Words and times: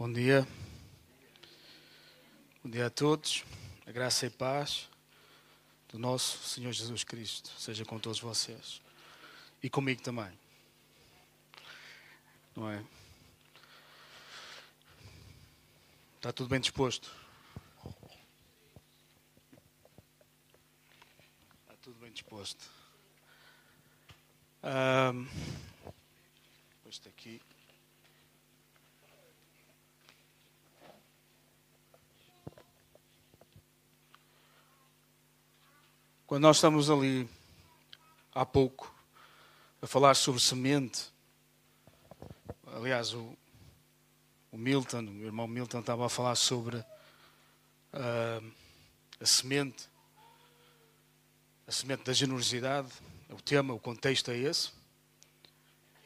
Bom 0.00 0.10
dia. 0.10 0.48
Bom 2.64 2.70
dia 2.70 2.86
a 2.86 2.90
todos. 2.90 3.44
A 3.84 3.92
graça 3.92 4.24
e 4.24 4.30
paz 4.30 4.88
do 5.90 5.98
nosso 5.98 6.38
Senhor 6.48 6.72
Jesus 6.72 7.04
Cristo 7.04 7.50
seja 7.58 7.84
com 7.84 7.98
todos 7.98 8.18
vocês 8.18 8.80
e 9.62 9.68
comigo 9.68 10.00
também. 10.00 10.32
Não 12.56 12.70
é? 12.70 12.82
Está 16.16 16.32
tudo 16.32 16.48
bem 16.48 16.60
disposto? 16.60 17.14
Está 21.60 21.74
tudo 21.82 22.00
bem 22.00 22.10
disposto. 22.10 22.70
Um, 24.64 25.28
este 26.86 27.06
aqui. 27.06 27.42
Quando 36.30 36.44
nós 36.44 36.58
estamos 36.58 36.88
ali 36.88 37.28
há 38.32 38.46
pouco 38.46 38.94
a 39.82 39.86
falar 39.88 40.14
sobre 40.14 40.40
semente, 40.40 41.06
aliás, 42.72 43.12
o, 43.12 43.36
o 44.52 44.56
Milton, 44.56 45.00
o 45.00 45.24
irmão 45.24 45.48
Milton, 45.48 45.80
estava 45.80 46.06
a 46.06 46.08
falar 46.08 46.36
sobre 46.36 46.76
uh, 46.76 48.52
a 49.20 49.26
semente, 49.26 49.88
a 51.66 51.72
semente 51.72 52.04
da 52.04 52.12
generosidade. 52.12 52.92
O 53.30 53.42
tema, 53.42 53.74
o 53.74 53.80
contexto 53.80 54.30
é 54.30 54.38
esse. 54.38 54.70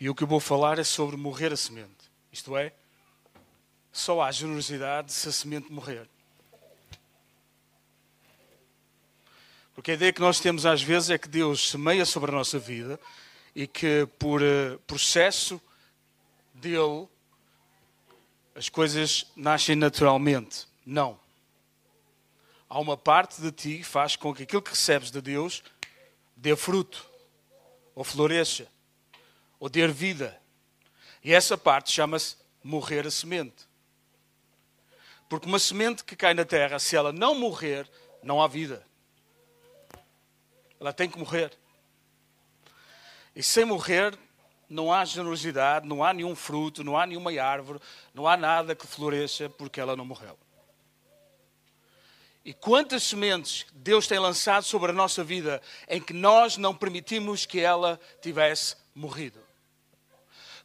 E 0.00 0.08
o 0.08 0.14
que 0.14 0.22
eu 0.22 0.28
vou 0.28 0.40
falar 0.40 0.78
é 0.78 0.84
sobre 0.84 1.18
morrer 1.18 1.52
a 1.52 1.56
semente. 1.58 2.10
Isto 2.32 2.56
é, 2.56 2.72
só 3.92 4.22
há 4.22 4.32
generosidade 4.32 5.12
se 5.12 5.28
a 5.28 5.32
semente 5.32 5.70
morrer. 5.70 6.08
Porque 9.74 9.90
a 9.90 9.94
ideia 9.94 10.12
que 10.12 10.20
nós 10.20 10.38
temos 10.38 10.64
às 10.64 10.82
vezes 10.82 11.10
é 11.10 11.18
que 11.18 11.28
Deus 11.28 11.70
semeia 11.70 12.04
sobre 12.04 12.30
a 12.30 12.34
nossa 12.34 12.58
vida 12.58 12.98
e 13.54 13.66
que 13.66 14.06
por 14.18 14.40
uh, 14.40 14.78
processo 14.86 15.60
dele 16.54 17.08
as 18.54 18.68
coisas 18.68 19.26
nascem 19.34 19.74
naturalmente. 19.74 20.66
Não. 20.86 21.18
Há 22.68 22.78
uma 22.78 22.96
parte 22.96 23.40
de 23.40 23.50
ti 23.50 23.78
que 23.78 23.84
faz 23.84 24.14
com 24.14 24.32
que 24.32 24.44
aquilo 24.44 24.62
que 24.62 24.70
recebes 24.70 25.10
de 25.10 25.20
Deus 25.20 25.62
dê 26.36 26.54
fruto, 26.54 27.04
ou 27.94 28.04
floresça, 28.04 28.66
ou 29.58 29.68
dê 29.68 29.86
vida. 29.88 30.40
E 31.22 31.32
essa 31.32 31.58
parte 31.58 31.92
chama-se 31.92 32.36
morrer 32.62 33.06
a 33.06 33.10
semente. 33.10 33.66
Porque 35.28 35.46
uma 35.46 35.58
semente 35.58 36.04
que 36.04 36.14
cai 36.14 36.34
na 36.34 36.44
terra, 36.44 36.78
se 36.78 36.94
ela 36.94 37.12
não 37.12 37.34
morrer, 37.34 37.88
não 38.22 38.42
há 38.42 38.46
vida. 38.46 38.86
Ela 40.84 40.92
tem 40.92 41.08
que 41.08 41.18
morrer. 41.18 41.50
E 43.34 43.42
sem 43.42 43.64
morrer, 43.64 44.18
não 44.68 44.92
há 44.92 45.02
generosidade, 45.02 45.88
não 45.88 46.04
há 46.04 46.12
nenhum 46.12 46.36
fruto, 46.36 46.84
não 46.84 46.94
há 46.94 47.06
nenhuma 47.06 47.32
árvore, 47.40 47.80
não 48.12 48.28
há 48.28 48.36
nada 48.36 48.74
que 48.74 48.86
floresça 48.86 49.48
porque 49.48 49.80
ela 49.80 49.96
não 49.96 50.04
morreu. 50.04 50.38
E 52.44 52.52
quantas 52.52 53.02
sementes 53.04 53.64
Deus 53.72 54.06
tem 54.06 54.18
lançado 54.18 54.64
sobre 54.64 54.90
a 54.90 54.94
nossa 54.94 55.24
vida 55.24 55.62
em 55.88 56.02
que 56.02 56.12
nós 56.12 56.58
não 56.58 56.74
permitimos 56.74 57.46
que 57.46 57.60
ela 57.60 57.98
tivesse 58.20 58.76
morrido? 58.94 59.40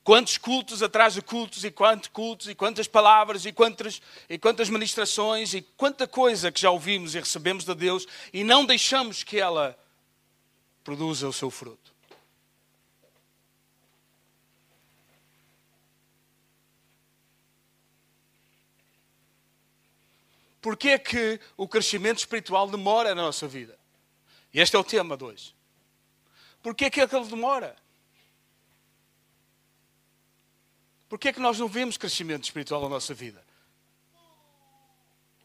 Quantos 0.03 0.37
cultos 0.37 0.83
atrás 0.83 1.13
de 1.13 1.21
cultos, 1.21 1.63
e 1.63 1.71
quantos 1.71 2.09
cultos, 2.09 2.49
e 2.49 2.55
quantas 2.55 2.89
palavras, 2.89 3.45
e 3.45 3.53
quantas, 3.53 4.01
e 4.29 4.37
quantas 4.37 4.67
ministrações, 4.67 5.53
e 5.53 5.61
quanta 5.61 6.05
coisa 6.05 6.51
que 6.51 6.59
já 6.59 6.69
ouvimos 6.69 7.15
e 7.15 7.19
recebemos 7.19 7.63
de 7.63 7.73
Deus 7.73 8.05
e 8.33 8.43
não 8.43 8.65
deixamos 8.65 9.23
que 9.23 9.39
ela 9.39 9.79
produza 10.89 11.27
o 11.27 11.33
seu 11.33 11.51
fruto. 11.51 11.93
Porquê 20.59 20.89
é 20.89 20.97
que 20.97 21.39
o 21.55 21.67
crescimento 21.67 22.17
espiritual 22.17 22.67
demora 22.67 23.13
na 23.13 23.21
nossa 23.21 23.47
vida? 23.47 23.77
E 24.51 24.59
este 24.59 24.75
é 24.75 24.79
o 24.79 24.83
tema 24.83 25.15
de 25.15 25.25
hoje. 25.25 25.55
Porquê 26.63 26.85
é 26.85 26.89
que 26.89 26.99
ele 26.99 27.25
demora? 27.27 27.75
Porquê 31.07 31.27
é 31.27 31.33
que 31.33 31.39
nós 31.39 31.59
não 31.59 31.67
vemos 31.67 31.97
crescimento 31.97 32.45
espiritual 32.45 32.81
na 32.81 32.89
nossa 32.89 33.13
vida? 33.13 33.45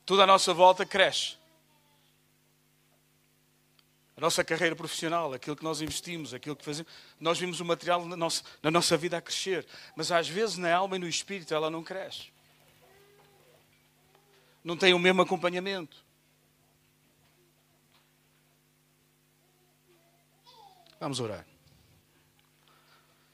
Tudo 0.06 0.22
à 0.22 0.26
nossa 0.26 0.54
volta 0.54 0.86
cresce 0.86 1.36
a 4.16 4.20
nossa 4.20 4.44
carreira 4.44 4.76
profissional, 4.76 5.32
aquilo 5.32 5.56
que 5.56 5.64
nós 5.64 5.80
investimos, 5.80 6.32
aquilo 6.32 6.54
que 6.54 6.64
fazemos. 6.64 6.90
Nós 7.18 7.38
vimos 7.38 7.58
o 7.60 7.64
material 7.64 8.06
na 8.06 8.16
nossa, 8.16 8.44
na 8.62 8.70
nossa 8.70 8.96
vida 8.96 9.18
a 9.18 9.20
crescer, 9.20 9.66
mas 9.96 10.12
às 10.12 10.28
vezes 10.28 10.56
na 10.56 10.72
alma 10.72 10.96
e 10.96 10.98
no 11.00 11.08
espírito 11.08 11.52
ela 11.52 11.68
não 11.68 11.82
cresce. 11.82 12.32
Não 14.62 14.76
tem 14.76 14.94
o 14.94 14.98
mesmo 14.98 15.20
acompanhamento. 15.20 15.96
Vamos 21.00 21.20
orar. 21.20 21.44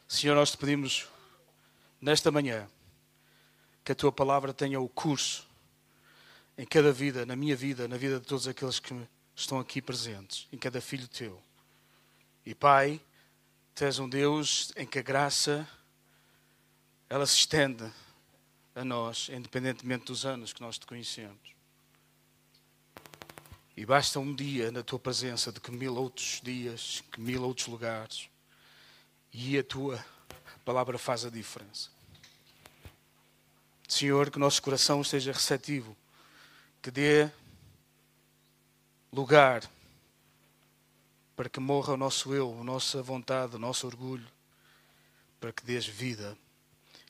Senhor, 0.09 0.35
nós 0.35 0.51
te 0.51 0.57
pedimos 0.57 1.07
nesta 2.01 2.33
manhã 2.33 2.69
que 3.85 3.93
a 3.93 3.95
tua 3.95 4.11
palavra 4.11 4.53
tenha 4.53 4.81
o 4.81 4.89
curso 4.89 5.47
em 6.59 6.67
cada 6.67 6.91
vida, 6.91 7.25
na 7.25 7.37
minha 7.37 7.55
vida, 7.55 7.87
na 7.87 7.97
vida 7.97 8.19
de 8.19 8.27
todos 8.27 8.49
aqueles 8.49 8.81
que 8.81 8.93
me 8.93 9.07
estão 9.41 9.59
aqui 9.59 9.81
presentes, 9.81 10.47
em 10.53 10.59
cada 10.59 10.81
filho 10.81 11.09
teu. 11.09 11.41
E 12.45 12.55
Pai, 12.55 13.01
tu 13.75 13.85
és 13.85 13.99
um 13.99 14.09
Deus 14.09 14.73
em 14.77 14.87
que 14.87 14.99
a 14.99 15.03
graça 15.03 15.69
ela 17.09 17.27
se 17.27 17.37
estende 17.37 17.91
a 18.75 18.85
nós, 18.85 19.29
independentemente 19.33 20.07
dos 20.07 20.25
anos 20.25 20.53
que 20.53 20.61
nós 20.61 20.79
te 20.79 20.87
conhecemos. 20.87 21.55
E 23.77 23.85
basta 23.87 24.21
um 24.21 24.35
dia 24.35 24.71
na 24.71 24.83
tua 24.83 24.99
presença 24.99 25.51
de 25.51 25.61
que 25.61 25.71
mil 25.71 25.97
outros 25.97 26.41
dias, 26.43 27.03
que 27.11 27.21
mil 27.21 27.43
outros 27.43 27.67
lugares, 27.67 28.29
e 29.33 29.59
a 29.59 29.65
tua 29.65 30.05
palavra 30.65 30.99
faz 30.99 31.25
a 31.25 31.31
diferença. 31.31 31.89
Senhor, 33.89 34.31
que 34.31 34.37
o 34.37 34.41
nosso 34.41 34.63
coração 34.63 35.01
esteja 35.01 35.33
receptivo, 35.33 35.97
que 36.81 36.91
dê 36.91 37.31
lugar 39.13 39.69
para 41.35 41.49
que 41.49 41.59
morra 41.59 41.95
o 41.95 41.97
nosso 41.97 42.35
eu, 42.35 42.59
a 42.61 42.65
nossa 42.65 43.03
vontade, 43.03 43.57
o 43.57 43.59
nosso 43.59 43.87
orgulho, 43.87 44.27
para 45.41 45.53
que 45.53 45.65
dês 45.65 45.87
vida 45.87 46.37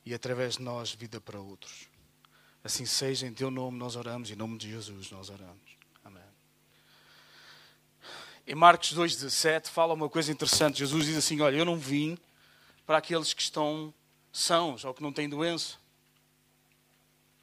e 0.05 0.13
através 0.13 0.57
de 0.57 0.63
nós 0.63 0.93
vida 0.93 1.19
para 1.19 1.39
outros. 1.39 1.89
Assim 2.63 2.85
seja, 2.85 3.27
em 3.27 3.33
teu 3.33 3.51
nome 3.51 3.77
nós 3.77 3.95
oramos, 3.95 4.31
em 4.31 4.35
nome 4.35 4.57
de 4.57 4.69
Jesus 4.69 5.11
nós 5.11 5.29
oramos. 5.29 5.77
Amém. 6.03 6.23
Em 8.47 8.55
Marcos 8.55 8.93
2,17 8.95 9.67
fala 9.67 9.93
uma 9.93 10.09
coisa 10.09 10.31
interessante. 10.31 10.79
Jesus 10.79 11.05
diz 11.05 11.17
assim: 11.17 11.41
Olha, 11.41 11.57
eu 11.57 11.65
não 11.65 11.77
vim 11.77 12.17
para 12.85 12.97
aqueles 12.97 13.33
que 13.33 13.41
estão 13.41 13.93
sãos 14.31 14.85
ou 14.85 14.93
que 14.93 15.03
não 15.03 15.11
têm 15.11 15.27
doença. 15.27 15.75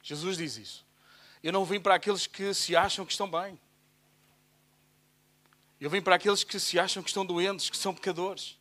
Jesus 0.01 0.37
diz 0.37 0.57
isso. 0.57 0.85
Eu 1.43 1.53
não 1.53 1.63
vim 1.63 1.79
para 1.79 1.95
aqueles 1.95 2.25
que 2.25 2.53
se 2.53 2.75
acham 2.75 3.05
que 3.05 3.11
estão 3.11 3.29
bem. 3.29 3.59
Eu 5.79 5.89
vim 5.89 6.01
para 6.01 6.15
aqueles 6.15 6.43
que 6.43 6.59
se 6.59 6.77
acham 6.77 7.01
que 7.01 7.09
estão 7.09 7.25
doentes, 7.25 7.69
que 7.69 7.77
são 7.77 7.93
pecadores. 7.93 8.57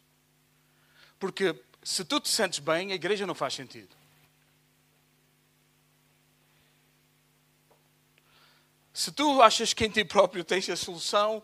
Porque 1.19 1.61
se 1.83 2.05
tu 2.05 2.21
te 2.21 2.29
sentes 2.29 2.59
bem, 2.59 2.93
a 2.93 2.95
igreja 2.95 3.27
não 3.27 3.35
faz 3.35 3.55
sentido. 3.55 3.97
Se 8.93 9.13
tu 9.13 9.43
achas 9.43 9.73
que 9.73 9.85
em 9.85 9.91
ti 9.91 10.05
próprio 10.05 10.45
tens 10.45 10.69
a 10.69 10.77
solução, 10.77 11.43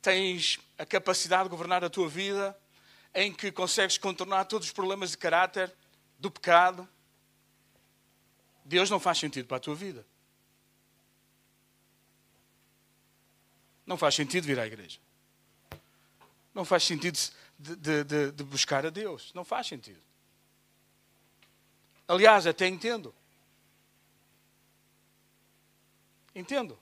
tens 0.00 0.58
a 0.78 0.84
capacidade 0.84 1.44
de 1.44 1.48
governar 1.50 1.82
a 1.82 1.90
tua 1.90 2.08
vida, 2.08 2.56
em 3.14 3.32
que 3.32 3.50
consegues 3.50 3.98
contornar 3.98 4.44
todos 4.44 4.68
os 4.68 4.72
problemas 4.72 5.10
de 5.10 5.18
caráter, 5.18 5.74
do 6.18 6.30
pecado, 6.30 6.88
Deus 8.64 8.90
não 8.90 9.00
faz 9.00 9.18
sentido 9.18 9.46
para 9.46 9.56
a 9.56 9.60
tua 9.60 9.74
vida. 9.74 10.04
Não 13.88 13.96
faz 13.96 14.14
sentido 14.14 14.44
vir 14.44 14.60
à 14.60 14.66
igreja. 14.66 15.00
Não 16.52 16.62
faz 16.62 16.84
sentido 16.84 17.18
de, 17.58 18.04
de, 18.04 18.32
de, 18.32 18.44
buscar 18.44 18.84
a 18.84 18.90
Deus. 18.90 19.32
Não 19.32 19.46
faz 19.46 19.66
sentido. 19.66 20.02
Aliás, 22.06 22.46
até 22.46 22.66
entendo. 22.68 23.14
Entendo. 26.34 26.78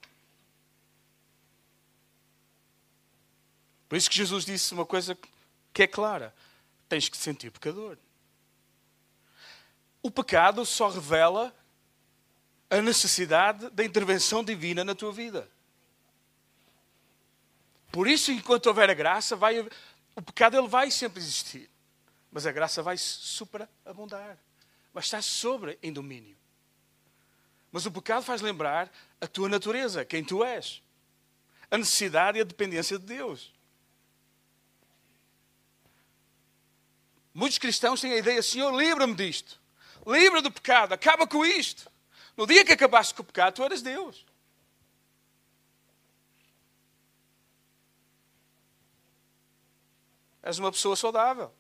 Por 3.89 3.95
isso 3.95 4.11
que 4.11 4.17
Jesus 4.17 4.45
disse 4.45 4.75
uma 4.75 4.85
coisa 4.85 5.17
que 5.73 5.85
é 5.85 5.87
clara: 5.87 6.35
tens 6.89 7.09
que 7.09 7.17
sentir 7.17 7.53
pecador. 7.53 7.97
O 10.03 10.11
pecado 10.11 10.67
só 10.67 10.89
revela 10.89 11.55
a 12.69 12.83
necessidade 12.83 13.71
da 13.71 13.85
intervenção 13.85 14.43
divina 14.43 14.83
na 14.83 14.95
tua 14.95 15.13
vida. 15.13 15.49
Por 17.91 18.09
isso, 18.09 18.31
enquanto 18.31 18.67
houver 18.67 18.91
a 18.91 18.95
graça, 18.95 19.37
vai, 19.37 19.61
o 20.15 20.23
pecado 20.23 20.57
ele 20.57 20.69
vai 20.69 20.91
sempre 20.91 21.21
existir. 21.21 21.71
Mas 22.31 22.47
a 22.47 22.53
graça 22.53 22.83
vai 22.83 22.97
superabundar. 22.99 24.39
Vai 24.93 25.03
estar 25.03 25.23
sobre 25.23 25.79
em 25.83 25.93
domínio. 25.93 26.37
Mas 27.73 27.87
o 27.87 27.91
pecado 27.91 28.23
faz 28.23 28.41
lembrar 28.41 28.91
a 29.21 29.27
tua 29.27 29.49
natureza, 29.49 30.05
quem 30.05 30.25
tu 30.25 30.45
és. 30.45 30.83
A 31.71 31.79
necessidade 31.79 32.39
e 32.39 32.41
a 32.41 32.45
dependência 32.45 32.99
de 32.99 33.05
Deus. 33.05 33.53
Muitos 37.35 37.59
cristãos 37.59 38.01
têm 38.01 38.13
a 38.13 38.17
ideia, 38.17 38.43
Senhor, 38.43 38.75
livra-me 38.75 39.15
disto. 39.15 39.61
Livra 40.07 40.41
do 40.41 40.51
pecado, 40.51 40.95
acaba 40.95 41.27
com 41.27 41.45
isto. 41.45 41.91
No 42.35 42.47
dia 42.47 42.65
que 42.65 42.73
acabaste 42.73 43.15
com 43.15 43.23
o 43.23 43.27
pecado, 43.27 43.55
tu 43.55 43.63
eras 43.63 43.83
Deus. 43.83 44.25
És 50.47 50.61
uma 50.61 50.71
pessoa 50.71 50.95
saudável. 50.95 51.53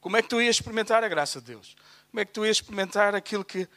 Como 0.00 0.16
é 0.16 0.22
que 0.22 0.28
tu 0.28 0.40
ias 0.40 0.54
experimentar 0.54 1.02
a 1.02 1.08
graça 1.08 1.40
de 1.40 1.48
Deus? 1.48 1.76
Como 2.08 2.20
é 2.20 2.24
que 2.24 2.30
tu 2.30 2.46
ias 2.46 2.58
experimentar 2.58 3.12
aquilo 3.12 3.44
que, 3.44 3.68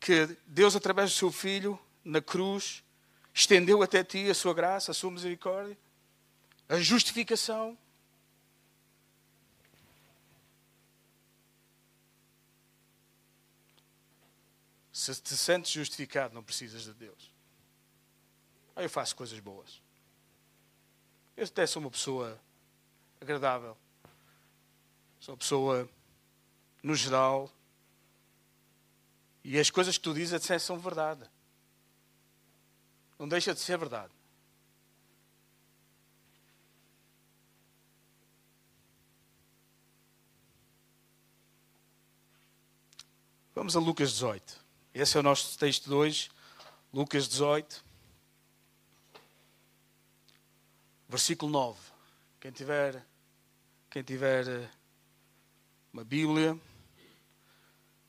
que 0.00 0.38
Deus, 0.46 0.74
através 0.74 1.12
do 1.12 1.16
seu 1.18 1.30
Filho, 1.30 1.78
na 2.02 2.22
cruz, 2.22 2.82
estendeu 3.34 3.82
até 3.82 4.02
ti 4.02 4.30
a 4.30 4.34
sua 4.34 4.54
graça, 4.54 4.92
a 4.92 4.94
sua 4.94 5.10
misericórdia? 5.10 5.76
A 6.66 6.80
justificação. 6.80 7.76
Se 14.90 15.14
te 15.20 15.36
sentes 15.36 15.72
justificado, 15.72 16.34
não 16.34 16.42
precisas 16.42 16.84
de 16.84 16.94
Deus. 16.94 17.35
Ah, 18.76 18.82
eu 18.82 18.90
faço 18.90 19.16
coisas 19.16 19.40
boas. 19.40 19.80
Eu 21.34 21.44
até 21.44 21.66
sou 21.66 21.80
uma 21.80 21.90
pessoa 21.90 22.38
agradável. 23.18 23.76
Sou 25.18 25.32
uma 25.32 25.38
pessoa, 25.38 25.88
no 26.82 26.94
geral, 26.94 27.50
e 29.42 29.60
as 29.60 29.70
coisas 29.70 29.96
que 29.96 30.02
tu 30.02 30.12
dizes 30.12 30.34
até 30.34 30.58
são 30.58 30.76
verdade. 30.76 31.24
Não 33.18 33.28
deixa 33.28 33.54
de 33.54 33.60
ser 33.60 33.78
verdade. 33.78 34.12
Vamos 43.54 43.76
a 43.76 43.80
Lucas 43.80 44.10
18. 44.10 44.60
Esse 44.92 45.16
é 45.16 45.20
o 45.20 45.22
nosso 45.22 45.56
texto 45.56 45.84
de 45.84 45.94
hoje. 45.94 46.30
Lucas 46.92 47.28
18, 47.28 47.85
versículo 51.08 51.50
9. 51.50 51.78
Quem 52.40 52.50
tiver, 52.50 53.04
quem 53.90 54.02
tiver 54.02 54.48
eh, 54.48 54.70
uma 55.92 56.04
Bíblia 56.04 56.58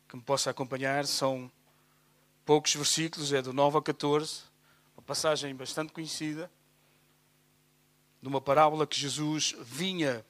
que 0.08 0.16
me 0.16 0.22
possa 0.22 0.50
acompanhar, 0.50 1.06
são 1.06 1.52
poucos 2.46 2.74
versículos, 2.74 3.34
é 3.34 3.42
do 3.42 3.52
9 3.52 3.76
ao 3.76 3.82
14, 3.82 4.44
uma 4.96 5.04
passagem 5.04 5.54
bastante 5.54 5.92
conhecida, 5.92 6.50
de 8.22 8.28
uma 8.28 8.40
parábola 8.40 8.88
que 8.88 8.98
Jesus 8.98 9.54
vinha 9.62 10.26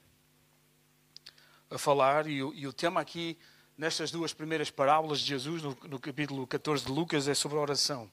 a 1.70 1.78
falar, 1.78 2.26
e 2.26 2.38
e 2.38 2.66
o 2.66 2.72
tema 2.72 3.00
aqui 3.00 3.38
nestas 3.76 4.10
duas 4.10 4.32
primeiras 4.32 4.70
parábolas 4.70 5.20
de 5.20 5.26
Jesus, 5.26 5.62
no, 5.62 5.78
no, 5.84 6.00
capítulo 6.00 6.44
14 6.44 6.84
de 6.84 6.90
Lucas, 6.90 7.28
é 7.28 7.34
sobre 7.34 7.56
a 7.56 7.60
oração. 7.60 8.10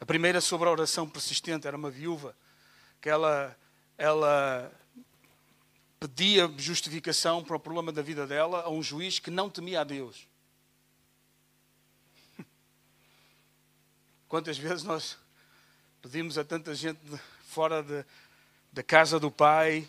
A 0.00 0.06
primeira 0.06 0.40
sobre 0.40 0.66
a 0.66 0.72
oração 0.72 1.06
persistente 1.06 1.66
era 1.66 1.76
uma 1.76 1.90
viúva 1.90 2.34
que 3.00 3.10
ela, 3.10 3.54
ela 3.98 4.72
pedia 5.98 6.50
justificação 6.56 7.42
para 7.42 7.56
o 7.56 7.60
problema 7.60 7.90
da 7.90 8.00
vida 8.00 8.26
dela 8.26 8.62
a 8.62 8.70
um 8.70 8.82
juiz 8.82 9.18
que 9.18 9.30
não 9.30 9.50
temia 9.50 9.80
a 9.80 9.84
Deus. 9.84 10.28
Quantas 14.28 14.56
vezes 14.56 14.84
nós 14.84 15.18
pedimos 16.00 16.38
a 16.38 16.44
tanta 16.44 16.72
gente 16.74 17.00
fora 17.42 17.82
da 18.72 18.82
casa 18.82 19.18
do 19.18 19.30
Pai 19.30 19.88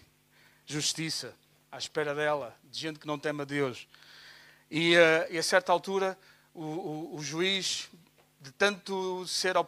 justiça, 0.65 1.33
à 1.71 1.77
espera 1.77 2.13
dela, 2.13 2.55
de 2.63 2.79
gente 2.79 2.99
que 2.99 3.07
não 3.07 3.17
teme 3.17 3.41
a 3.41 3.45
Deus. 3.45 3.87
E, 4.69 4.95
uh, 4.95 5.31
e 5.31 5.37
a 5.37 5.43
certa 5.43 5.71
altura, 5.71 6.17
o, 6.53 6.63
o, 6.63 7.15
o, 7.15 7.23
juiz, 7.23 7.89
de 8.39 8.51
tanto 8.51 9.25
ser 9.27 9.57
a, 9.57 9.61
a, 9.61 9.65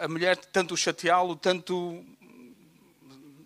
a, 0.00 0.04
a 0.06 0.08
mulher, 0.08 0.36
de 0.36 0.46
tanto 0.48 0.74
chateá-lo, 0.74 1.36
tanto 1.36 2.02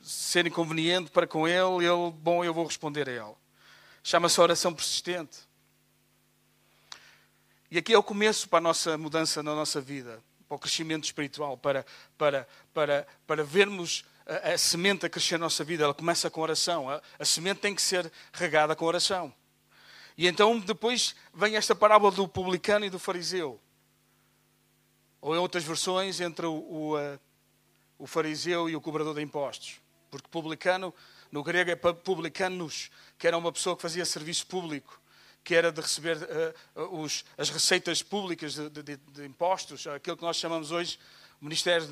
ser 0.08 0.46
inconveniente 0.46 1.10
para 1.10 1.26
com 1.26 1.46
ele, 1.46 1.84
ele, 1.84 2.10
bom, 2.12 2.42
eu 2.42 2.54
vou 2.54 2.64
responder 2.64 3.08
a 3.08 3.12
ele. 3.12 3.34
Chama-se 4.02 4.40
oração 4.40 4.72
persistente. 4.72 5.38
E 7.70 7.76
aqui 7.76 7.92
é 7.92 7.98
o 7.98 8.02
começo 8.02 8.48
para 8.48 8.58
a 8.58 8.62
nossa 8.62 8.96
mudança 8.96 9.42
na 9.42 9.54
nossa 9.54 9.82
vida, 9.82 10.24
para 10.48 10.56
o 10.56 10.58
crescimento 10.58 11.04
espiritual, 11.04 11.58
para, 11.58 11.84
para, 12.16 12.48
para, 12.72 13.06
para 13.26 13.44
vermos 13.44 14.02
a, 14.26 14.54
a 14.54 14.58
semente 14.58 15.04
a 15.04 15.10
crescer 15.10 15.36
na 15.36 15.44
nossa 15.44 15.62
vida. 15.62 15.84
Ela 15.84 15.92
começa 15.92 16.30
com 16.30 16.40
oração. 16.40 16.88
A, 16.88 17.02
a 17.18 17.24
semente 17.26 17.60
tem 17.60 17.74
que 17.74 17.82
ser 17.82 18.10
regada 18.32 18.74
com 18.74 18.86
oração. 18.86 19.34
E 20.16 20.26
então 20.26 20.58
depois 20.58 21.14
vem 21.34 21.54
esta 21.54 21.74
parábola 21.74 22.10
do 22.10 22.26
publicano 22.26 22.86
e 22.86 22.90
do 22.90 22.98
fariseu. 22.98 23.60
Ou 25.20 25.34
em 25.34 25.38
outras 25.38 25.64
versões, 25.64 26.18
entre 26.18 26.46
o, 26.46 26.54
o, 26.54 26.94
o 27.98 28.06
fariseu 28.06 28.70
e 28.70 28.74
o 28.74 28.80
cobrador 28.80 29.14
de 29.14 29.20
impostos. 29.20 29.80
Porque 30.10 30.28
publicano, 30.28 30.94
no 31.30 31.42
grego 31.42 31.70
é 31.70 31.76
publicanos, 31.76 32.90
que 33.18 33.26
era 33.26 33.36
uma 33.36 33.52
pessoa 33.52 33.76
que 33.76 33.82
fazia 33.82 34.04
serviço 34.04 34.46
público, 34.46 35.00
que 35.44 35.54
era 35.54 35.72
de 35.72 35.80
receber 35.80 36.16
uh, 36.74 37.00
os, 37.00 37.24
as 37.36 37.50
receitas 37.50 38.02
públicas 38.02 38.54
de, 38.54 38.68
de, 38.68 38.96
de, 38.96 39.24
impostos, 39.24 39.86
aquilo 39.86 40.16
que 40.16 40.22
nós 40.22 40.36
chamamos 40.36 40.70
hoje 40.70 40.98
Ministério 41.40 41.86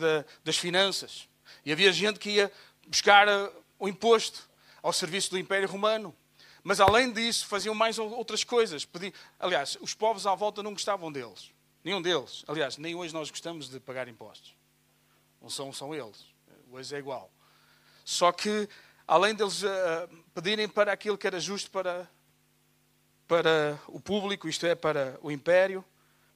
das 0.44 0.56
Finanças. 0.56 1.28
E 1.64 1.72
havia 1.72 1.92
gente 1.92 2.18
que 2.18 2.30
ia 2.30 2.52
buscar 2.86 3.28
uh, 3.28 3.52
o 3.78 3.88
imposto 3.88 4.48
ao 4.82 4.92
serviço 4.92 5.30
do 5.30 5.38
Império 5.38 5.68
Romano. 5.68 6.14
Mas 6.62 6.80
além 6.80 7.12
disso, 7.12 7.46
faziam 7.46 7.74
mais 7.74 7.98
outras 7.98 8.42
coisas. 8.42 8.88
Aliás, 9.38 9.78
os 9.80 9.94
povos 9.94 10.26
à 10.26 10.34
volta 10.34 10.62
não 10.62 10.72
gostavam 10.72 11.12
deles. 11.12 11.52
Nenhum 11.84 12.02
deles. 12.02 12.44
Aliás, 12.48 12.76
nem 12.76 12.94
hoje 12.94 13.14
nós 13.14 13.30
gostamos 13.30 13.68
de 13.68 13.78
pagar 13.78 14.08
impostos. 14.08 14.56
Não 15.40 15.48
são, 15.48 15.72
são 15.72 15.94
eles. 15.94 16.26
Hoje 16.72 16.94
é 16.94 16.98
igual. 16.98 17.30
Só 18.06 18.30
que, 18.30 18.68
além 19.04 19.34
deles 19.34 19.64
uh, 19.64 19.66
pedirem 20.32 20.68
para 20.68 20.92
aquilo 20.92 21.18
que 21.18 21.26
era 21.26 21.40
justo 21.40 21.68
para, 21.72 22.08
para 23.26 23.76
o 23.88 24.00
público, 24.00 24.48
isto 24.48 24.64
é, 24.64 24.76
para 24.76 25.18
o 25.20 25.28
império, 25.28 25.84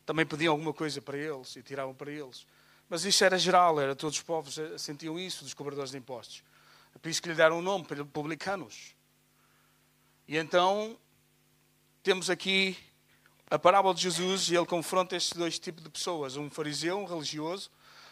também 0.05 0.27
pediam 0.27 0.50
alguma 0.50 0.75
coisa 0.75 1.00
para 1.00 1.17
eles 1.17 1.55
e 1.55 1.62
tiravam 1.62 1.95
para 1.95 2.11
eles. 2.11 2.45
Mas 2.89 3.05
isso 3.05 3.23
era 3.23 3.39
geral, 3.39 3.81
era 3.81 3.95
todos 3.95 4.17
os 4.17 4.23
povos 4.25 4.59
eh, 4.59 4.77
sentiam 4.79 5.17
isso 5.17 5.45
dos 5.45 5.55
cobradores 5.55 5.93
de 5.93 5.99
impostos. 5.99 6.43
É 6.93 6.99
por 6.99 7.09
isso 7.09 7.23
que 7.23 7.29
lhe 7.29 7.37
deram 7.37 7.61
o 7.61 7.62
nome, 7.62 7.87
publicanos. 8.12 8.97
E 10.27 10.37
então 10.37 10.99
temos 12.03 12.29
aqui 12.29 12.77
a 13.49 13.61
parábola 13.61 13.95
de 13.95 14.03
Jesus 14.03 14.50
e 14.50 14.57
ele 14.57 14.67
confronta 14.67 15.15
estes 15.15 15.35
dois 15.35 15.57
tipos 15.57 15.85
de 15.85 15.89
pessoas: 15.89 16.37
um 16.37 16.50
fariseu, 16.50 16.99
um 16.99 17.05
religioso, 17.05 17.71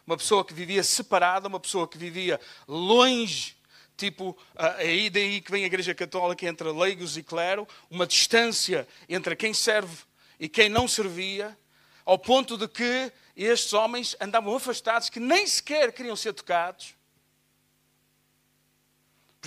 uma 0.09 0.17
pessoa 0.17 0.43
que 0.43 0.55
vivia 0.55 0.83
separada, 0.83 1.49
uma 1.49 1.61
pessoa 1.61 1.87
que 1.87 1.99
vivia 1.99 2.41
longe, 2.67 3.55
tipo, 3.95 4.35
aí 4.57 5.11
daí 5.11 5.43
que 5.43 5.51
vem 5.51 5.65
a 5.65 5.67
Igreja 5.67 5.95
Católica 5.95 6.47
entre 6.47 6.73
leigos 6.73 7.19
e 7.19 7.23
clero, 7.23 7.69
uma 7.91 8.07
distância 8.07 8.89
entre 9.07 9.37
quem 9.37 9.53
serve 9.53 9.99
e 10.41 10.49
quem 10.49 10.71
não 10.71 10.89
servia, 10.89 11.55
ao 12.07 12.19
ponto 12.19 12.57
de 12.57 12.67
que 12.67 13.13
estes 13.37 13.75
homens 13.75 14.17
andavam 14.19 14.57
afastados, 14.57 15.11
que 15.11 15.21
nem 15.21 15.47
sequer 15.47 15.93
queriam 15.93 16.17
ser 16.17 16.33
tocados 16.33 16.95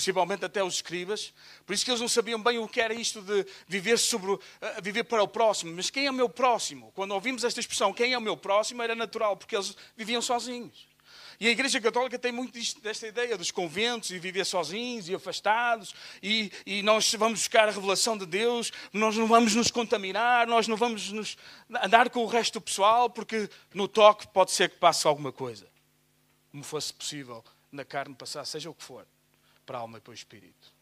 principalmente 0.01 0.43
até 0.43 0.63
os 0.63 0.75
escribas, 0.75 1.31
por 1.63 1.74
isso 1.74 1.86
que 1.86 1.91
eles 1.91 2.01
não 2.01 2.08
sabiam 2.08 2.41
bem 2.41 2.58
o 2.58 2.67
que 2.67 2.81
era 2.81 2.91
isto 2.91 3.22
de 3.22 3.46
viver, 3.67 4.00
sobre, 4.00 4.36
viver 4.81 5.03
para 5.03 5.22
o 5.22 5.27
próximo. 5.27 5.74
Mas 5.75 5.91
quem 5.91 6.08
é 6.08 6.10
o 6.10 6.13
meu 6.13 6.27
próximo? 6.27 6.91
Quando 6.96 7.12
ouvimos 7.12 7.43
esta 7.43 7.60
expressão, 7.60 7.93
quem 7.93 8.13
é 8.13 8.17
o 8.17 8.22
meu 8.22 8.36
próximo, 8.36 8.81
era 8.81 8.96
natural, 8.96 9.38
porque 9.38 9.55
eles 9.55 9.77
viviam 9.96 10.20
sozinhos. 10.20 10.88
E 11.39 11.48
a 11.48 11.51
Igreja 11.51 11.79
Católica 11.79 12.17
tem 12.17 12.31
muito 12.31 12.58
desta 12.81 13.08
ideia 13.08 13.38
dos 13.38 13.51
conventos 13.51 14.10
e 14.10 14.17
viver 14.17 14.43
sozinhos 14.43 15.08
e 15.08 15.13
afastados, 15.13 15.93
e, 16.22 16.51
e, 16.65 16.81
nós 16.81 17.13
vamos 17.13 17.39
buscar 17.39 17.67
a 17.67 17.72
revelação 17.72 18.17
de 18.17 18.25
Deus, 18.25 18.72
nós 18.91 19.15
não 19.15 19.27
vamos 19.27 19.53
nos 19.53 19.70
contaminar, 19.70 20.48
nós 20.48 20.67
não 20.67 20.77
vamos 20.77 21.12
nos 21.12 21.38
andar 21.84 22.10
com 22.10 22.24
o 22.24 22.27
resto 22.27 22.60
do 22.60 22.62
pessoal, 22.62 23.08
porque 23.08 23.48
no 23.72 23.88
toque 23.88 24.27
pode 24.27 24.51
ser 24.51 24.70
que 24.70 24.77
passe 24.77 25.05
alguma 25.05 25.31
coisa. 25.31 25.67
Como 26.51 26.63
fosse 26.63 26.91
possível 26.91 27.43
na 27.72 27.86
carne 27.86 28.15
passar, 28.15 28.46
seja 28.46 28.70
o 28.70 28.74
que 28.74 28.84
for 28.84 29.05
para 29.65 29.77
a 29.77 29.82
alma 29.82 29.98
e 29.98 30.01
para 30.01 30.12
o 30.12 30.13
espírito. 30.13 30.74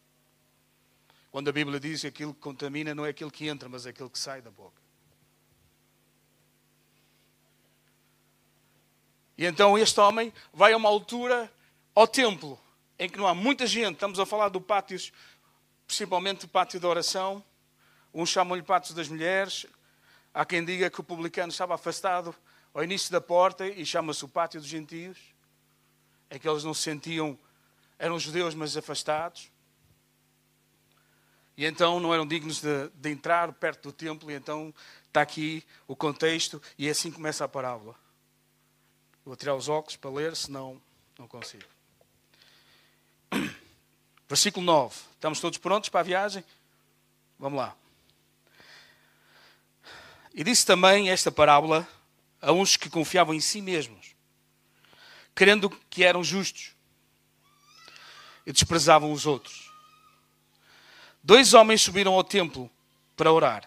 Quando 1.30 1.48
a 1.48 1.52
Bíblia 1.52 1.78
diz 1.78 2.00
que 2.00 2.06
aquilo 2.08 2.34
que 2.34 2.40
contamina 2.40 2.94
não 2.94 3.06
é 3.06 3.10
aquilo 3.10 3.30
que 3.30 3.46
entra, 3.46 3.68
mas 3.68 3.86
é 3.86 3.90
aquilo 3.90 4.10
que 4.10 4.18
sai 4.18 4.42
da 4.42 4.50
boca. 4.50 4.80
E 9.38 9.46
então 9.46 9.78
este 9.78 9.98
homem 10.00 10.32
vai 10.52 10.72
a 10.72 10.76
uma 10.76 10.88
altura 10.88 11.50
ao 11.94 12.06
templo, 12.06 12.58
em 12.98 13.08
que 13.08 13.16
não 13.16 13.26
há 13.26 13.34
muita 13.34 13.66
gente. 13.66 13.94
Estamos 13.94 14.20
a 14.20 14.26
falar 14.26 14.50
do 14.50 14.60
pátio, 14.60 14.98
principalmente 15.86 16.44
o 16.44 16.48
pátio 16.48 16.78
da 16.78 16.86
oração. 16.86 17.42
Uns 18.12 18.28
chamam-lhe 18.28 18.62
pátio 18.62 18.94
das 18.94 19.08
mulheres. 19.08 19.64
Há 20.34 20.44
quem 20.44 20.64
diga 20.64 20.90
que 20.90 21.00
o 21.00 21.04
publicano 21.04 21.50
estava 21.50 21.74
afastado 21.74 22.34
ao 22.74 22.84
início 22.84 23.10
da 23.10 23.20
porta 23.20 23.66
e 23.66 23.86
chama-se 23.86 24.24
o 24.24 24.28
pátio 24.28 24.60
dos 24.60 24.68
gentios. 24.68 25.16
É 26.28 26.38
que 26.38 26.48
eles 26.48 26.62
não 26.62 26.74
se 26.74 26.82
sentiam, 26.82 27.38
eram 28.00 28.18
judeus, 28.18 28.54
mas 28.54 28.76
afastados. 28.76 29.50
E 31.54 31.66
então 31.66 32.00
não 32.00 32.14
eram 32.14 32.26
dignos 32.26 32.62
de, 32.62 32.88
de 32.94 33.10
entrar 33.10 33.52
perto 33.52 33.90
do 33.90 33.92
templo. 33.92 34.30
E 34.30 34.34
então 34.34 34.74
está 35.06 35.20
aqui 35.20 35.62
o 35.86 35.94
contexto 35.94 36.60
e 36.78 36.88
assim 36.88 37.12
começa 37.12 37.44
a 37.44 37.48
parábola. 37.48 37.94
Vou 39.22 39.36
tirar 39.36 39.54
os 39.54 39.68
óculos 39.68 39.96
para 39.96 40.10
ler, 40.10 40.34
senão 40.34 40.80
não 41.18 41.28
consigo. 41.28 41.62
Versículo 44.26 44.64
9. 44.64 44.96
Estamos 45.12 45.38
todos 45.38 45.58
prontos 45.58 45.90
para 45.90 46.00
a 46.00 46.04
viagem? 46.04 46.42
Vamos 47.38 47.58
lá. 47.58 47.76
E 50.32 50.42
disse 50.42 50.64
também 50.64 51.10
esta 51.10 51.30
parábola 51.30 51.86
a 52.40 52.50
uns 52.50 52.78
que 52.78 52.88
confiavam 52.88 53.34
em 53.34 53.40
si 53.40 53.60
mesmos, 53.60 54.14
crendo 55.34 55.68
que 55.90 56.02
eram 56.02 56.24
justos 56.24 56.79
e 58.50 58.52
desprezavam 58.52 59.12
os 59.12 59.26
outros. 59.26 59.70
Dois 61.22 61.54
homens 61.54 61.82
subiram 61.82 62.14
ao 62.14 62.24
templo 62.24 62.68
para 63.16 63.32
orar, 63.32 63.64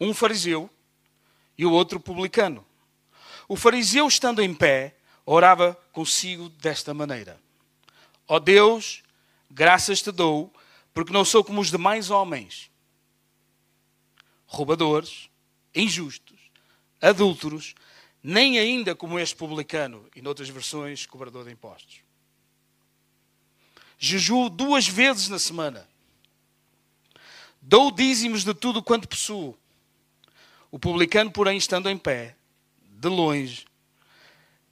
um 0.00 0.14
fariseu 0.14 0.70
e 1.58 1.66
o 1.66 1.72
outro 1.72 2.00
publicano. 2.00 2.64
O 3.46 3.54
fariseu, 3.54 4.08
estando 4.08 4.40
em 4.40 4.54
pé, 4.54 4.96
orava 5.26 5.74
consigo 5.92 6.48
desta 6.48 6.94
maneira: 6.94 7.38
Ó 8.26 8.36
oh 8.36 8.40
Deus, 8.40 9.02
graças 9.50 10.00
te 10.00 10.10
dou, 10.10 10.50
porque 10.94 11.12
não 11.12 11.24
sou 11.24 11.44
como 11.44 11.60
os 11.60 11.70
demais 11.70 12.08
homens, 12.08 12.70
roubadores, 14.46 15.28
injustos, 15.74 16.50
adúlteros, 16.98 17.74
nem 18.22 18.58
ainda 18.58 18.94
como 18.94 19.18
este 19.18 19.36
publicano, 19.36 20.08
e 20.16 20.22
noutras 20.22 20.48
versões, 20.48 21.04
cobrador 21.04 21.44
de 21.44 21.52
impostos. 21.52 22.07
Jejuo 23.98 24.48
duas 24.48 24.86
vezes 24.86 25.28
na 25.28 25.38
semana. 25.38 25.88
Dou 27.60 27.90
dízimos 27.90 28.44
de 28.44 28.54
tudo 28.54 28.82
quanto 28.82 29.08
possuo. 29.08 29.58
O 30.70 30.78
publicano, 30.78 31.30
porém, 31.30 31.58
estando 31.58 31.88
em 31.90 31.98
pé, 31.98 32.36
de 32.80 33.08
longe, 33.08 33.66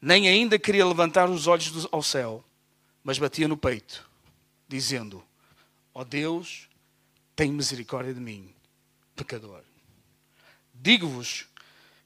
nem 0.00 0.28
ainda 0.28 0.58
queria 0.58 0.86
levantar 0.86 1.28
os 1.28 1.46
olhos 1.46 1.88
ao 1.90 2.02
céu, 2.02 2.44
mas 3.02 3.18
batia 3.18 3.48
no 3.48 3.56
peito, 3.56 4.08
dizendo: 4.68 5.24
Ó 5.92 6.02
oh 6.02 6.04
Deus, 6.04 6.68
tem 7.34 7.50
misericórdia 7.50 8.14
de 8.14 8.20
mim, 8.20 8.54
pecador. 9.14 9.62
Digo-vos 10.72 11.46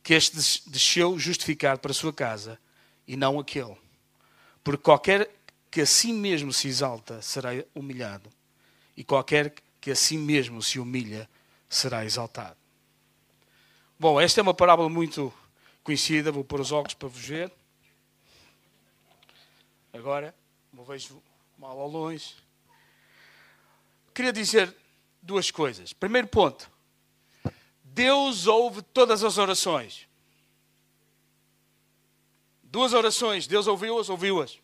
que 0.02 0.14
este 0.14 0.36
desceu 0.70 1.18
justificado 1.18 1.80
para 1.80 1.90
a 1.90 1.94
sua 1.94 2.12
casa 2.12 2.58
e 3.06 3.16
não 3.16 3.38
aquele. 3.38 3.76
Porque 4.62 4.82
qualquer 4.82 5.30
que 5.70 5.80
a 5.80 5.86
si 5.86 6.12
mesmo 6.12 6.52
se 6.52 6.68
exalta 6.68 7.22
será 7.22 7.50
humilhado, 7.74 8.28
e 8.96 9.04
qualquer 9.04 9.54
que 9.80 9.90
a 9.90 9.96
si 9.96 10.18
mesmo 10.18 10.62
se 10.62 10.78
humilha 10.78 11.28
será 11.68 12.04
exaltado. 12.04 12.56
Bom, 13.98 14.20
esta 14.20 14.40
é 14.40 14.42
uma 14.42 14.54
parábola 14.54 14.88
muito 14.88 15.32
conhecida, 15.84 16.32
vou 16.32 16.44
pôr 16.44 16.60
os 16.60 16.72
óculos 16.72 16.94
para 16.94 17.08
vos 17.08 17.20
ver. 17.20 17.52
Agora, 19.92 20.34
me 20.72 20.82
vejo 20.84 21.22
mal 21.58 21.78
ao 21.78 21.88
longe. 21.88 22.34
Queria 24.14 24.32
dizer 24.32 24.74
duas 25.22 25.50
coisas. 25.50 25.92
Primeiro 25.92 26.28
ponto. 26.28 26.70
Deus 27.84 28.46
ouve 28.46 28.82
todas 28.82 29.22
as 29.22 29.36
orações. 29.36 30.08
Duas 32.62 32.92
orações, 32.92 33.46
Deus 33.46 33.66
ouviu-as, 33.66 34.08
ouviu-as. 34.08 34.58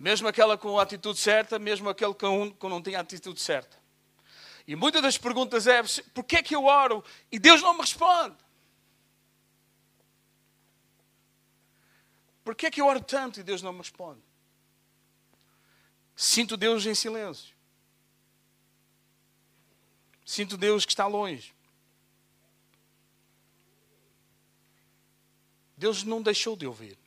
Mesmo 0.00 0.26
aquela 0.26 0.56
com 0.56 0.78
a 0.78 0.82
atitude 0.82 1.18
certa, 1.18 1.58
mesmo 1.58 1.86
aquele 1.86 2.14
que 2.14 2.24
não 2.24 2.82
tinha 2.82 2.96
a 2.96 3.02
atitude 3.02 3.38
certa. 3.38 3.76
E 4.66 4.74
muitas 4.74 5.02
das 5.02 5.18
perguntas 5.18 5.66
é: 5.66 5.82
por 6.14 6.24
que 6.24 6.36
é 6.36 6.42
que 6.42 6.56
eu 6.56 6.64
oro 6.64 7.04
e 7.30 7.38
Deus 7.38 7.60
não 7.60 7.74
me 7.74 7.82
responde? 7.82 8.34
Por 12.42 12.54
que 12.54 12.64
é 12.64 12.70
que 12.70 12.80
eu 12.80 12.86
oro 12.86 13.02
tanto 13.02 13.40
e 13.40 13.42
Deus 13.42 13.60
não 13.60 13.74
me 13.74 13.80
responde? 13.80 14.22
Sinto 16.16 16.56
Deus 16.56 16.86
em 16.86 16.94
silêncio. 16.94 17.54
Sinto 20.24 20.56
Deus 20.56 20.86
que 20.86 20.92
está 20.92 21.06
longe. 21.06 21.54
Deus 25.76 26.04
não 26.04 26.22
deixou 26.22 26.56
de 26.56 26.66
ouvir. 26.66 26.98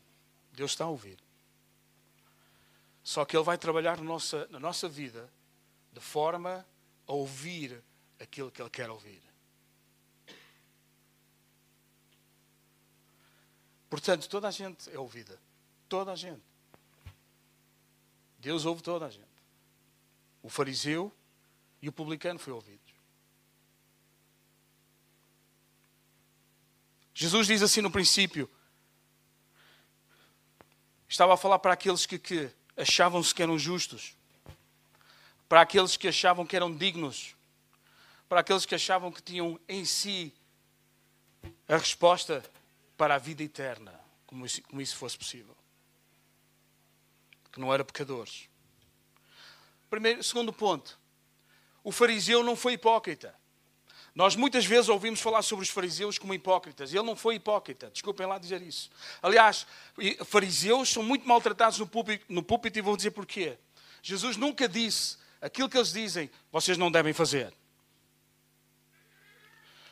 Deus 0.52 0.74
está 0.74 0.86
a 0.86 0.90
ouvir. 0.90 1.18
Só 3.04 3.26
que 3.26 3.36
Ele 3.36 3.44
vai 3.44 3.58
trabalhar 3.58 3.98
na 3.98 4.04
nossa, 4.04 4.48
na 4.50 4.60
nossa 4.60 4.88
vida 4.88 5.30
de 5.92 6.00
forma 6.00 6.66
a 7.06 7.14
ouvir 7.14 7.84
aquilo 8.20 8.50
que 8.50 8.62
Ele 8.62 8.70
quer 8.70 8.90
ouvir. 8.90 9.22
Portanto, 13.90 14.28
toda 14.28 14.48
a 14.48 14.52
gente 14.52 14.90
é 14.90 14.98
ouvida. 14.98 15.40
Toda 15.88 16.14
a 16.14 16.16
gente. 16.16 16.42
Deus 18.40 18.66
ouve 18.66 18.82
toda 18.82 19.06
a 19.06 19.10
gente. 19.10 19.28
O 20.42 20.50
fariseu 20.50 21.14
e 21.82 21.88
o 21.88 21.92
publicano 21.92 22.40
foi 22.40 22.52
ouvido. 22.52 22.82
Jesus 27.14 27.46
diz 27.46 27.62
assim 27.62 27.82
no 27.82 27.92
princípio: 27.92 28.50
estava 31.08 31.36
a 31.36 31.38
falar 31.38 31.60
para 31.60 31.74
aqueles 31.74 32.06
que, 32.06 32.18
que 32.18 32.52
achavam-se 32.76 33.34
que 33.34 33.44
eram 33.44 33.58
justos, 33.58 34.16
para 35.48 35.62
aqueles 35.62 35.98
que 35.98 36.08
achavam 36.08 36.46
que 36.46 36.56
eram 36.56 36.76
dignos, 36.76 37.36
para 38.28 38.40
aqueles 38.40 38.66
que 38.66 38.76
achavam 38.76 39.12
que 39.12 39.22
tinham 39.22 39.60
em 39.68 39.86
si 39.86 40.34
a 41.68 41.78
resposta 41.78 42.44
para 42.98 43.16
a 43.16 43.18
vida 43.18 43.44
eterna, 43.44 43.94
como 44.26 44.46
isso, 44.46 44.62
como 44.64 44.82
isso 44.82 44.96
fosse 44.96 45.18
possível. 45.18 45.56
Que 47.52 47.60
não 47.60 47.72
eram 47.74 47.86
pecadores. 47.86 48.50
Primeiro, 49.90 50.24
segundo 50.24 50.52
ponto, 50.52 51.00
o 51.84 51.92
fariseu 51.92 52.44
não 52.44 52.56
foi 52.56 52.74
hipócrita. 52.74 53.36
Nós 54.16 54.36
muitas 54.36 54.66
vezes 54.66 54.90
ouvimos 54.90 55.20
falar 55.20 55.42
sobre 55.42 55.64
os 55.64 55.70
fariseus 55.70 56.20
como 56.20 56.34
hipócritas. 56.34 56.94
Ele 56.94 57.04
não 57.04 57.16
foi 57.16 57.36
hipócrita, 57.36 57.90
desculpem 57.90 58.28
lá 58.28 58.38
dizer 58.38 58.62
isso. 58.62 58.92
Aliás, 59.22 59.66
fariseus 60.26 60.90
são 60.90 61.02
muito 61.02 61.28
maltratados 61.28 61.80
no 61.80 61.88
púlpito, 61.88 62.26
no 62.30 62.44
púlpito 62.44 62.78
e 62.78 62.82
vou 62.82 62.96
dizer 62.96 63.12
porquê. 63.12 63.58
Jesus 64.04 64.38
nunca 64.38 64.70
disse 64.70 65.18
aquilo 65.42 65.68
que 65.68 65.78
eles 65.78 65.92
dizem, 65.92 66.30
vocês 66.52 66.78
não 66.78 66.92
devem 66.92 67.12
fazer. 67.12 67.54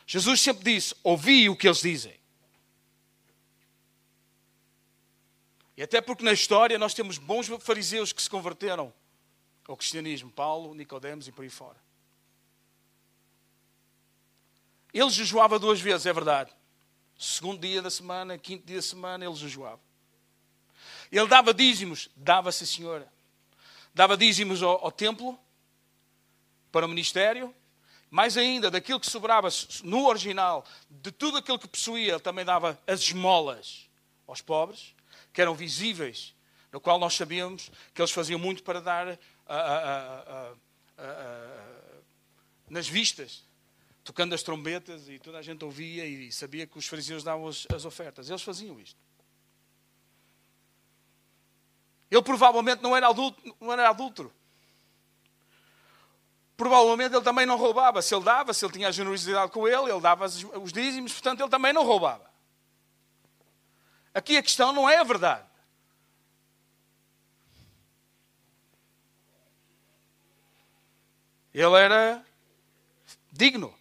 Jesus 0.06 0.40
sempre 0.40 0.64
disse: 0.64 0.94
ouvi 1.02 1.48
o 1.48 1.56
que 1.56 1.66
eles 1.66 1.80
dizem. 1.80 2.20
E 5.76 5.82
até 5.82 6.00
porque 6.00 6.22
na 6.22 6.32
história 6.32 6.78
nós 6.78 6.94
temos 6.94 7.18
bons 7.18 7.48
fariseus 7.60 8.12
que 8.12 8.22
se 8.22 8.30
converteram 8.30 8.92
ao 9.66 9.76
cristianismo, 9.76 10.30
Paulo, 10.30 10.74
Nicodemos 10.74 11.26
e 11.26 11.32
por 11.32 11.42
aí 11.42 11.48
fora. 11.48 11.91
Ele 14.92 15.10
jejuava 15.10 15.58
duas 15.58 15.80
vezes, 15.80 16.06
é 16.06 16.12
verdade. 16.12 16.52
Segundo 17.18 17.60
dia 17.60 17.80
da 17.80 17.90
semana, 17.90 18.36
quinto 18.36 18.66
dia 18.66 18.76
da 18.76 18.82
semana, 18.82 19.24
ele 19.24 19.34
jejuava. 19.34 19.80
Ele 21.10 21.26
dava 21.26 21.54
dízimos, 21.54 22.08
dava-se, 22.16 22.66
senhora. 22.66 23.10
Dava 23.94 24.16
dízimos 24.16 24.62
ao, 24.62 24.84
ao 24.84 24.90
templo, 24.90 25.38
para 26.70 26.86
o 26.86 26.88
ministério, 26.88 27.54
mais 28.10 28.36
ainda, 28.36 28.70
daquilo 28.70 28.98
que 28.98 29.10
sobrava 29.10 29.48
no 29.84 30.06
original, 30.06 30.64
de 30.90 31.12
tudo 31.12 31.38
aquilo 31.38 31.58
que 31.58 31.68
possuía, 31.68 32.12
ele 32.12 32.20
também 32.20 32.44
dava 32.44 32.78
as 32.86 33.00
esmolas 33.00 33.88
aos 34.26 34.40
pobres, 34.40 34.94
que 35.32 35.40
eram 35.40 35.54
visíveis, 35.54 36.34
no 36.70 36.80
qual 36.80 36.98
nós 36.98 37.14
sabíamos 37.14 37.70
que 37.94 38.00
eles 38.00 38.10
faziam 38.10 38.38
muito 38.38 38.62
para 38.62 38.80
dar 38.80 39.18
a, 39.46 39.56
a, 39.56 40.52
a, 40.98 41.62
nas 42.68 42.88
vistas 42.88 43.44
tocando 44.04 44.34
as 44.34 44.42
trombetas 44.42 45.08
e 45.08 45.18
toda 45.18 45.38
a 45.38 45.42
gente 45.42 45.64
ouvia 45.64 46.04
e 46.04 46.32
sabia 46.32 46.66
que 46.66 46.78
os 46.78 46.86
fariseus 46.86 47.22
davam 47.22 47.46
as, 47.46 47.66
as 47.74 47.84
ofertas. 47.84 48.28
Eles 48.28 48.42
faziam 48.42 48.80
isto. 48.80 48.98
Ele 52.10 52.22
provavelmente 52.22 52.82
não 52.82 52.96
era, 52.96 53.08
adulto, 53.08 53.40
não 53.60 53.72
era 53.72 53.88
adúltero. 53.88 54.32
provavelmente 56.56 57.14
ele 57.14 57.24
também 57.24 57.46
não 57.46 57.56
roubava. 57.56 58.02
Se 58.02 58.14
ele 58.14 58.24
dava, 58.24 58.52
se 58.52 58.64
ele 58.64 58.72
tinha 58.72 58.88
a 58.88 58.92
generosidade 58.92 59.50
com 59.50 59.66
ele, 59.66 59.90
ele 59.90 60.00
dava 60.00 60.26
os 60.26 60.72
dízimos, 60.72 61.12
portanto 61.12 61.40
ele 61.40 61.48
também 61.48 61.72
não 61.72 61.84
roubava. 61.84 62.30
Aqui 64.12 64.36
a 64.36 64.42
questão 64.42 64.72
não 64.72 64.88
é 64.88 64.98
a 64.98 65.04
verdade. 65.04 65.46
Ele 71.54 71.76
era 71.76 72.24
digno. 73.32 73.74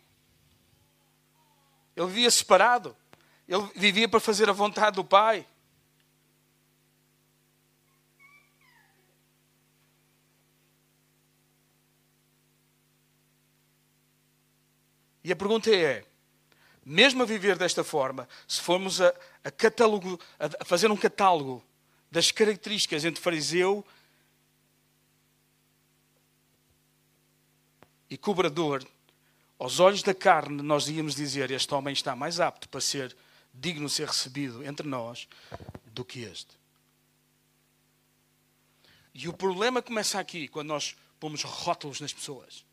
Ele 1.95 2.07
vivia 2.07 2.31
separado. 2.31 2.95
Ele 3.47 3.67
vivia 3.75 4.07
para 4.07 4.19
fazer 4.19 4.49
a 4.49 4.53
vontade 4.53 4.95
do 4.95 5.03
Pai. 5.03 5.45
E 15.23 15.31
a 15.31 15.35
pergunta 15.35 15.73
é: 15.73 16.03
mesmo 16.83 17.23
a 17.23 17.25
viver 17.25 17.57
desta 17.57 17.83
forma, 17.83 18.27
se 18.47 18.59
formos 18.59 18.99
a, 19.01 19.13
a, 19.43 19.51
catálogo, 19.51 20.19
a 20.39 20.65
fazer 20.65 20.89
um 20.89 20.97
catálogo 20.97 21.63
das 22.09 22.31
características 22.31 23.05
entre 23.05 23.21
fariseu 23.21 23.85
e 28.09 28.17
cobrador, 28.17 28.85
aos 29.61 29.79
olhos 29.79 30.01
da 30.01 30.11
carne, 30.11 30.63
nós 30.63 30.87
íamos 30.87 31.13
dizer: 31.13 31.51
este 31.51 31.71
homem 31.75 31.93
está 31.93 32.15
mais 32.15 32.39
apto 32.39 32.67
para 32.67 32.81
ser 32.81 33.15
digno 33.53 33.85
de 33.85 33.93
ser 33.93 34.07
recebido 34.07 34.65
entre 34.65 34.87
nós 34.87 35.27
do 35.85 36.03
que 36.03 36.21
este. 36.21 36.59
E 39.13 39.27
o 39.27 39.33
problema 39.33 39.79
começa 39.79 40.19
aqui, 40.19 40.47
quando 40.47 40.69
nós 40.69 40.95
pomos 41.19 41.43
rótulos 41.43 42.01
nas 42.01 42.11
pessoas. 42.11 42.65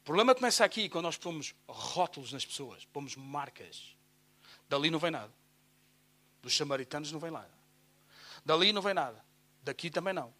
O 0.00 0.04
problema 0.04 0.34
começa 0.34 0.64
aqui, 0.64 0.88
quando 0.88 1.04
nós 1.04 1.18
pomos 1.18 1.54
rótulos 1.68 2.32
nas 2.32 2.46
pessoas, 2.46 2.86
pomos 2.86 3.14
marcas. 3.14 3.94
Dali 4.70 4.90
não 4.90 4.98
vem 4.98 5.10
nada. 5.10 5.32
Dos 6.40 6.56
samaritanos 6.56 7.12
não 7.12 7.20
vem 7.20 7.30
nada. 7.30 7.52
Dali 8.42 8.72
não 8.72 8.80
vem 8.80 8.94
nada. 8.94 9.22
Daqui 9.62 9.90
também 9.90 10.14
não. 10.14 10.39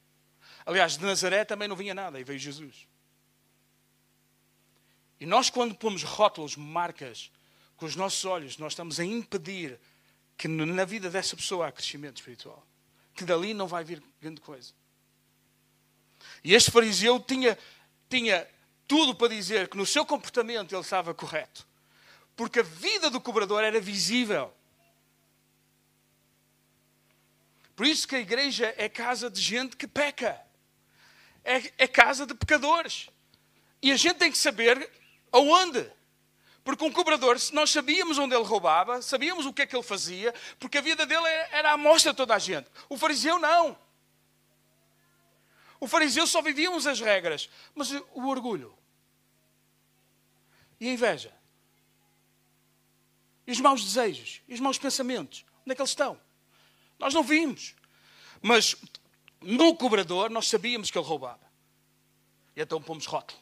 Aliás, 0.70 0.96
de 0.96 1.04
Nazaré 1.04 1.44
também 1.44 1.66
não 1.66 1.74
vinha 1.74 1.92
nada 1.92 2.20
e 2.20 2.22
veio 2.22 2.38
Jesus. 2.38 2.86
E 5.18 5.26
nós, 5.26 5.50
quando 5.50 5.74
pomos 5.74 6.04
rótulos, 6.04 6.54
marcas, 6.54 7.32
com 7.76 7.86
os 7.86 7.96
nossos 7.96 8.24
olhos, 8.24 8.56
nós 8.56 8.74
estamos 8.74 9.00
a 9.00 9.04
impedir 9.04 9.80
que 10.38 10.46
na 10.46 10.84
vida 10.84 11.10
dessa 11.10 11.34
pessoa 11.34 11.66
há 11.66 11.72
crescimento 11.72 12.18
espiritual. 12.18 12.64
Que 13.14 13.24
dali 13.24 13.52
não 13.52 13.66
vai 13.66 13.82
vir 13.82 14.00
grande 14.22 14.40
coisa. 14.40 14.72
E 16.44 16.54
este 16.54 16.70
fariseu 16.70 17.18
tinha, 17.18 17.58
tinha 18.08 18.48
tudo 18.86 19.12
para 19.12 19.26
dizer 19.26 19.66
que 19.66 19.76
no 19.76 19.84
seu 19.84 20.06
comportamento 20.06 20.72
ele 20.72 20.82
estava 20.82 21.12
correto. 21.12 21.66
Porque 22.36 22.60
a 22.60 22.62
vida 22.62 23.10
do 23.10 23.20
cobrador 23.20 23.64
era 23.64 23.80
visível. 23.80 24.54
Por 27.74 27.86
isso 27.86 28.06
que 28.06 28.14
a 28.14 28.20
igreja 28.20 28.72
é 28.78 28.88
casa 28.88 29.28
de 29.28 29.40
gente 29.40 29.76
que 29.76 29.88
peca. 29.88 30.48
É, 31.44 31.72
é 31.78 31.86
casa 31.86 32.26
de 32.26 32.34
pecadores. 32.34 33.08
E 33.82 33.90
a 33.90 33.96
gente 33.96 34.16
tem 34.16 34.30
que 34.30 34.38
saber 34.38 34.90
Aonde? 35.32 35.90
Porque 36.64 36.84
um 36.84 36.92
cobrador, 36.92 37.36
nós 37.52 37.70
sabíamos 37.70 38.18
onde 38.18 38.34
ele 38.34 38.44
roubava, 38.44 39.00
sabíamos 39.00 39.46
o 39.46 39.52
que 39.52 39.62
é 39.62 39.66
que 39.66 39.74
ele 39.74 39.82
fazia, 39.82 40.34
porque 40.58 40.78
a 40.78 40.82
vida 40.82 41.06
dele 41.06 41.26
era 41.50 41.70
a 41.70 41.74
amostra 41.74 42.12
de 42.12 42.16
toda 42.16 42.34
a 42.34 42.38
gente. 42.38 42.68
O 42.88 42.98
fariseu 42.98 43.38
não. 43.38 43.78
O 45.78 45.86
fariseu 45.86 46.26
só 46.26 46.42
vivia 46.42 46.70
as 46.70 47.00
regras. 47.00 47.48
Mas 47.74 47.90
o 47.90 48.26
orgulho? 48.26 48.76
E 50.78 50.88
a 50.88 50.92
inveja? 50.92 51.32
E 53.46 53.52
os 53.52 53.60
maus 53.60 53.82
desejos? 53.82 54.42
E 54.46 54.54
os 54.54 54.60
maus 54.60 54.78
pensamentos? 54.78 55.44
Onde 55.62 55.72
é 55.72 55.74
que 55.74 55.80
eles 55.80 55.90
estão? 55.90 56.20
Nós 56.98 57.14
não 57.14 57.22
vimos. 57.22 57.74
Mas 58.42 58.76
no 59.40 59.74
cobrador 59.76 60.30
nós 60.30 60.48
sabíamos 60.48 60.90
que 60.90 60.98
ele 60.98 61.06
roubava. 61.06 61.50
E 62.56 62.60
então 62.60 62.80
pomos 62.80 63.06
rótulo. 63.06 63.40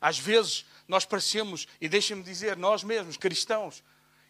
Às 0.00 0.18
vezes 0.18 0.64
nós 0.88 1.04
parecemos, 1.04 1.68
e 1.80 1.88
deixem-me 1.88 2.22
dizer, 2.22 2.56
nós 2.56 2.82
mesmos, 2.82 3.16
cristãos, 3.16 3.82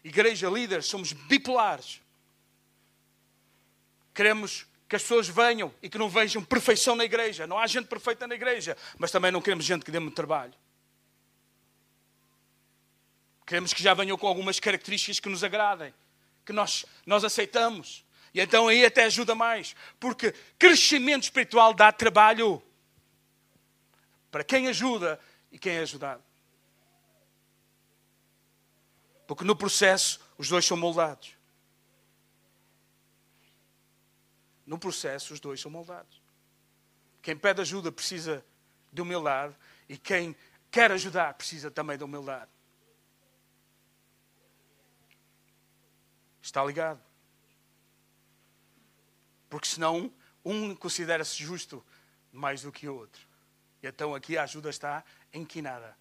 igreja, 0.03 0.49
líderes, 0.49 0.85
somos 0.85 1.13
bipolares. 1.13 2.01
Queremos 4.13 4.67
que 4.87 4.95
as 4.95 5.01
pessoas 5.01 5.27
venham 5.29 5.73
e 5.81 5.89
que 5.89 5.97
não 5.97 6.09
vejam 6.09 6.43
perfeição 6.43 6.95
na 6.95 7.05
igreja. 7.05 7.47
Não 7.47 7.57
há 7.57 7.65
gente 7.65 7.87
perfeita 7.87 8.27
na 8.27 8.35
igreja, 8.35 8.75
mas 8.97 9.09
também 9.09 9.31
não 9.31 9.41
queremos 9.41 9.63
gente 9.63 9.85
que 9.85 9.91
dê 9.91 9.99
muito 9.99 10.15
trabalho. 10.15 10.53
Queremos 13.45 13.73
que 13.73 13.81
já 13.81 13.93
venham 13.93 14.17
com 14.17 14.27
algumas 14.27 14.59
características 14.59 15.19
que 15.19 15.29
nos 15.29 15.43
agradem, 15.43 15.93
que 16.45 16.53
nós, 16.53 16.85
nós 17.05 17.23
aceitamos. 17.23 18.05
E 18.33 18.39
então 18.39 18.67
aí 18.67 18.85
até 18.85 19.05
ajuda 19.05 19.35
mais, 19.35 19.75
porque 19.99 20.33
crescimento 20.57 21.23
espiritual 21.23 21.73
dá 21.73 21.91
trabalho. 21.91 22.61
Para 24.31 24.43
quem 24.43 24.67
ajuda, 24.67 25.19
e 25.51 25.59
quem 25.59 25.75
é 25.75 25.79
ajudado. 25.79 26.23
Porque 29.27 29.43
no 29.43 29.55
processo 29.55 30.19
os 30.37 30.47
dois 30.47 30.65
são 30.65 30.77
moldados. 30.77 31.37
No 34.65 34.79
processo 34.79 35.33
os 35.33 35.39
dois 35.39 35.59
são 35.59 35.69
moldados. 35.69 36.21
Quem 37.21 37.35
pede 37.35 37.61
ajuda 37.61 37.91
precisa 37.91 38.43
de 38.91 39.01
humildade 39.01 39.55
e 39.87 39.97
quem 39.97 40.35
quer 40.71 40.91
ajudar 40.91 41.33
precisa 41.33 41.69
também 41.69 41.97
de 41.97 42.03
humildade. 42.03 42.49
Está 46.51 46.65
ligado? 46.65 46.99
Porque 49.49 49.65
senão 49.65 50.11
um 50.43 50.75
considera-se 50.75 51.41
justo 51.41 51.81
mais 52.29 52.63
do 52.63 52.73
que 52.73 52.89
o 52.89 52.93
outro. 52.93 53.25
E 53.81 53.87
então 53.87 54.13
aqui 54.13 54.37
a 54.37 54.43
ajuda 54.43 54.69
está 54.69 55.01
enquinada. 55.33 55.97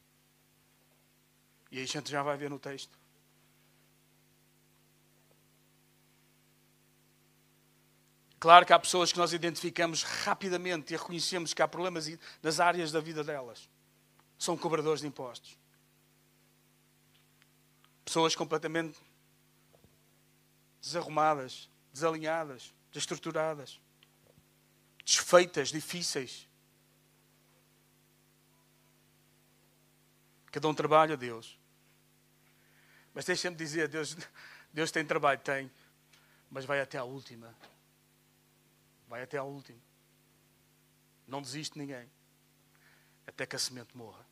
E 1.70 1.78
aí 1.78 1.84
a 1.84 1.86
gente 1.86 2.10
já 2.10 2.20
vai 2.24 2.36
ver 2.36 2.50
no 2.50 2.58
texto. 2.58 2.98
Claro 8.40 8.66
que 8.66 8.72
há 8.72 8.78
pessoas 8.80 9.12
que 9.12 9.18
nós 9.18 9.32
identificamos 9.32 10.02
rapidamente 10.02 10.92
e 10.92 10.96
reconhecemos 10.96 11.54
que 11.54 11.62
há 11.62 11.68
problemas 11.68 12.10
nas 12.42 12.58
áreas 12.58 12.90
da 12.90 12.98
vida 12.98 13.22
delas. 13.22 13.70
São 14.36 14.56
cobradores 14.56 15.00
de 15.00 15.06
impostos. 15.06 15.56
Pessoas 18.04 18.34
completamente 18.34 18.98
desarrumadas, 20.80 21.68
desalinhadas, 21.92 22.74
desestruturadas, 22.92 23.80
desfeitas, 25.04 25.68
difíceis. 25.68 26.48
Cada 30.50 30.68
um 30.68 30.74
trabalha, 30.74 31.16
Deus. 31.16 31.58
Mas 33.14 33.24
deixa-me 33.24 33.56
dizer, 33.56 33.88
Deus, 33.88 34.16
Deus 34.72 34.90
tem 34.90 35.04
trabalho, 35.04 35.40
tem, 35.40 35.70
mas 36.50 36.64
vai 36.64 36.80
até 36.80 36.98
a 36.98 37.04
última. 37.04 37.54
Vai 39.08 39.22
até 39.22 39.38
a 39.38 39.42
última. 39.42 39.80
Não 41.26 41.42
desiste 41.42 41.78
ninguém. 41.78 42.10
Até 43.26 43.46
que 43.46 43.54
a 43.54 43.58
semente 43.58 43.96
morra. 43.96 44.26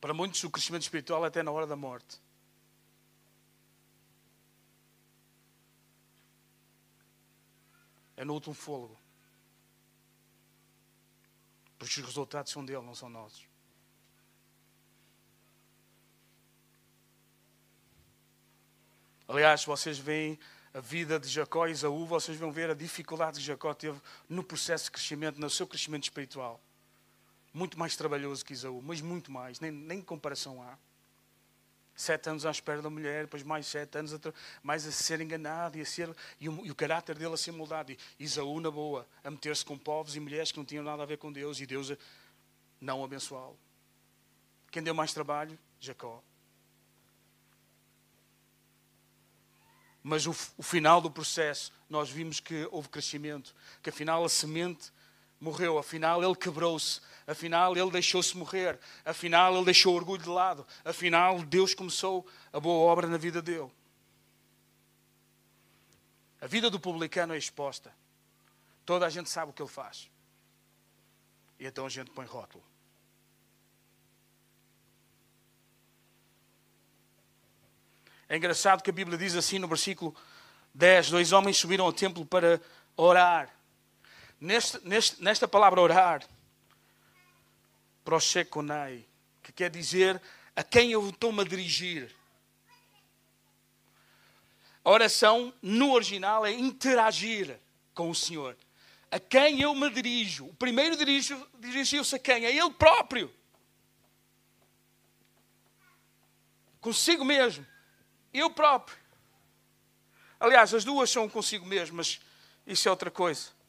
Para 0.00 0.14
muitos, 0.14 0.42
o 0.42 0.50
crescimento 0.50 0.82
espiritual 0.82 1.24
é 1.24 1.28
até 1.28 1.42
na 1.42 1.50
hora 1.50 1.66
da 1.66 1.76
morte. 1.76 2.20
É 8.20 8.24
no 8.24 8.34
último 8.34 8.54
fôlego. 8.54 8.94
Porque 11.78 12.00
os 12.00 12.06
resultados 12.06 12.52
são 12.52 12.62
dele, 12.62 12.82
não 12.82 12.94
são 12.94 13.08
nossos. 13.08 13.48
Aliás, 19.26 19.64
vocês 19.64 19.98
veem 19.98 20.38
a 20.74 20.80
vida 20.80 21.18
de 21.18 21.28
Jacó 21.28 21.66
e 21.66 21.70
Isaú, 21.70 22.04
vocês 22.04 22.36
vão 22.36 22.52
ver 22.52 22.68
a 22.68 22.74
dificuldade 22.74 23.38
que 23.38 23.46
Jacó 23.46 23.72
teve 23.72 23.98
no 24.28 24.44
processo 24.44 24.84
de 24.84 24.90
crescimento, 24.90 25.40
no 25.40 25.48
seu 25.48 25.66
crescimento 25.66 26.02
espiritual. 26.02 26.60
Muito 27.54 27.78
mais 27.78 27.96
trabalhoso 27.96 28.44
que 28.44 28.52
Isaú, 28.52 28.82
mas 28.82 29.00
muito 29.00 29.32
mais, 29.32 29.60
nem, 29.60 29.70
nem 29.70 30.02
comparação 30.02 30.62
há. 30.62 30.76
Sete 32.00 32.30
anos 32.30 32.46
à 32.46 32.50
espera 32.50 32.80
da 32.80 32.88
mulher, 32.88 33.24
depois 33.24 33.42
mais 33.42 33.66
sete 33.66 33.98
anos, 33.98 34.18
mais 34.62 34.86
a 34.86 34.90
ser 34.90 35.20
enganado 35.20 35.76
e, 35.76 35.82
a 35.82 35.84
ser, 35.84 36.08
e, 36.40 36.48
o, 36.48 36.64
e 36.64 36.70
o 36.70 36.74
caráter 36.74 37.14
dele 37.14 37.34
a 37.34 37.36
ser 37.36 37.52
moldado. 37.52 37.92
E 37.92 37.98
Isaú, 38.18 38.58
na 38.58 38.70
boa, 38.70 39.06
a 39.22 39.30
meter-se 39.30 39.62
com 39.62 39.76
povos 39.76 40.16
e 40.16 40.20
mulheres 40.20 40.50
que 40.50 40.56
não 40.56 40.64
tinham 40.64 40.82
nada 40.82 41.02
a 41.02 41.04
ver 41.04 41.18
com 41.18 41.30
Deus 41.30 41.60
e 41.60 41.66
Deus 41.66 41.92
não 42.80 43.04
abençoá-lo. 43.04 43.58
Quem 44.70 44.82
deu 44.82 44.94
mais 44.94 45.12
trabalho? 45.12 45.58
Jacó. 45.78 46.24
Mas 50.02 50.24
o, 50.26 50.30
o 50.56 50.62
final 50.62 51.02
do 51.02 51.10
processo, 51.10 51.70
nós 51.86 52.08
vimos 52.08 52.40
que 52.40 52.66
houve 52.72 52.88
crescimento, 52.88 53.54
que 53.82 53.90
afinal 53.90 54.24
a 54.24 54.28
semente 54.30 54.90
morreu, 55.40 55.78
afinal 55.78 56.22
ele 56.22 56.36
quebrou-se, 56.36 57.00
afinal 57.26 57.76
ele 57.76 57.90
deixou-se 57.90 58.36
morrer, 58.36 58.78
afinal 59.04 59.54
ele 59.56 59.64
deixou 59.64 59.94
o 59.94 59.96
orgulho 59.96 60.22
de 60.22 60.28
lado, 60.28 60.66
afinal 60.84 61.42
Deus 61.42 61.74
começou 61.74 62.26
a 62.52 62.60
boa 62.60 62.92
obra 62.92 63.06
na 63.06 63.16
vida 63.16 63.40
dele. 63.40 63.70
A 66.40 66.46
vida 66.46 66.70
do 66.70 66.80
publicano 66.80 67.34
é 67.34 67.38
exposta. 67.38 67.92
Toda 68.86 69.06
a 69.06 69.10
gente 69.10 69.28
sabe 69.28 69.50
o 69.50 69.54
que 69.54 69.62
ele 69.62 69.68
faz. 69.68 70.10
E 71.58 71.66
então 71.66 71.84
a 71.84 71.88
gente 71.90 72.10
põe 72.10 72.24
rótulo. 72.24 72.64
É 78.28 78.36
engraçado 78.36 78.82
que 78.82 78.90
a 78.90 78.92
Bíblia 78.92 79.18
diz 79.18 79.34
assim 79.34 79.58
no 79.58 79.68
versículo 79.68 80.14
10: 80.72 81.10
Dois 81.10 81.32
homens 81.32 81.58
subiram 81.58 81.84
ao 81.84 81.92
templo 81.92 82.24
para 82.24 82.60
orar. 82.96 83.54
Neste, 84.40 84.80
neste, 84.86 85.22
nesta 85.22 85.46
palavra 85.46 85.80
orar, 85.80 86.26
proshekonai, 88.02 89.04
que 89.42 89.52
quer 89.52 89.70
dizer 89.70 90.20
a 90.56 90.62
quem 90.62 90.92
eu 90.92 91.08
estou-me 91.08 91.42
a 91.42 91.44
dirigir. 91.44 92.14
A 94.82 94.90
oração, 94.90 95.52
no 95.60 95.92
original, 95.92 96.46
é 96.46 96.52
interagir 96.52 97.58
com 97.94 98.08
o 98.08 98.14
Senhor. 98.14 98.56
A 99.10 99.20
quem 99.20 99.60
eu 99.60 99.74
me 99.74 99.90
dirijo. 99.90 100.46
O 100.46 100.54
primeiro 100.54 100.96
dirigiu-se 100.96 102.14
a 102.14 102.18
quem? 102.18 102.46
A 102.46 102.50
Ele 102.50 102.70
próprio. 102.70 103.30
Consigo 106.80 107.24
mesmo. 107.24 107.66
Eu 108.32 108.48
próprio. 108.50 108.96
Aliás, 110.38 110.72
as 110.72 110.84
duas 110.84 111.10
são 111.10 111.28
consigo 111.28 111.66
mesmo, 111.66 111.98
mas 111.98 112.18
isso 112.66 112.88
é 112.88 112.90
outra 112.90 113.10
coisa. 113.10 113.59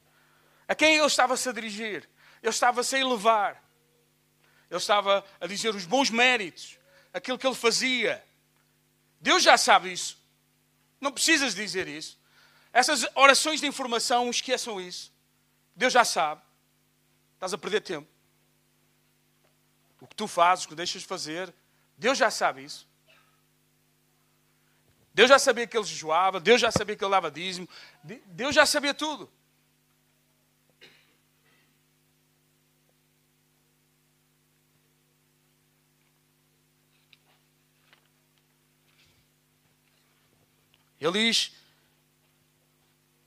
A 0.72 0.76
quem 0.76 0.96
ele 0.96 1.06
estava-se 1.06 1.50
a 1.50 1.52
dirigir? 1.52 2.10
Ele 2.42 2.50
estava-se 2.50 2.96
a 2.96 3.00
elevar. 3.00 3.62
Ele 4.70 4.80
estava 4.80 5.22
a 5.38 5.46
dizer 5.46 5.76
os 5.76 5.86
bons 5.86 6.10
méritos, 6.10 6.80
aquilo 7.14 7.38
que 7.38 7.46
ele 7.46 7.58
fazia. 7.58 8.24
Deus 9.20 9.44
já 9.44 9.58
sabe 9.58 9.92
isso. 9.92 10.18
Não 11.02 11.12
precisas 11.12 11.54
dizer 11.54 11.90
isso. 11.90 12.18
Essas 12.72 13.06
orações 13.16 13.60
de 13.60 13.68
informação, 13.68 14.30
esqueçam 14.30 14.80
isso. 14.80 15.12
Deus 15.76 15.92
já 15.92 16.06
sabe. 16.06 16.42
Estás 17.34 17.54
a 17.54 17.58
perder 17.58 17.82
tempo. 17.82 18.08
O 20.00 20.08
que 20.08 20.16
tu 20.16 20.26
fazes, 20.26 20.64
o 20.64 20.70
que 20.70 20.76
deixas 20.76 21.02
de 21.02 21.08
fazer, 21.10 21.54
Deus 21.98 22.18
já 22.18 22.32
sabe 22.32 22.64
isso. 22.64 22.88
Deus 25.14 25.28
já 25.28 25.38
sabia 25.38 25.68
que 25.68 25.76
ele 25.76 25.86
jejuava, 25.86 26.40
Deus 26.40 26.62
já 26.62 26.72
sabia 26.72 26.96
que 26.96 27.04
ele 27.04 27.12
dava 27.12 27.30
dízimo, 27.30 27.68
Deus 28.28 28.56
já 28.56 28.66
sabia 28.66 28.94
tudo. 28.94 29.30
Ele 41.02 41.28
diz: 41.28 41.52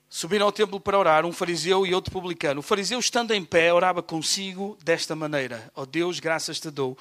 Subiram 0.08 0.46
ao 0.46 0.52
templo 0.52 0.78
para 0.78 0.96
orar, 0.96 1.26
um 1.26 1.32
fariseu 1.32 1.84
e 1.84 1.92
outro 1.92 2.12
publicano. 2.12 2.60
O 2.60 2.62
fariseu, 2.62 3.00
estando 3.00 3.32
em 3.32 3.44
pé, 3.44 3.74
orava 3.74 4.00
consigo 4.00 4.78
desta 4.84 5.16
maneira: 5.16 5.68
Ó 5.74 5.82
oh 5.82 5.87
Deus, 5.87 6.20
graças 6.20 6.60
te 6.60 6.70
dou, 6.70 6.96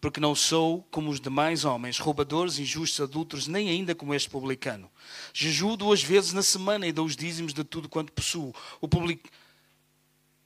porque 0.00 0.18
não 0.18 0.34
sou 0.34 0.82
como 0.90 1.10
os 1.10 1.20
demais 1.20 1.66
homens, 1.66 1.98
roubadores, 1.98 2.58
injustos, 2.58 3.02
adultos, 3.02 3.46
nem 3.46 3.68
ainda 3.68 3.94
como 3.94 4.14
este 4.14 4.30
publicano. 4.30 4.90
Jejuo 5.34 5.76
duas 5.76 6.02
vezes 6.02 6.32
na 6.32 6.42
semana 6.42 6.86
e 6.86 6.92
dou 6.92 7.04
os 7.04 7.14
dízimos 7.14 7.52
de 7.52 7.62
tudo 7.62 7.86
quanto 7.86 8.12
possuo. 8.12 8.54
O 8.80 8.88
public... 8.88 9.30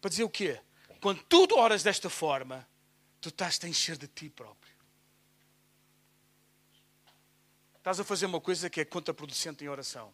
Para 0.00 0.10
dizer 0.10 0.24
o 0.24 0.28
quê? 0.28 0.58
Quando 1.00 1.22
tu 1.28 1.46
oras 1.56 1.84
desta 1.84 2.10
forma, 2.10 2.66
tu 3.20 3.28
estás 3.28 3.60
a 3.62 3.68
encher 3.68 3.96
de 3.96 4.08
ti 4.08 4.28
próprio. 4.28 4.67
Estás 7.88 8.00
a 8.00 8.04
fazer 8.04 8.26
uma 8.26 8.38
coisa 8.38 8.68
que 8.68 8.82
é 8.82 8.84
contraproducente 8.84 9.64
em 9.64 9.68
oração. 9.68 10.12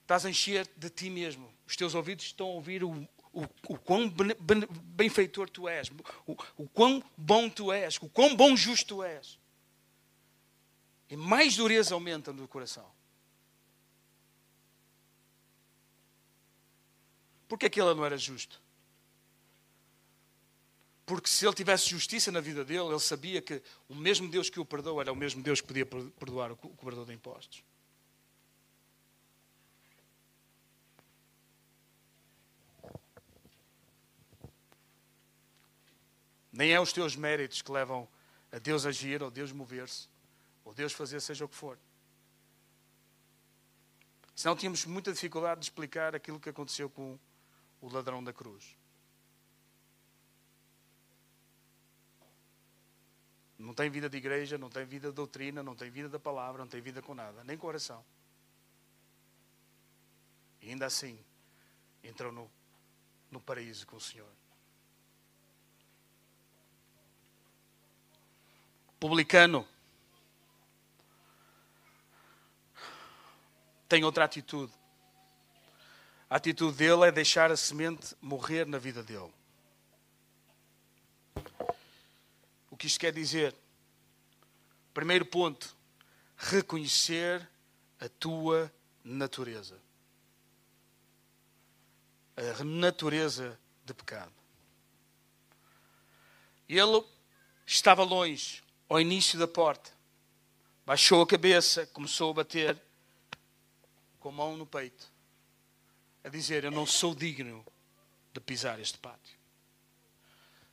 Estás 0.00 0.24
a 0.24 0.30
encher 0.30 0.66
de 0.74 0.88
ti 0.88 1.10
mesmo. 1.10 1.52
Os 1.66 1.76
teus 1.76 1.94
ouvidos 1.94 2.24
estão 2.24 2.46
a 2.46 2.52
ouvir 2.52 2.82
o, 2.82 3.06
o, 3.34 3.42
o 3.68 3.78
quão 3.78 4.10
benfeitor 4.82 5.50
tu 5.50 5.68
és, 5.68 5.90
o, 6.26 6.34
o 6.56 6.66
quão 6.66 7.04
bom 7.18 7.50
tu 7.50 7.70
és, 7.70 7.98
o 8.00 8.08
quão 8.08 8.34
bom 8.34 8.56
justo 8.56 8.96
tu 8.96 9.02
és. 9.02 9.38
E 11.10 11.16
mais 11.16 11.54
dureza 11.54 11.92
aumenta 11.92 12.32
no 12.32 12.48
coração. 12.48 12.90
Porque 17.46 17.66
aquele 17.66 17.92
não 17.92 18.06
era 18.06 18.16
justo? 18.16 18.58
Porque 21.06 21.30
se 21.30 21.46
ele 21.46 21.54
tivesse 21.54 21.88
justiça 21.88 22.32
na 22.32 22.40
vida 22.40 22.64
dele, 22.64 22.80
ele 22.80 22.98
sabia 22.98 23.40
que 23.40 23.62
o 23.88 23.94
mesmo 23.94 24.28
Deus 24.28 24.50
que 24.50 24.58
o 24.58 24.64
perdoa 24.64 25.02
era 25.02 25.12
o 25.12 25.16
mesmo 25.16 25.40
Deus 25.40 25.60
que 25.60 25.66
podia 25.68 25.86
perdoar 25.86 26.50
o 26.50 26.56
cobrador 26.56 27.06
de 27.06 27.12
impostos. 27.12 27.62
Nem 36.52 36.72
é 36.72 36.80
os 36.80 36.92
teus 36.92 37.14
méritos 37.14 37.62
que 37.62 37.70
levam 37.70 38.08
a 38.50 38.58
Deus 38.58 38.84
agir, 38.84 39.22
ou 39.22 39.30
Deus 39.30 39.52
mover-se, 39.52 40.08
ou 40.64 40.74
Deus 40.74 40.92
fazer 40.92 41.20
seja 41.20 41.44
o 41.44 41.48
que 41.48 41.54
for. 41.54 41.78
Senão 44.34 44.56
tínhamos 44.56 44.84
muita 44.86 45.12
dificuldade 45.12 45.60
de 45.60 45.66
explicar 45.66 46.16
aquilo 46.16 46.40
que 46.40 46.48
aconteceu 46.48 46.90
com 46.90 47.16
o 47.80 47.88
ladrão 47.92 48.24
da 48.24 48.32
cruz. 48.32 48.74
Não 53.58 53.72
tem 53.72 53.88
vida 53.88 54.08
de 54.08 54.16
igreja, 54.18 54.58
não 54.58 54.68
tem 54.68 54.84
vida 54.84 55.08
de 55.08 55.14
doutrina, 55.14 55.62
não 55.62 55.74
tem 55.74 55.90
vida 55.90 56.08
da 56.08 56.18
palavra, 56.18 56.62
não 56.62 56.68
tem 56.68 56.80
vida 56.80 57.00
com 57.00 57.14
nada, 57.14 57.42
nem 57.44 57.56
com 57.56 57.66
oração. 57.66 58.04
E 60.60 60.70
ainda 60.70 60.86
assim, 60.86 61.18
entrou 62.02 62.32
no, 62.32 62.50
no 63.30 63.40
paraíso 63.40 63.86
com 63.86 63.96
o 63.96 64.00
Senhor. 64.00 64.28
Publicano 68.98 69.66
tem 73.88 74.04
outra 74.04 74.24
atitude. 74.24 74.72
A 76.28 76.36
atitude 76.36 76.76
dele 76.76 77.04
é 77.04 77.12
deixar 77.12 77.50
a 77.52 77.56
semente 77.56 78.16
morrer 78.20 78.66
na 78.66 78.78
vida 78.78 79.02
dele. 79.02 79.32
O 82.76 82.78
que 82.78 82.88
isto 82.88 83.00
quer 83.00 83.10
dizer? 83.10 83.56
Primeiro 84.92 85.24
ponto, 85.24 85.74
reconhecer 86.36 87.48
a 87.98 88.06
tua 88.06 88.70
natureza. 89.02 89.80
A 92.36 92.62
natureza 92.62 93.58
de 93.82 93.94
pecado. 93.94 94.30
Ele 96.68 97.02
estava 97.64 98.04
longe, 98.04 98.62
ao 98.90 99.00
início 99.00 99.38
da 99.38 99.48
porta. 99.48 99.90
Baixou 100.84 101.22
a 101.22 101.26
cabeça, 101.26 101.86
começou 101.86 102.32
a 102.32 102.34
bater 102.34 102.78
com 104.20 104.28
a 104.28 104.32
mão 104.32 104.54
no 104.54 104.66
peito, 104.66 105.10
a 106.22 106.28
dizer: 106.28 106.62
Eu 106.64 106.70
não 106.70 106.84
sou 106.84 107.14
digno 107.14 107.64
de 108.34 108.40
pisar 108.40 108.78
este 108.80 108.98
pátio. 108.98 109.38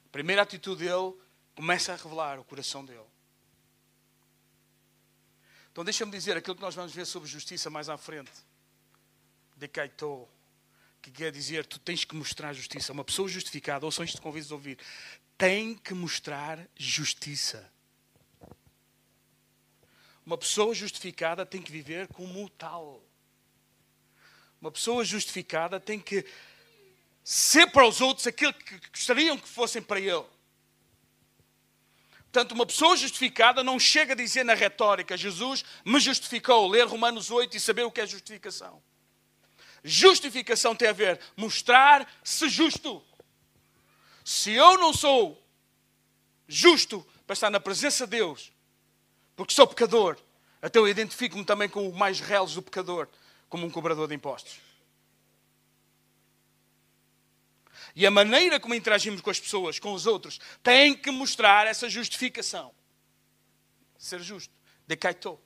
A 0.05 0.09
primeira 0.09 0.41
atitude 0.41 0.83
dele 0.83 1.22
começa 1.55 1.93
a 1.93 1.95
revelar 1.95 2.39
o 2.39 2.43
coração 2.43 2.83
dele. 2.83 3.05
Então 5.71 5.83
deixa-me 5.83 6.11
dizer 6.11 6.37
aquilo 6.37 6.55
que 6.55 6.61
nós 6.61 6.75
vamos 6.75 6.93
ver 6.93 7.05
sobre 7.05 7.27
justiça 7.27 7.69
mais 7.69 7.89
à 7.89 7.97
frente. 7.97 8.31
De 9.55 9.67
Kaito, 9.67 10.27
que 11.01 11.11
quer 11.11 11.31
dizer, 11.31 11.65
tu 11.65 11.79
tens 11.79 12.05
que 12.05 12.15
mostrar 12.15 12.53
justiça. 12.53 12.93
Uma 12.93 13.03
pessoa 13.03 13.27
justificada, 13.27 13.85
ouçam 13.85 14.05
isto, 14.05 14.21
convido 14.21 14.53
a 14.53 14.57
ouvir, 14.57 14.77
tem 15.37 15.75
que 15.75 15.93
mostrar 15.93 16.59
justiça. 16.75 17.71
Uma 20.25 20.37
pessoa 20.37 20.73
justificada 20.73 21.45
tem 21.45 21.61
que 21.61 21.71
viver 21.71 22.07
como 22.07 22.49
tal. 22.49 23.03
Uma 24.61 24.71
pessoa 24.71 25.03
justificada 25.03 25.79
tem 25.79 25.99
que 25.99 26.25
ser 27.23 27.67
para 27.71 27.85
os 27.85 27.99
outros 27.99 28.27
aquilo 28.27 28.53
que 28.53 28.79
gostariam 28.89 29.37
que 29.37 29.47
fossem 29.47 29.81
para 29.81 29.99
ele. 29.99 30.25
Portanto, 32.33 32.53
uma 32.53 32.65
pessoa 32.65 32.97
justificada 32.97 33.63
não 33.63 33.79
chega 33.79 34.13
a 34.13 34.15
dizer 34.15 34.43
na 34.43 34.55
retórica: 34.55 35.15
Jesus 35.15 35.63
me 35.85 35.99
justificou. 35.99 36.67
Ler 36.67 36.87
Romanos 36.87 37.29
8 37.29 37.55
e 37.55 37.59
saber 37.59 37.83
o 37.83 37.91
que 37.91 38.01
é 38.01 38.07
justificação. 38.07 38.81
Justificação 39.83 40.75
tem 40.75 40.87
a 40.87 40.93
ver 40.93 41.19
mostrar-se 41.37 42.49
justo. 42.49 43.03
Se 44.25 44.51
eu 44.51 44.79
não 44.79 44.91
sou 44.91 45.39
justo 46.47 47.05
para 47.27 47.35
estar 47.35 47.51
na 47.51 47.59
presença 47.59 48.07
de 48.07 48.17
Deus, 48.17 48.51
porque 49.35 49.53
sou 49.53 49.67
pecador, 49.67 50.17
Então 50.63 50.81
eu 50.81 50.87
identifico-me 50.87 51.45
também 51.45 51.69
com 51.69 51.87
o 51.87 51.93
mais 51.93 52.19
reles 52.19 52.55
do 52.55 52.63
pecador, 52.63 53.07
como 53.47 53.67
um 53.67 53.69
cobrador 53.69 54.07
de 54.07 54.15
impostos. 54.15 54.57
E 57.95 58.05
a 58.07 58.11
maneira 58.11 58.59
como 58.59 58.73
interagimos 58.73 59.21
com 59.21 59.29
as 59.29 59.39
pessoas, 59.39 59.77
com 59.77 59.93
os 59.93 60.07
outros, 60.07 60.39
tem 60.63 60.95
que 60.95 61.11
mostrar 61.11 61.67
essa 61.67 61.87
justificação. 61.87 62.73
Ser 63.97 64.19
justo. 64.21 64.53
Decaitou. 64.87 65.41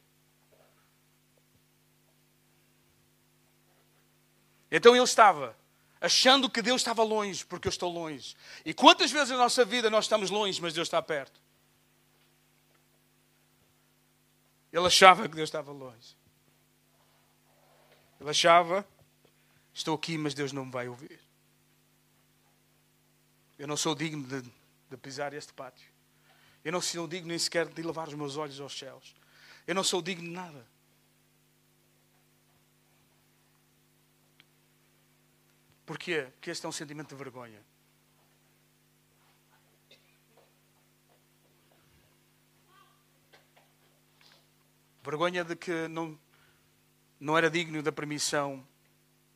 Então 4.72 4.96
ele 4.96 5.04
estava 5.04 5.56
achando 6.00 6.50
que 6.50 6.62
Deus 6.62 6.82
estava 6.82 7.04
longe, 7.04 7.46
porque 7.46 7.68
eu 7.68 7.72
estou 7.72 7.92
longe. 7.92 8.36
E 8.66 8.74
quantas 8.74 9.12
vezes 9.12 9.30
na 9.30 9.38
nossa 9.38 9.66
vida 9.66 9.90
nós 9.90 10.06
estamos 10.06 10.30
longe, 10.30 10.62
mas 10.62 10.74
Deus 10.74 10.88
está 10.88 11.02
perto? 11.02 11.42
Ele 14.72 14.86
achava 14.86 15.28
que 15.28 15.36
Deus 15.36 15.48
estava 15.48 15.72
longe. 15.72 16.16
Ele 18.20 18.30
achava, 18.30 18.88
estou 19.74 19.96
aqui, 19.96 20.18
mas 20.18 20.34
Deus 20.34 20.52
não 20.52 20.66
me 20.66 20.72
vai 20.72 20.88
ouvir. 20.88 21.27
Eu 23.58 23.68
não 23.68 23.78
sou 23.78 23.96
digno 23.96 24.24
de, 24.24 24.42
de 24.90 24.98
pisar 24.98 25.34
este 25.34 25.54
pátio. 25.54 25.92
Eu 26.64 26.72
não 26.72 26.82
sou 26.82 27.08
digno 27.08 27.30
nem 27.30 27.40
sequer 27.40 27.68
de 27.68 27.82
levar 27.82 28.08
os 28.08 28.14
meus 28.14 28.38
olhos 28.38 28.60
aos 28.60 28.78
céus. 28.78 29.16
Eu 29.66 29.74
não 29.74 29.84
sou 29.84 30.02
digno 30.02 30.28
de 30.28 30.34
nada. 30.34 30.66
Porquê? 35.86 36.28
Porque 36.34 36.52
este 36.52 36.66
é 36.66 36.70
um 36.70 36.72
sentimento 36.72 37.10
de 37.10 37.16
vergonha. 37.16 37.64
Vergonha 45.02 45.46
de 45.46 45.56
que 45.56 45.88
não, 45.88 46.20
não 47.18 47.38
era 47.38 47.50
digno 47.50 47.82
da 47.82 47.94
permissão 47.94 48.68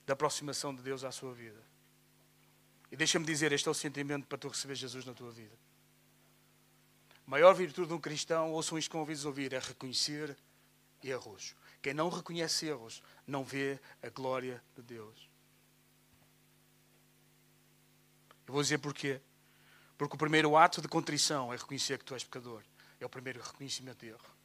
da 0.05 0.11
aproximação 0.11 0.75
de 0.75 0.81
Deus 0.81 1.05
à 1.05 1.11
sua 1.11 1.33
vida. 1.33 1.70
E 2.91 2.97
deixa-me 2.97 3.25
dizer, 3.25 3.51
este 3.53 3.67
é 3.67 3.71
o 3.71 3.73
sentimento 3.73 4.27
para 4.27 4.37
tu 4.37 4.49
receber 4.49 4.75
Jesus 4.75 5.05
na 5.05 5.13
tua 5.13 5.31
vida. 5.31 5.55
A 7.25 7.29
maior 7.29 7.53
virtude 7.53 7.87
de 7.87 7.93
um 7.93 7.99
cristão, 7.99 8.51
ouçam 8.51 8.77
isto 8.77 8.91
que 8.91 8.97
ouvidos 8.97 9.23
ouvir, 9.23 9.53
é 9.53 9.59
reconhecer 9.59 10.37
erros. 11.01 11.55
Quem 11.81 11.93
não 11.93 12.09
reconhece 12.09 12.67
erros, 12.67 13.01
não 13.25 13.43
vê 13.43 13.79
a 14.03 14.09
glória 14.09 14.61
de 14.75 14.81
Deus. 14.81 15.29
Eu 18.45 18.53
vou 18.53 18.61
dizer 18.61 18.79
porquê. 18.79 19.21
Porque 19.97 20.15
o 20.15 20.19
primeiro 20.19 20.57
ato 20.57 20.81
de 20.81 20.87
contrição 20.87 21.53
é 21.53 21.55
reconhecer 21.55 21.97
que 21.97 22.03
tu 22.03 22.13
és 22.13 22.23
pecador. 22.23 22.61
É 22.99 23.05
o 23.05 23.09
primeiro 23.09 23.41
reconhecimento 23.41 23.99
de 23.99 24.07
erro. 24.07 24.41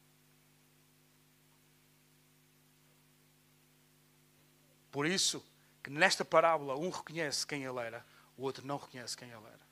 Por 4.89 5.05
isso 5.05 5.45
que 5.83 5.89
nesta 5.89 6.23
parábola 6.23 6.77
um 6.77 6.89
reconhece 6.89 7.45
quem 7.45 7.65
ele 7.65 7.79
era, 7.79 8.05
o 8.37 8.43
outro 8.43 8.65
não 8.65 8.77
reconhece 8.77 9.17
quem 9.17 9.29
ele 9.29 9.37
era. 9.37 9.67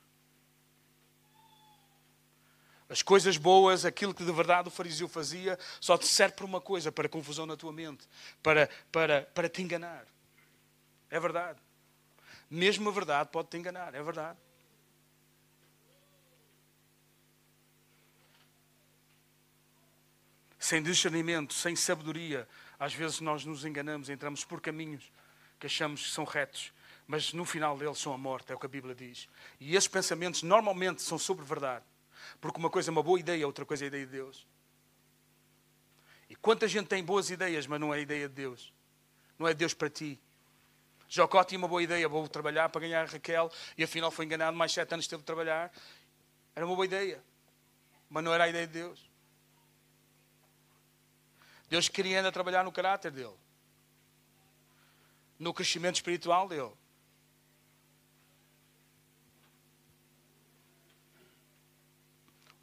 As 2.88 3.02
coisas 3.02 3.38
boas, 3.38 3.84
aquilo 3.84 4.14
que 4.14 4.24
de 4.24 4.32
verdade 4.32 4.68
o 4.68 4.72
fariseu 4.72 5.08
fazia, 5.08 5.58
só 5.80 5.98
te 5.98 6.08
serve 6.08 6.36
para 6.36 6.46
uma 6.46 6.62
coisa, 6.62 6.92
para 6.92 7.10
confusão 7.10 7.46
na 7.46 7.58
tua 7.58 7.74
mente, 7.74 8.08
para, 8.44 8.70
para, 8.92 9.24
para 9.34 9.50
te 9.50 9.62
enganar. 9.62 10.06
É 11.10 11.20
verdade. 11.20 11.60
Mesmo 12.50 12.90
a 12.90 12.92
verdade 12.92 13.30
pode 13.32 13.50
te 13.50 13.58
enganar, 13.58 13.96
é 13.96 14.04
verdade. 14.04 14.38
Sem 20.60 20.82
discernimento, 20.82 21.54
sem 21.54 21.76
sabedoria, 21.76 22.48
às 22.80 22.94
vezes 22.94 23.20
nós 23.20 23.46
nos 23.46 23.66
enganamos, 23.66 24.10
entramos 24.10 24.44
por 24.44 24.62
caminhos 24.62 25.12
que 25.60 25.68
achamos 25.68 26.04
que 26.04 26.10
são 26.10 26.24
retos, 26.24 26.72
mas 27.08 27.34
no 27.34 27.46
final 27.46 27.78
deles 27.78 27.98
são 28.00 28.14
a 28.14 28.18
morte, 28.18 28.52
é 28.52 28.56
o 28.56 28.60
que 28.60 28.66
a 28.66 28.70
Bíblia 28.70 28.96
diz. 28.96 29.30
E 29.60 29.76
esses 29.76 29.88
pensamentos 29.88 30.44
normalmente 30.44 31.02
são 31.02 31.18
sobre 31.18 31.46
verdade, 31.46 31.86
porque 32.42 32.60
uma 32.60 32.70
coisa 32.70 32.90
é 32.90 32.92
uma 32.92 33.04
boa 33.04 33.20
ideia, 33.20 33.46
outra 33.46 33.66
coisa 33.66 33.84
é 33.84 33.86
a 33.86 33.88
ideia 33.88 34.06
de 34.06 34.12
Deus. 34.12 34.48
E 36.30 36.36
quanta 36.36 36.68
gente 36.68 36.88
tem 36.88 37.04
boas 37.04 37.30
ideias, 37.30 37.68
mas 37.68 37.80
não 37.80 37.94
é 37.94 37.98
a 37.98 38.02
ideia 38.02 38.28
de 38.28 38.34
Deus. 38.34 38.74
Não 39.38 39.48
é 39.48 39.54
Deus 39.54 39.74
para 39.74 39.90
ti. 39.90 40.20
Jocó 41.08 41.44
tinha 41.44 41.60
uma 41.60 41.68
boa 41.68 41.84
ideia, 41.84 42.10
vou 42.10 42.28
trabalhar 42.28 42.70
para 42.70 42.82
ganhar 42.82 43.04
a 43.04 43.06
Raquel, 43.06 43.52
e 43.78 43.84
afinal 43.84 44.10
foi 44.10 44.26
enganado, 44.26 44.58
mais 44.58 44.72
sete 44.72 44.94
anos 44.94 45.08
teve 45.08 45.22
de 45.22 45.26
trabalhar. 45.26 45.72
Era 46.56 46.66
uma 46.66 46.76
boa 46.76 46.86
ideia, 46.86 47.24
mas 48.10 48.24
não 48.24 48.34
era 48.34 48.46
a 48.46 48.50
ideia 48.50 48.66
de 48.66 48.74
Deus. 48.74 49.10
Deus 51.70 51.88
queria 51.88 52.18
ainda 52.18 52.32
trabalhar 52.32 52.64
no 52.64 52.72
caráter 52.72 53.12
dele, 53.12 53.36
no 55.38 55.54
crescimento 55.54 55.96
espiritual 55.96 56.48
dele. 56.48 56.72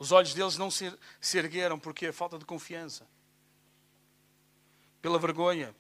Os 0.03 0.11
olhos 0.11 0.35
deles 0.35 0.59
não 0.59 0.69
se, 0.69 0.93
se 1.21 1.39
ergueram 1.39 1.79
porque 1.79 2.09
a 2.09 2.13
falta 2.13 2.37
de 2.37 2.45
confiança, 2.45 3.07
pela 5.01 5.17
vergonha, 5.17 5.73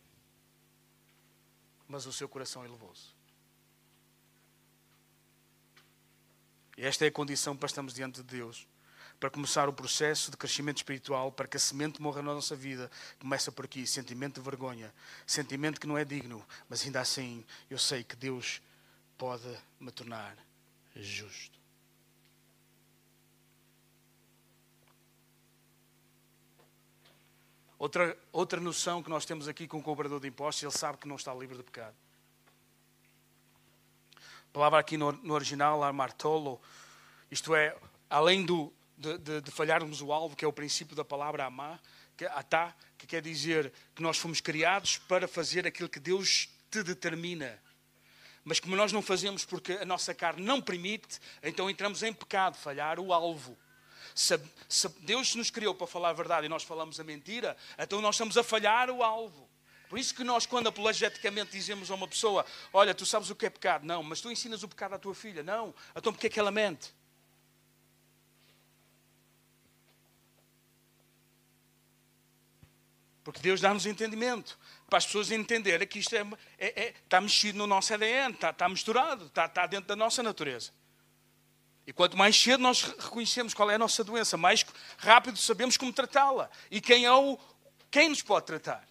mas 1.88 2.06
o 2.06 2.12
seu 2.12 2.28
coração 2.28 2.64
elevou-se. 2.64 3.08
E 6.76 6.84
esta 6.86 7.04
é 7.04 7.08
a 7.08 7.10
condição 7.10 7.56
para 7.56 7.66
estarmos 7.66 7.94
diante 7.94 8.22
de 8.22 8.22
Deus 8.22 8.64
para 9.18 9.28
começar 9.28 9.68
o 9.68 9.72
processo 9.72 10.30
de 10.30 10.36
crescimento 10.36 10.76
espiritual, 10.76 11.32
para 11.32 11.48
que 11.48 11.56
a 11.56 11.60
semente 11.60 12.00
morra 12.00 12.22
na 12.22 12.32
nossa 12.32 12.54
vida, 12.54 12.88
começa 13.18 13.50
por 13.50 13.64
aqui: 13.64 13.84
sentimento 13.88 14.40
de 14.40 14.44
vergonha, 14.44 14.94
sentimento 15.26 15.80
que 15.80 15.86
não 15.86 15.98
é 15.98 16.04
digno, 16.04 16.46
mas 16.68 16.84
ainda 16.84 17.00
assim 17.00 17.44
eu 17.68 17.78
sei 17.78 18.04
que 18.04 18.14
Deus 18.14 18.62
pode 19.18 19.48
me 19.80 19.90
tornar 19.90 20.36
justo. 20.94 21.61
Outra, 27.82 28.16
outra 28.30 28.60
noção 28.60 29.02
que 29.02 29.10
nós 29.10 29.24
temos 29.24 29.48
aqui 29.48 29.66
com 29.66 29.78
o 29.78 29.82
cobrador 29.82 30.20
de 30.20 30.28
impostos, 30.28 30.62
ele 30.62 30.70
sabe 30.70 30.98
que 30.98 31.08
não 31.08 31.16
está 31.16 31.34
livre 31.34 31.56
de 31.56 31.64
pecado. 31.64 31.96
A 34.16 34.52
palavra 34.52 34.78
aqui 34.78 34.96
no, 34.96 35.10
no 35.10 35.34
original, 35.34 35.82
amartolo, 35.82 36.60
isto 37.28 37.56
é, 37.56 37.76
além 38.08 38.46
do, 38.46 38.72
de, 38.96 39.18
de, 39.18 39.40
de, 39.40 39.50
falharmos 39.50 40.00
o 40.00 40.12
alvo, 40.12 40.36
que 40.36 40.44
é 40.44 40.48
o 40.48 40.52
princípio 40.52 40.94
da 40.94 41.04
palavra 41.04 41.44
amar, 41.44 41.82
que, 42.16 42.24
atá, 42.26 42.72
que 42.96 43.04
quer 43.04 43.20
dizer 43.20 43.72
que 43.96 44.00
nós 44.00 44.16
fomos 44.16 44.40
criados 44.40 44.98
para 44.98 45.26
fazer 45.26 45.66
aquilo 45.66 45.88
que 45.88 45.98
Deus 45.98 46.48
te 46.70 46.84
determina. 46.84 47.60
Mas 48.44 48.60
como 48.60 48.76
nós 48.76 48.92
não 48.92 49.02
fazemos 49.02 49.44
porque 49.44 49.72
a 49.72 49.84
nossa 49.84 50.14
carne 50.14 50.44
não 50.44 50.62
permite, 50.62 51.18
então 51.42 51.68
entramos 51.68 52.04
em 52.04 52.12
pecado, 52.12 52.56
falhar 52.56 53.00
o 53.00 53.12
alvo. 53.12 53.58
Se, 54.14 54.40
se 54.68 54.88
Deus 55.00 55.34
nos 55.34 55.50
criou 55.50 55.74
para 55.74 55.86
falar 55.86 56.10
a 56.10 56.12
verdade 56.12 56.46
e 56.46 56.48
nós 56.48 56.62
falamos 56.62 56.98
a 57.00 57.04
mentira, 57.04 57.56
então 57.78 58.00
nós 58.00 58.14
estamos 58.14 58.36
a 58.36 58.42
falhar 58.42 58.90
o 58.90 59.02
alvo. 59.02 59.48
Por 59.88 59.98
isso 59.98 60.14
que 60.14 60.24
nós, 60.24 60.46
quando 60.46 60.68
apologeticamente 60.68 61.52
dizemos 61.52 61.90
a 61.90 61.94
uma 61.94 62.08
pessoa: 62.08 62.46
Olha, 62.72 62.94
tu 62.94 63.04
sabes 63.04 63.28
o 63.28 63.34
que 63.34 63.44
é 63.44 63.50
pecado? 63.50 63.84
Não, 63.84 64.02
mas 64.02 64.20
tu 64.20 64.30
ensinas 64.30 64.62
o 64.62 64.68
pecado 64.68 64.94
à 64.94 64.98
tua 64.98 65.14
filha? 65.14 65.42
Não. 65.42 65.74
Então 65.94 66.12
porquê 66.12 66.28
é 66.28 66.30
que 66.30 66.40
ela 66.40 66.50
mente? 66.50 66.94
Porque 73.22 73.40
Deus 73.40 73.60
dá-nos 73.60 73.86
entendimento. 73.86 74.58
Para 74.88 74.98
as 74.98 75.06
pessoas 75.06 75.30
entenderem 75.30 75.86
que 75.86 75.98
isto 75.98 76.14
é, 76.14 76.26
é, 76.58 76.82
é, 76.84 76.94
está 77.04 77.20
mexido 77.20 77.58
no 77.58 77.66
nosso 77.66 77.94
ADN, 77.94 78.34
está, 78.34 78.50
está 78.50 78.68
misturado, 78.68 79.26
está, 79.26 79.46
está 79.46 79.66
dentro 79.66 79.88
da 79.88 79.96
nossa 79.96 80.22
natureza. 80.22 80.72
E 81.86 81.92
quanto 81.92 82.16
mais 82.16 82.40
cedo 82.40 82.62
nós 82.62 82.82
reconhecemos 82.82 83.54
qual 83.54 83.70
é 83.70 83.74
a 83.74 83.78
nossa 83.78 84.04
doença, 84.04 84.36
mais 84.36 84.64
rápido 84.98 85.36
sabemos 85.38 85.76
como 85.76 85.92
tratá-la. 85.92 86.48
E 86.70 86.80
quem 86.80 87.04
é 87.04 87.12
o 87.12 87.38
quem 87.90 88.08
nos 88.08 88.22
pode 88.22 88.46
tratar. 88.46 88.88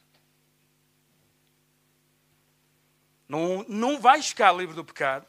Não, 3.27 3.65
não 3.67 3.99
vais 3.99 4.27
ficar 4.27 4.51
livre 4.51 4.75
do 4.75 4.85
pecado. 4.85 5.25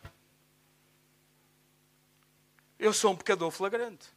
Eu 2.78 2.92
sou 2.92 3.12
um 3.12 3.16
pecador 3.16 3.50
flagrante. 3.50 4.08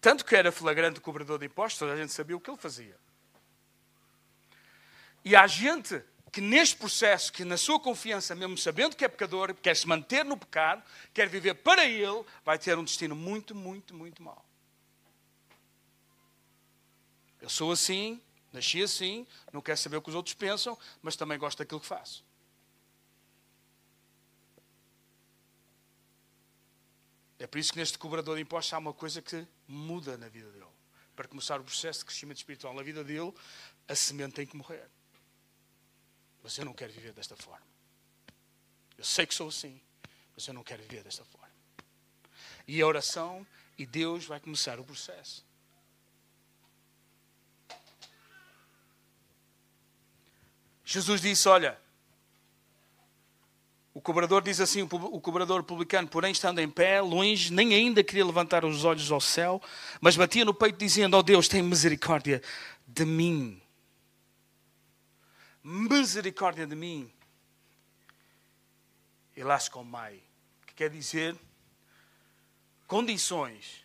Tanto 0.00 0.24
que 0.24 0.34
era 0.34 0.50
flagrante 0.50 1.00
cobrador 1.00 1.38
de 1.38 1.46
impostos, 1.46 1.88
a 1.88 1.96
gente 1.96 2.12
sabia 2.12 2.36
o 2.36 2.40
que 2.40 2.50
ele 2.50 2.58
fazia. 2.58 2.98
E 5.24 5.36
há 5.36 5.46
gente 5.46 6.04
que 6.32 6.40
neste 6.40 6.76
processo, 6.76 7.30
que 7.30 7.44
na 7.44 7.58
sua 7.58 7.78
confiança, 7.78 8.34
mesmo 8.34 8.56
sabendo 8.56 8.96
que 8.96 9.04
é 9.04 9.08
pecador, 9.08 9.54
quer 9.54 9.76
se 9.76 9.86
manter 9.86 10.24
no 10.24 10.34
pecado, 10.34 10.82
quer 11.12 11.28
viver 11.28 11.54
para 11.56 11.84
ele, 11.84 12.24
vai 12.42 12.58
ter 12.58 12.78
um 12.78 12.82
destino 12.82 13.14
muito, 13.14 13.54
muito, 13.54 13.94
muito 13.94 14.22
mau. 14.22 14.42
Eu 17.38 17.50
sou 17.50 17.70
assim, 17.70 18.18
nasci 18.50 18.82
assim, 18.82 19.26
não 19.52 19.60
quero 19.60 19.76
saber 19.76 19.98
o 19.98 20.02
que 20.02 20.08
os 20.08 20.14
outros 20.14 20.34
pensam, 20.34 20.78
mas 21.02 21.16
também 21.16 21.38
gosto 21.38 21.58
daquilo 21.58 21.80
que 21.80 21.86
faço. 21.86 22.24
É 27.38 27.46
por 27.46 27.58
isso 27.58 27.72
que 27.72 27.78
neste 27.78 27.98
cobrador 27.98 28.36
de 28.36 28.42
impostos 28.42 28.72
há 28.72 28.78
uma 28.78 28.94
coisa 28.94 29.20
que 29.20 29.46
muda 29.68 30.16
na 30.16 30.28
vida 30.28 30.50
dele. 30.50 30.64
para 31.14 31.28
começar 31.28 31.60
o 31.60 31.64
processo 31.64 31.98
de 31.98 32.06
crescimento 32.06 32.38
espiritual 32.38 32.72
na 32.72 32.82
vida 32.82 33.04
dele, 33.04 33.34
a 33.86 33.94
semente 33.94 34.32
tem 34.32 34.46
que 34.46 34.56
morrer. 34.56 34.88
Mas 36.42 36.58
eu 36.58 36.64
não 36.64 36.72
quero 36.72 36.92
viver 36.92 37.12
desta 37.12 37.36
forma. 37.36 37.64
Eu 38.98 39.04
sei 39.04 39.26
que 39.26 39.34
sou 39.34 39.48
assim, 39.48 39.80
mas 40.34 40.46
eu 40.46 40.54
não 40.54 40.62
quero 40.62 40.82
viver 40.82 41.02
desta 41.02 41.24
forma. 41.24 41.50
E 42.66 42.80
a 42.80 42.86
oração 42.86 43.46
e 43.78 43.86
Deus 43.86 44.26
vai 44.26 44.40
começar 44.40 44.78
o 44.78 44.84
processo. 44.84 45.44
Jesus 50.84 51.20
disse: 51.20 51.48
Olha, 51.48 51.78
o 53.94 54.00
cobrador 54.00 54.42
diz 54.42 54.60
assim: 54.60 54.82
o 54.82 55.20
cobrador 55.20 55.62
publicano, 55.62 56.08
porém, 56.08 56.32
estando 56.32 56.58
em 56.58 56.68
pé, 56.68 57.00
longe, 57.00 57.52
nem 57.52 57.74
ainda 57.74 58.02
queria 58.02 58.26
levantar 58.26 58.64
os 58.64 58.84
olhos 58.84 59.10
ao 59.10 59.20
céu, 59.20 59.62
mas 60.00 60.16
batia 60.16 60.44
no 60.44 60.52
peito, 60.52 60.76
dizendo: 60.76 61.14
Ó 61.14 61.20
oh 61.20 61.22
Deus, 61.22 61.48
tem 61.48 61.62
misericórdia 61.62 62.42
de 62.86 63.04
mim. 63.04 63.61
Misericórdia 65.62 66.66
de 66.66 66.74
mim. 66.74 67.12
E 69.36 69.42
lá 69.42 69.58
comai, 69.70 70.22
que 70.66 70.74
quer 70.74 70.90
dizer 70.90 71.38
condições 72.86 73.84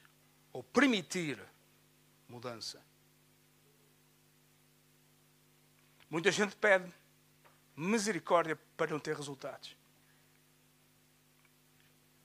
ou 0.51 0.61
permitir 0.61 1.39
mudança. 2.27 2.81
Muita 6.09 6.31
gente 6.31 6.55
pede 6.55 6.91
misericórdia 7.75 8.55
para 8.75 8.91
não 8.91 8.99
ter 8.99 9.15
resultados. 9.15 9.77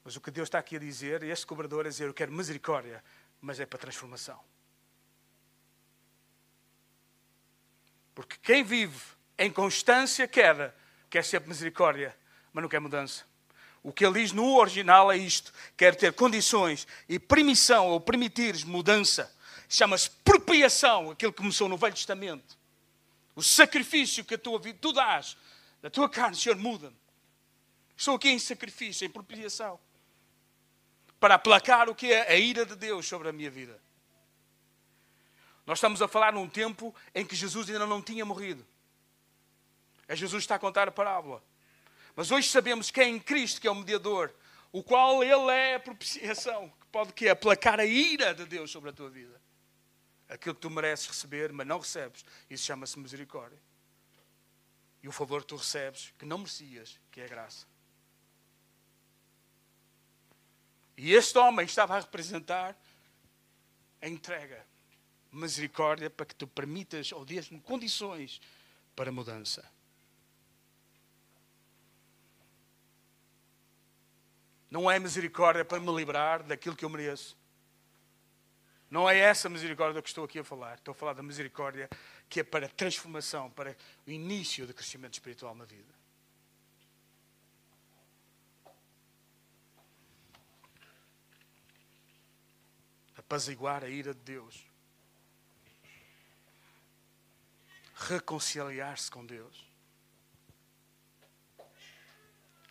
Mas 0.04 0.16
o 0.16 0.20
que 0.20 0.30
Deus 0.30 0.46
está 0.46 0.58
aqui 0.58 0.76
a 0.76 0.80
dizer, 0.80 1.22
este 1.22 1.46
cobrador 1.46 1.86
a 1.86 1.88
dizer, 1.88 2.08
eu 2.08 2.14
quero 2.14 2.32
misericórdia, 2.32 3.04
mas 3.40 3.60
é 3.60 3.66
para 3.66 3.78
transformação. 3.78 4.42
Porque 8.14 8.36
quem 8.42 8.64
vive 8.64 9.00
em 9.38 9.50
constância 9.50 10.28
queda, 10.28 10.74
quer 11.08 11.24
sempre 11.24 11.48
misericórdia, 11.48 12.16
mas 12.52 12.62
não 12.62 12.68
quer 12.68 12.80
mudança. 12.80 13.24
O 13.82 13.92
que 13.92 14.04
ele 14.06 14.20
diz 14.20 14.32
no 14.32 14.56
original 14.56 15.10
é 15.10 15.16
isto: 15.16 15.52
quer 15.76 15.94
ter 15.96 16.12
condições 16.12 16.86
e 17.08 17.18
permissão 17.18 17.88
ou 17.88 18.00
permitires 18.00 18.62
mudança. 18.62 19.34
Chama-se 19.68 20.10
propriação, 20.22 21.10
aquilo 21.10 21.32
que 21.32 21.38
começou 21.38 21.68
no 21.68 21.76
Velho 21.76 21.94
Testamento. 21.94 22.58
O 23.34 23.42
sacrifício 23.42 24.24
que 24.24 24.34
a 24.34 24.38
tua 24.38 24.58
vida, 24.58 24.78
tu 24.80 24.92
dás, 24.92 25.36
da 25.80 25.88
tua 25.88 26.08
carne, 26.08 26.36
Senhor, 26.36 26.56
muda-me. 26.56 26.96
Estou 27.96 28.16
aqui 28.16 28.28
em 28.28 28.38
sacrifício, 28.38 29.06
em 29.06 29.10
propriação. 29.10 29.80
Para 31.18 31.36
aplacar 31.36 31.88
o 31.88 31.94
que 31.94 32.12
é 32.12 32.30
a 32.32 32.36
ira 32.36 32.66
de 32.66 32.76
Deus 32.76 33.06
sobre 33.06 33.28
a 33.28 33.32
minha 33.32 33.50
vida. 33.50 33.80
Nós 35.64 35.78
estamos 35.78 36.02
a 36.02 36.08
falar 36.08 36.32
num 36.32 36.48
tempo 36.48 36.94
em 37.14 37.24
que 37.24 37.34
Jesus 37.34 37.70
ainda 37.70 37.86
não 37.86 38.02
tinha 38.02 38.24
morrido. 38.24 38.66
É 40.12 40.16
Jesus 40.16 40.42
que 40.42 40.44
está 40.44 40.56
a 40.56 40.58
contar 40.58 40.88
a 40.88 40.92
parábola. 40.92 41.42
Mas 42.14 42.30
hoje 42.30 42.48
sabemos 42.48 42.90
que 42.90 43.00
é 43.00 43.08
em 43.08 43.18
Cristo 43.18 43.60
que 43.60 43.66
é 43.66 43.70
o 43.70 43.74
mediador, 43.74 44.32
o 44.70 44.82
qual 44.82 45.22
Ele 45.22 45.50
é 45.50 45.76
a 45.76 45.80
propiciação, 45.80 46.68
que 46.80 46.86
pode 46.88 47.12
que 47.12 47.28
aplacar 47.28 47.80
a 47.80 47.84
ira 47.86 48.34
de 48.34 48.44
Deus 48.44 48.70
sobre 48.70 48.90
a 48.90 48.92
tua 48.92 49.08
vida 49.08 49.40
aquilo 50.32 50.54
que 50.54 50.60
tu 50.62 50.70
mereces 50.70 51.06
receber, 51.06 51.52
mas 51.52 51.66
não 51.66 51.78
recebes. 51.78 52.24
Isso 52.48 52.64
chama-se 52.64 52.98
misericórdia. 52.98 53.58
E 55.02 55.08
o 55.08 55.12
favor 55.12 55.42
que 55.42 55.48
tu 55.48 55.56
recebes, 55.56 56.12
que 56.18 56.24
não 56.24 56.38
merecias, 56.38 56.98
que 57.10 57.20
é 57.20 57.28
graça. 57.28 57.66
E 60.96 61.12
este 61.12 61.36
homem 61.38 61.66
estava 61.66 61.96
a 61.96 62.00
representar 62.00 62.76
a 64.00 64.08
entrega, 64.08 64.64
misericórdia, 65.30 66.08
para 66.08 66.26
que 66.26 66.34
tu 66.34 66.46
permitas 66.46 67.12
ou 67.12 67.24
dês-me 67.24 67.60
condições 67.60 68.40
para 68.94 69.12
mudança. 69.12 69.70
Não 74.72 74.90
é 74.90 74.98
misericórdia 74.98 75.66
para 75.66 75.78
me 75.78 75.94
livrar 75.94 76.42
daquilo 76.42 76.74
que 76.74 76.82
eu 76.82 76.88
mereço. 76.88 77.36
Não 78.90 79.08
é 79.08 79.18
essa 79.18 79.46
misericórdia 79.46 80.00
que 80.00 80.08
estou 80.08 80.24
aqui 80.24 80.38
a 80.38 80.44
falar. 80.44 80.76
Estou 80.76 80.92
a 80.92 80.94
falar 80.94 81.12
da 81.12 81.22
misericórdia 81.22 81.90
que 82.26 82.40
é 82.40 82.42
para 82.42 82.66
transformação, 82.70 83.50
para 83.50 83.76
o 84.06 84.10
início 84.10 84.66
do 84.66 84.72
crescimento 84.72 85.12
espiritual 85.12 85.54
na 85.54 85.66
vida. 85.66 85.92
Apaziguar 93.18 93.84
a 93.84 93.90
ira 93.90 94.14
de 94.14 94.20
Deus. 94.20 94.64
Reconciliar-se 97.94 99.10
com 99.10 99.26
Deus. 99.26 99.70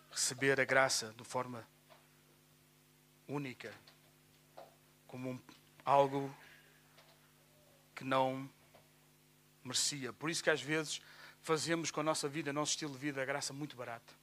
Receber 0.10 0.60
a 0.60 0.66
graça 0.66 1.14
de 1.16 1.24
forma 1.24 1.64
única, 3.32 3.74
como 5.08 5.32
um 5.32 5.40
algo 5.86 6.34
que 7.96 8.04
não 8.04 8.50
merecia. 9.64 10.12
Por 10.12 10.30
isso 10.30 10.44
que 10.44 10.50
às 10.50 10.62
vezes 10.62 11.02
fazemos 11.42 11.92
com 11.92 12.02
a 12.02 12.04
nossa 12.04 12.28
vida, 12.28 12.52
nosso 12.52 12.72
estilo 12.72 12.92
de 12.92 12.98
vida, 12.98 13.22
a 13.22 13.26
graça 13.26 13.54
muito 13.54 13.76
barata. 13.76 14.14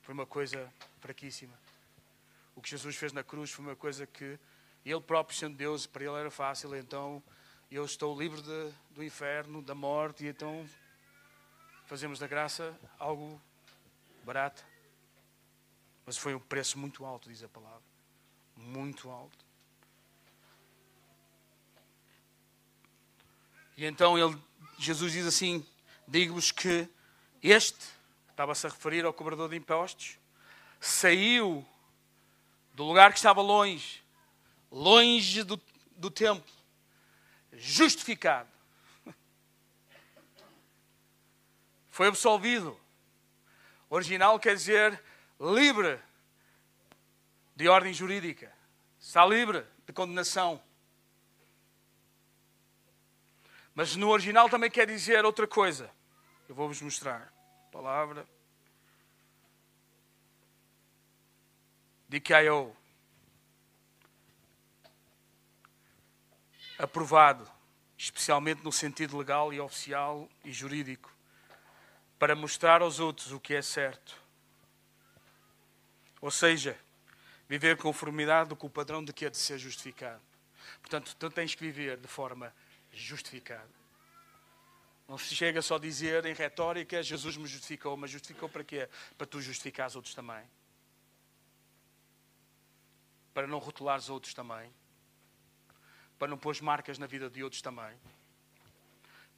Foi 0.00 0.14
uma 0.14 0.26
coisa 0.26 0.72
fraquíssima. 1.00 1.54
O 2.56 2.62
que 2.62 2.70
Jesus 2.70 2.96
fez 2.96 3.12
na 3.12 3.22
cruz 3.22 3.50
foi 3.50 3.64
uma 3.64 3.76
coisa 3.76 4.06
que 4.06 4.38
ele 4.84 5.00
próprio, 5.00 5.36
sendo 5.36 5.56
Deus, 5.56 5.86
para 5.86 6.04
ele 6.04 6.14
era 6.14 6.30
fácil. 6.30 6.74
Então 6.74 7.22
eu 7.70 7.84
estou 7.84 8.18
livre 8.18 8.40
de, 8.42 8.72
do 8.90 9.04
inferno, 9.04 9.62
da 9.62 9.74
morte, 9.74 10.24
e 10.24 10.28
então 10.28 10.68
fazemos 11.86 12.18
da 12.18 12.26
graça 12.26 12.76
algo 12.98 13.40
barato. 14.24 14.71
Mas 16.04 16.16
foi 16.16 16.34
um 16.34 16.40
preço 16.40 16.78
muito 16.78 17.04
alto, 17.04 17.28
diz 17.28 17.42
a 17.42 17.48
palavra. 17.48 17.82
Muito 18.56 19.10
alto. 19.10 19.44
E 23.76 23.84
então 23.84 24.18
ele, 24.18 24.38
Jesus 24.78 25.12
diz 25.12 25.26
assim: 25.26 25.66
Digo-vos 26.06 26.52
que 26.52 26.88
este, 27.42 27.86
estava-se 28.30 28.66
a 28.66 28.70
referir 28.70 29.04
ao 29.04 29.12
cobrador 29.12 29.48
de 29.48 29.56
impostos, 29.56 30.18
saiu 30.80 31.66
do 32.74 32.84
lugar 32.84 33.12
que 33.12 33.18
estava 33.18 33.40
longe, 33.40 34.02
longe 34.70 35.42
do, 35.42 35.60
do 35.96 36.10
templo, 36.10 36.52
justificado. 37.52 38.48
Foi 41.90 42.08
absolvido. 42.08 42.78
Original 43.90 44.40
quer 44.40 44.56
dizer 44.56 45.02
livre 45.42 45.98
de 47.56 47.68
ordem 47.68 47.92
jurídica. 47.92 48.52
Está 49.00 49.26
livre 49.26 49.66
de 49.84 49.92
condenação. 49.92 50.62
Mas 53.74 53.96
no 53.96 54.10
original 54.10 54.48
também 54.48 54.70
quer 54.70 54.86
dizer 54.86 55.24
outra 55.24 55.46
coisa. 55.48 55.90
Eu 56.48 56.54
vou-vos 56.54 56.80
mostrar. 56.80 57.32
Palavra. 57.72 58.24
DKIO. 62.08 62.76
Aprovado, 66.78 67.50
especialmente 67.96 68.62
no 68.62 68.70
sentido 68.70 69.16
legal 69.16 69.52
e 69.52 69.60
oficial 69.60 70.28
e 70.44 70.52
jurídico, 70.52 71.12
para 72.18 72.34
mostrar 72.34 72.82
aos 72.82 73.00
outros 73.00 73.32
o 73.32 73.40
que 73.40 73.54
é 73.54 73.62
certo. 73.62 74.21
Ou 76.22 76.30
seja, 76.30 76.78
viver 77.48 77.76
conformidade 77.76 78.54
com 78.54 78.68
o 78.68 78.70
padrão 78.70 79.04
de 79.04 79.12
que 79.12 79.26
é 79.26 79.30
de 79.30 79.36
ser 79.36 79.58
justificado. 79.58 80.22
Portanto, 80.80 81.14
tu 81.18 81.28
tens 81.28 81.52
que 81.54 81.64
viver 81.64 81.96
de 81.98 82.06
forma 82.06 82.54
justificado. 82.92 83.68
Não 85.08 85.18
se 85.18 85.34
chega 85.34 85.60
só 85.60 85.74
a 85.74 85.80
dizer 85.80 86.24
em 86.24 86.32
retórica, 86.32 87.02
Jesus 87.02 87.36
me 87.36 87.46
justificou, 87.46 87.96
mas 87.96 88.08
justificou 88.08 88.48
para 88.48 88.62
quê? 88.62 88.88
Para 89.18 89.26
tu 89.26 89.42
justificar 89.42 89.88
os 89.88 89.96
outros 89.96 90.14
também. 90.14 90.48
Para 93.34 93.48
não 93.48 93.58
rotular 93.58 93.98
os 93.98 94.08
outros 94.08 94.32
também. 94.32 94.72
Para 96.20 96.28
não 96.28 96.38
pôr 96.38 96.56
marcas 96.62 96.98
na 96.98 97.06
vida 97.06 97.28
de 97.28 97.42
outros 97.42 97.60
também. 97.60 97.98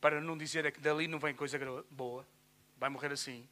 Para 0.03 0.21
não 0.21 0.37
dizer 0.37 0.67
é 0.67 0.71
que 0.71 0.81
dali 0.81 1.09
não 1.09 1.19
vem 1.19 1.35
coisa 1.35 1.59
boa. 1.91 2.27
Vai 2.77 2.91
morrer 2.91 3.11
assim. 3.11 3.49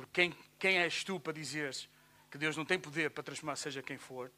Porque 0.00 0.12
quem, 0.12 0.34
quem 0.58 0.78
és 0.78 1.04
tu 1.04 1.20
para 1.20 1.34
dizeres 1.34 1.86
que 2.30 2.38
Deus 2.38 2.56
não 2.56 2.64
tem 2.64 2.80
poder 2.80 3.10
para 3.10 3.22
transformar 3.22 3.56
seja 3.56 3.82
quem 3.82 3.98
for? 3.98 4.32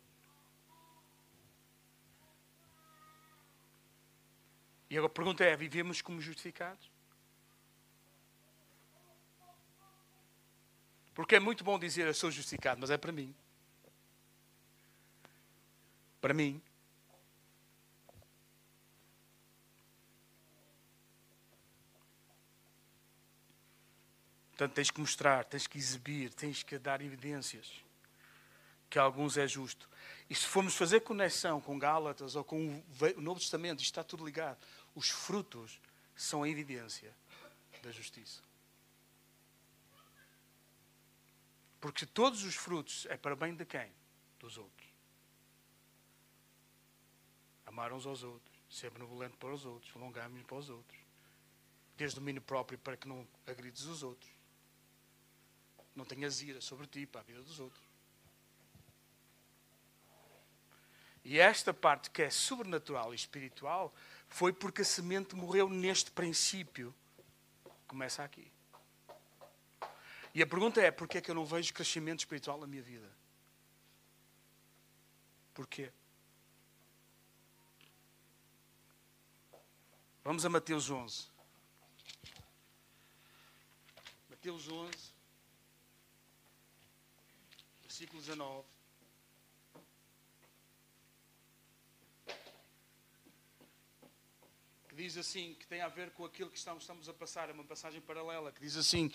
E 4.91 4.99
a 4.99 5.09
pergunta 5.09 5.45
é: 5.45 5.55
vivemos 5.55 6.03
como 6.03 6.21
justificados? 6.21 6.91
Porque 11.15 11.37
é 11.37 11.41
muito 11.41 11.63
bom 11.63 11.79
dizer 11.79 12.09
eu 12.09 12.15
sou 12.15 12.33
justificado, 12.33 12.81
mas 12.81 12.91
é 12.91 12.99
para 12.99 13.13
mim. 13.13 13.33
Para 16.21 16.35
mim. 16.35 16.61
Portanto, 24.63 24.77
tens 24.77 24.91
que 24.93 25.01
mostrar, 25.01 25.45
tens 25.45 25.67
que 25.67 25.77
exibir, 25.77 26.33
tens 26.35 26.63
que 26.63 26.79
dar 26.79 27.01
evidências 27.01 27.83
que 28.89 28.97
alguns 28.97 29.37
é 29.37 29.45
justo. 29.49 29.89
E 30.31 30.37
se 30.37 30.47
formos 30.47 30.77
fazer 30.77 31.01
conexão 31.01 31.61
com 31.61 31.77
Gálatas 31.77 32.37
ou 32.37 32.45
com 32.45 32.81
o 33.17 33.21
Novo 33.21 33.41
Testamento, 33.41 33.81
isto 33.81 33.91
está 33.91 34.05
tudo 34.05 34.25
ligado. 34.25 34.65
Os 34.95 35.11
frutos 35.11 35.81
são 36.15 36.45
a 36.45 36.49
evidência 36.49 37.13
da 37.83 37.91
justiça. 37.91 38.41
Porque 41.81 42.07
todos 42.07 42.45
os 42.45 42.55
frutos 42.55 43.05
é 43.07 43.17
para 43.17 43.35
bem 43.35 43.57
de 43.57 43.65
quem? 43.65 43.91
Dos 44.39 44.59
outros. 44.59 44.89
Amar 47.67 47.93
uns 47.93 48.07
aos 48.07 48.23
outros, 48.23 48.57
ser 48.71 48.91
benevolente 48.91 49.37
para 49.39 49.53
os 49.53 49.65
outros, 49.65 49.91
alongar-me 49.97 50.45
para 50.45 50.57
os 50.57 50.71
outros. 50.71 51.01
Ter 51.97 52.13
domínio 52.13 52.43
próprio 52.43 52.79
para 52.79 52.97
que 52.97 53.09
não 53.09 53.27
agrides 53.45 53.83
os 53.87 54.05
outros. 54.05 54.42
Não 55.95 56.05
tenhas 56.05 56.41
ira 56.41 56.61
sobre 56.61 56.87
ti 56.87 57.07
para 57.07 57.21
a 57.21 57.25
vida 57.25 57.43
dos 57.43 57.61
outros. 57.61 57.83
E 61.25 61.39
esta 61.39 61.73
parte 61.73 62.11
que 62.11 62.23
é 62.23 62.31
sobrenatural 62.31 63.13
e 63.13 63.17
espiritual 63.17 63.95
foi 64.29 64.53
porque 64.53 64.83
a 64.83 64.85
semente 64.85 65.37
morreu 65.37 65.69
neste 65.69 66.11
princípio. 66.11 66.95
Começa 67.87 68.25
aqui. 68.25 68.51
E 70.35 70.43
a 70.43 70.47
pergunta 70.47 70.81
é: 70.81 70.91
porquê 70.91 71.19
é 71.19 71.21
que 71.21 71.31
eu 71.31 71.35
não 71.35 71.45
vejo 71.45 71.73
crescimento 71.73 72.21
espiritual 72.21 72.59
na 72.59 72.67
minha 72.67 72.83
vida? 72.83 73.11
Porquê? 75.55 75.93
Vamos 80.25 80.45
a 80.45 80.49
Mateus 80.49 80.89
11. 80.89 81.31
Mateus 84.31 84.69
11, 84.69 84.91
versículo 88.03 88.21
19. 88.21 88.65
que 94.89 94.97
diz 94.97 95.17
assim, 95.17 95.55
que 95.59 95.67
tem 95.67 95.81
a 95.81 95.89
ver 95.89 96.11
com 96.11 96.25
aquilo 96.25 96.51
que 96.51 96.59
estamos, 96.59 96.83
estamos 96.83 97.09
a 97.09 97.15
passar, 97.15 97.49
é 97.49 97.53
uma 97.53 97.65
passagem 97.65 98.01
paralela, 98.01 98.53
que 98.53 98.61
diz 98.61 98.77
assim: 98.77 99.11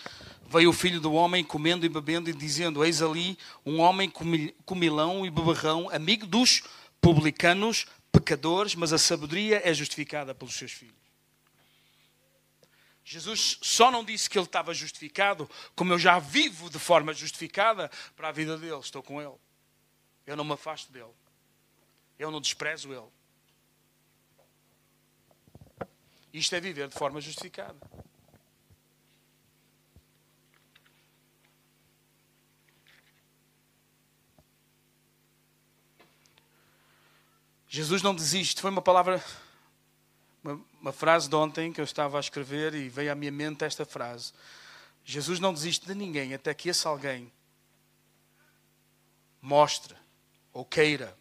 Veio 0.47 0.69
o 0.69 0.73
filho 0.73 0.99
do 0.99 1.13
homem 1.13 1.43
comendo 1.43 1.85
e 1.85 1.89
bebendo 1.89 2.29
e 2.29 2.33
dizendo: 2.33 2.83
Eis 2.83 3.01
ali 3.01 3.37
um 3.65 3.79
homem 3.79 4.11
comilão 4.65 5.25
e 5.25 5.29
beberrão, 5.29 5.89
amigo 5.89 6.25
dos 6.25 6.63
publicanos, 7.01 7.85
pecadores, 8.11 8.73
mas 8.73 8.91
a 8.91 8.97
sabedoria 8.97 9.61
é 9.63 9.73
justificada 9.73 10.33
pelos 10.33 10.55
seus 10.55 10.71
filhos. 10.71 11.06
Jesus 13.09 13.57
só 13.61 13.89
não 13.89 14.03
disse 14.03 14.29
que 14.29 14.37
ele 14.37 14.43
estava 14.43 14.73
justificado, 14.73 15.49
como 15.77 15.93
eu 15.93 15.97
já 15.97 16.19
vivo 16.19 16.69
de 16.69 16.77
forma 16.77 17.13
justificada 17.13 17.89
para 18.17 18.27
a 18.27 18.31
vida 18.33 18.57
dele, 18.57 18.77
estou 18.79 19.01
com 19.01 19.21
ele. 19.21 19.37
Eu 20.25 20.35
não 20.35 20.43
me 20.43 20.51
afasto 20.51 20.91
dele. 20.91 21.13
Eu 22.19 22.29
não 22.29 22.41
desprezo 22.41 22.91
ele. 22.91 23.07
Isto 26.33 26.53
é 26.55 26.59
viver 26.59 26.89
de 26.89 26.95
forma 26.95 27.21
justificada. 27.21 27.79
Jesus 37.69 38.01
não 38.01 38.13
desiste. 38.13 38.59
Foi 38.59 38.69
uma 38.69 38.81
palavra, 38.81 39.23
uma, 40.87 40.93
frase 40.93 41.27
de 41.27 41.35
ontem 41.35 41.73
que 41.73 41.81
eu 41.81 41.85
estava 41.85 42.17
a 42.17 42.19
escrever 42.19 42.73
e 42.73 42.87
veio 42.87 43.11
à 43.11 43.15
minha 43.15 43.31
mente 43.31 43.65
esta 43.65 43.85
frase. 43.85 44.31
Jesus 45.03 45.37
não 45.37 45.53
desiste 45.53 45.85
de 45.85 45.93
ninguém 45.93 46.33
até 46.33 46.53
que 46.53 46.69
esse 46.69 46.87
alguém 46.87 47.31
mostre 49.41 49.95
ou 50.53 50.63
queira 50.63 51.17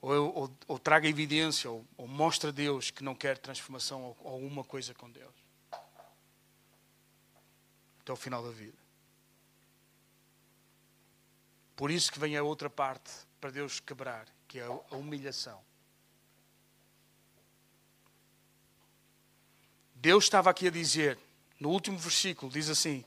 ou, 0.00 0.34
ou, 0.36 0.56
ou 0.68 0.78
traga 0.78 1.08
evidência, 1.08 1.68
ou, 1.68 1.84
ou 1.96 2.06
mostra 2.06 2.50
a 2.50 2.52
Deus 2.52 2.92
que 2.92 3.02
não 3.02 3.14
quer 3.14 3.38
transformação 3.38 4.04
ou, 4.04 4.16
ou 4.20 4.46
uma 4.46 4.62
coisa 4.62 4.94
com 4.94 5.10
Deus. 5.10 5.34
Até 8.00 8.12
o 8.12 8.16
final 8.16 8.40
da 8.40 8.50
vida. 8.50 8.78
Por 11.74 11.90
isso 11.90 12.12
que 12.12 12.20
vem 12.20 12.36
a 12.36 12.42
outra 12.44 12.70
parte 12.70 13.10
para 13.40 13.50
Deus 13.50 13.80
quebrar, 13.80 14.28
que 14.46 14.60
é 14.60 14.64
a 14.64 14.96
humilhação. 14.96 15.60
Deus 20.06 20.22
estava 20.22 20.48
aqui 20.48 20.68
a 20.68 20.70
dizer, 20.70 21.18
no 21.58 21.68
último 21.68 21.98
versículo, 21.98 22.52
diz 22.52 22.70
assim: 22.70 23.04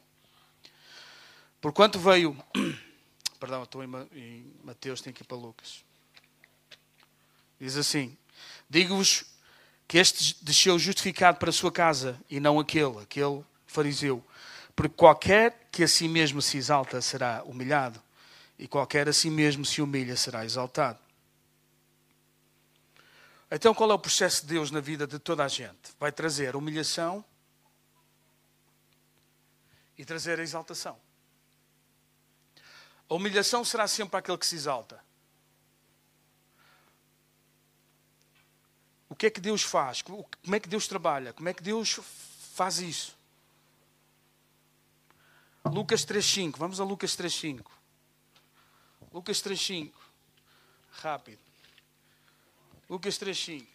Porquanto 1.61 1.97
veio. 1.97 2.37
Perdão, 3.39 3.63
estou 3.63 3.81
em 3.81 4.53
Mateus, 4.65 4.99
tenho 4.99 5.15
que 5.15 5.23
ir 5.23 5.25
para 5.25 5.37
Lucas. 5.37 5.81
Diz 7.57 7.77
assim: 7.77 8.17
Digo-vos 8.69 9.23
que 9.87 9.97
este 9.97 10.43
desceu 10.43 10.77
justificado 10.77 11.37
para 11.37 11.51
a 11.51 11.53
sua 11.53 11.71
casa 11.71 12.19
e 12.29 12.37
não 12.37 12.59
aquele, 12.59 12.99
aquele 12.99 13.45
fariseu. 13.65 14.21
Porque 14.75 14.93
qualquer 14.93 15.69
que 15.71 15.85
a 15.85 15.87
si 15.87 16.05
mesmo 16.05 16.41
se 16.41 16.57
exalta 16.57 17.01
será 17.01 17.43
humilhado, 17.45 18.03
e 18.57 18.67
qualquer 18.67 19.07
a 19.07 19.13
si 19.13 19.29
mesmo 19.29 19.63
se 19.63 19.81
humilha 19.81 20.17
será 20.17 20.43
exaltado. 20.43 20.99
Então, 23.51 23.73
qual 23.73 23.89
é 23.91 23.93
o 23.93 23.99
processo 23.99 24.41
de 24.41 24.53
Deus 24.53 24.71
na 24.71 24.79
vida 24.79 25.07
de 25.07 25.17
toda 25.17 25.43
a 25.43 25.47
gente? 25.47 25.91
Vai 25.99 26.11
trazer 26.11 26.55
humilhação 26.55 27.25
e 29.97 30.05
trazer 30.05 30.39
a 30.39 30.43
exaltação. 30.43 30.99
A 33.09 33.13
humilhação 33.13 33.65
será 33.65 33.87
sempre 33.87 34.17
aquele 34.17 34.37
que 34.37 34.45
se 34.45 34.55
exalta. 34.55 35.03
que 39.19 39.25
é 39.25 39.29
que 39.29 39.41
Deus 39.41 39.61
faz? 39.61 40.01
Como 40.01 40.25
é 40.53 40.59
que 40.61 40.69
Deus 40.69 40.87
trabalha? 40.87 41.33
Como 41.33 41.49
é 41.49 41.53
que 41.53 41.61
Deus 41.61 41.99
faz 42.55 42.79
isso? 42.79 43.17
Lucas 45.65 46.05
3.5. 46.05 46.55
Vamos 46.55 46.79
a 46.79 46.85
Lucas 46.85 47.17
3.5. 47.17 47.65
Lucas 49.11 49.43
3.5. 49.43 49.91
Rápido. 50.89 51.48
Lucas 52.89 53.19
3.5. 53.19 53.67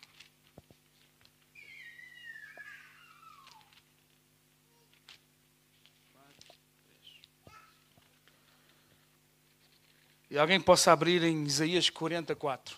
E 10.29 10.37
alguém 10.37 10.61
possa 10.61 10.91
abrir 10.91 11.23
em 11.23 11.45
Isaías 11.45 11.89
44. 11.89 12.77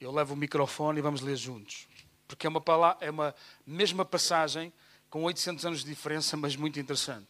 Eu 0.00 0.10
levo 0.10 0.32
o 0.32 0.36
microfone 0.36 0.98
e 0.98 1.02
vamos 1.02 1.20
ler 1.20 1.36
juntos. 1.36 1.86
Porque 2.26 2.46
é 2.46 2.48
uma, 2.48 2.60
palavra, 2.60 3.06
é 3.06 3.10
uma 3.10 3.34
mesma 3.66 4.02
passagem 4.02 4.72
com 5.10 5.24
800 5.24 5.66
anos 5.66 5.80
de 5.84 5.90
diferença, 5.90 6.38
mas 6.38 6.56
muito 6.56 6.80
interessante. 6.80 7.28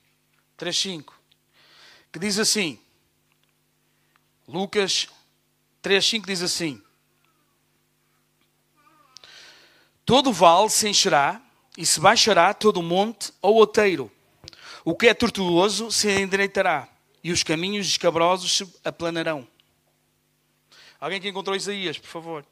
3.5. 0.57 1.15
Que 2.13 2.21
diz 2.21 2.39
assim. 2.39 2.79
Lucas 4.47 5.09
3.5 5.83 6.27
diz 6.27 6.43
assim. 6.43 6.81
Todo 10.11 10.33
vale 10.33 10.69
se 10.69 10.89
encherá 10.89 11.41
e 11.79 11.87
se 11.87 12.01
baixará 12.01 12.53
todo 12.53 12.83
monte 12.83 13.33
ou 13.41 13.55
outeiro. 13.55 14.11
O 14.85 14.93
que 14.93 15.07
é 15.07 15.15
tortuoso 15.15 15.93
se 15.93 16.11
endireitará 16.11 16.89
e 17.23 17.31
os 17.31 17.45
caminhos 17.45 17.87
escabrosos 17.87 18.57
se 18.57 18.81
aplanarão. 18.85 19.47
Alguém 20.99 21.21
que 21.21 21.29
encontrou 21.29 21.55
Isaías, 21.55 21.97
por 21.97 22.09
favor. 22.09 22.45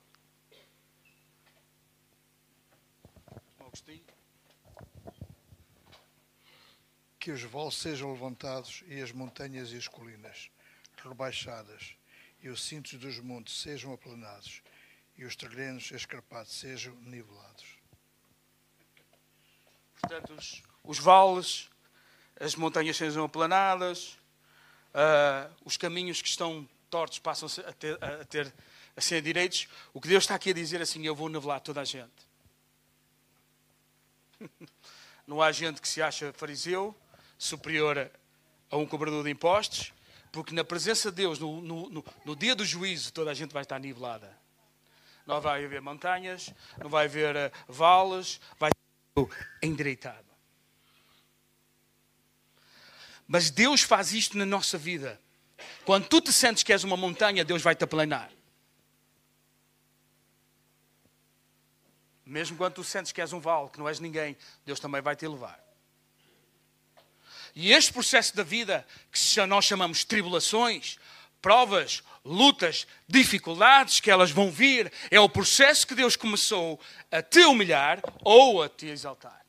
que 7.19 7.33
os 7.33 7.43
vales 7.43 7.75
sejam 7.75 8.13
levantados 8.13 8.85
e 8.87 9.01
as 9.01 9.11
montanhas 9.11 9.73
e 9.73 9.77
as 9.77 9.89
colinas 9.89 10.49
rebaixadas, 11.03 11.97
e 12.41 12.49
os 12.49 12.63
cintos 12.63 12.95
dos 12.95 13.19
montes 13.19 13.61
sejam 13.61 13.93
aplanados, 13.93 14.63
e 15.19 15.25
os 15.25 15.37
terrenos 15.37 15.91
escarpados 15.91 16.53
sejam 16.53 16.95
nivelados. 17.03 17.67
Portanto, 20.01 20.33
os, 20.33 20.63
os 20.85 20.99
vales, 20.99 21.69
as 22.41 22.55
montanhas 22.55 22.97
sejam 22.97 23.25
aplanadas, 23.25 24.17
uh, 24.95 25.53
os 25.65 25.77
caminhos 25.77 26.23
que 26.23 26.29
estão 26.29 26.67
tortos 26.89 27.19
passam 27.19 27.49
a 27.67 27.73
ter, 27.73 28.03
a 28.03 28.25
ter 28.25 28.55
a 28.99 29.01
ser 29.01 29.23
direitos. 29.23 29.69
O 29.95 30.01
que 30.01 30.09
Deus 30.09 30.25
está 30.25 30.35
aqui 30.35 30.51
a 30.51 30.53
dizer 30.53 30.83
assim, 30.83 31.07
eu 31.07 31.15
vou 31.15 31.29
nivelar 31.29 31.61
toda 31.61 31.81
a 31.81 31.85
gente. 31.85 32.11
Não 35.27 35.41
há 35.41 35.53
gente 35.53 35.81
que 35.81 35.89
se 35.89 36.03
acha 36.03 36.33
fariseu, 36.33 36.97
superior 37.39 38.11
a 38.71 38.77
um 38.77 38.85
cobrador 38.85 39.23
de 39.23 39.31
impostos, 39.31 39.93
porque 40.33 40.53
na 40.53 40.65
presença 40.65 41.11
de 41.11 41.17
Deus, 41.17 41.39
no, 41.39 41.61
no, 41.63 42.05
no, 42.25 42.37
dia 42.37 42.57
do 42.57 42.65
juízo, 42.65 43.13
toda 43.13 43.31
a 43.31 43.35
gente 43.35 43.53
vai 43.53 43.63
estar 43.63 43.79
nivelada. 43.79 44.37
Não 45.29 45.43
vai 45.43 45.63
haver 45.63 45.83
montanhas, 45.83 46.55
não 46.79 46.89
vai 46.89 47.05
haver 47.05 47.37
uh, 47.37 47.53
vales, 47.69 48.41
vai 48.59 48.71
endireitado. 49.63 50.25
Mas 53.27 53.51
Deus 53.51 53.83
faz 53.83 54.15
isto 54.15 54.39
na 54.39 54.47
nossa 54.47 54.79
vida. 54.79 55.21
Quando 55.85 56.09
tu 56.09 56.23
te 56.23 56.33
sentes 56.33 56.63
que 56.63 56.73
és 56.73 56.83
uma 56.83 56.97
montanha, 56.97 57.45
Deus 57.45 57.61
vai 57.61 57.75
te 57.77 57.85
aplanar. 57.85 58.33
Mesmo 62.25 62.57
quando 62.57 62.75
tu 62.75 62.85
sentes 62.85 63.13
que 63.13 63.21
és 63.21 63.31
um 63.31 63.39
vale, 63.39 63.69
que 63.69 63.79
não 63.79 63.87
és 63.87 64.01
ninguém, 64.01 64.35
Deus 64.65 64.81
também 64.81 65.03
vai 65.03 65.15
te 65.15 65.27
elevar. 65.27 65.63
E 67.55 67.71
este 67.71 67.93
processo 67.93 68.35
da 68.35 68.43
vida, 68.43 68.87
que 69.13 69.47
nós 69.47 69.67
chamamos 69.67 70.05
tribulações, 70.05 70.99
provas, 71.41 72.03
lutas, 72.25 72.87
dificuldades 73.07 74.01
que 74.01 74.11
elas 74.11 74.31
vão 74.31 74.51
vir, 74.51 74.93
é 75.11 75.19
o 75.19 75.29
processo 75.29 75.87
que 75.87 75.95
Deus 75.95 76.17
começou 76.17 76.81
a 77.11 77.23
te 77.23 77.41
humilhar 77.41 78.01
ou 78.23 78.63
a 78.63 78.69
te 78.69 78.87
exaltar. 78.87 79.45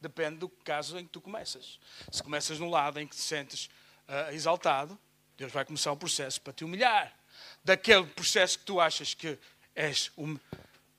Depende 0.00 0.38
do 0.38 0.48
caso 0.48 0.98
em 0.98 1.04
que 1.04 1.10
tu 1.10 1.20
começas. 1.20 1.78
Se 2.10 2.22
começas 2.22 2.58
no 2.58 2.70
lado 2.70 2.98
em 2.98 3.06
que 3.06 3.14
te 3.14 3.22
sentes 3.22 3.66
uh, 4.08 4.32
exaltado, 4.32 4.98
Deus 5.36 5.52
vai 5.52 5.64
começar 5.64 5.92
o 5.92 5.96
processo 5.96 6.40
para 6.40 6.52
te 6.52 6.64
humilhar. 6.64 7.14
Daquele 7.62 8.06
processo 8.06 8.58
que 8.58 8.64
tu 8.64 8.80
achas 8.80 9.14
que 9.14 9.38
és 9.74 10.10
um, 10.16 10.38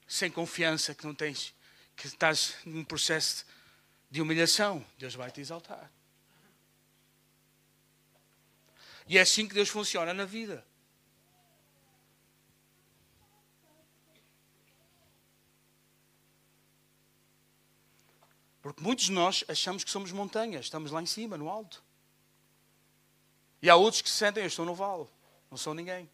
sem 0.07 0.29
confiança, 0.29 0.93
que 0.93 1.05
não 1.05 1.15
tens, 1.15 1.53
que 1.95 2.07
estás 2.07 2.55
num 2.65 2.83
processo 2.83 3.45
de 4.09 4.21
humilhação, 4.21 4.85
Deus 4.97 5.15
vai 5.15 5.31
te 5.31 5.41
exaltar. 5.41 5.91
E 9.11 9.17
é 9.17 9.21
assim 9.21 9.45
que 9.45 9.53
Deus 9.53 9.67
funciona 9.67 10.13
na 10.13 10.23
vida. 10.23 10.65
Porque 18.61 18.81
muitos 18.81 19.07
de 19.07 19.11
nós 19.11 19.43
achamos 19.49 19.83
que 19.83 19.91
somos 19.91 20.13
montanhas, 20.13 20.67
estamos 20.67 20.91
lá 20.91 21.01
em 21.01 21.05
cima, 21.05 21.37
no 21.37 21.49
alto. 21.49 21.83
E 23.61 23.69
há 23.69 23.75
outros 23.75 24.01
que 24.01 24.09
se 24.09 24.15
sentem, 24.15 24.43
eu 24.43 24.47
estou 24.47 24.65
no 24.65 24.73
vale, 24.73 25.05
não 25.49 25.57
sou 25.57 25.73
ninguém. 25.73 26.09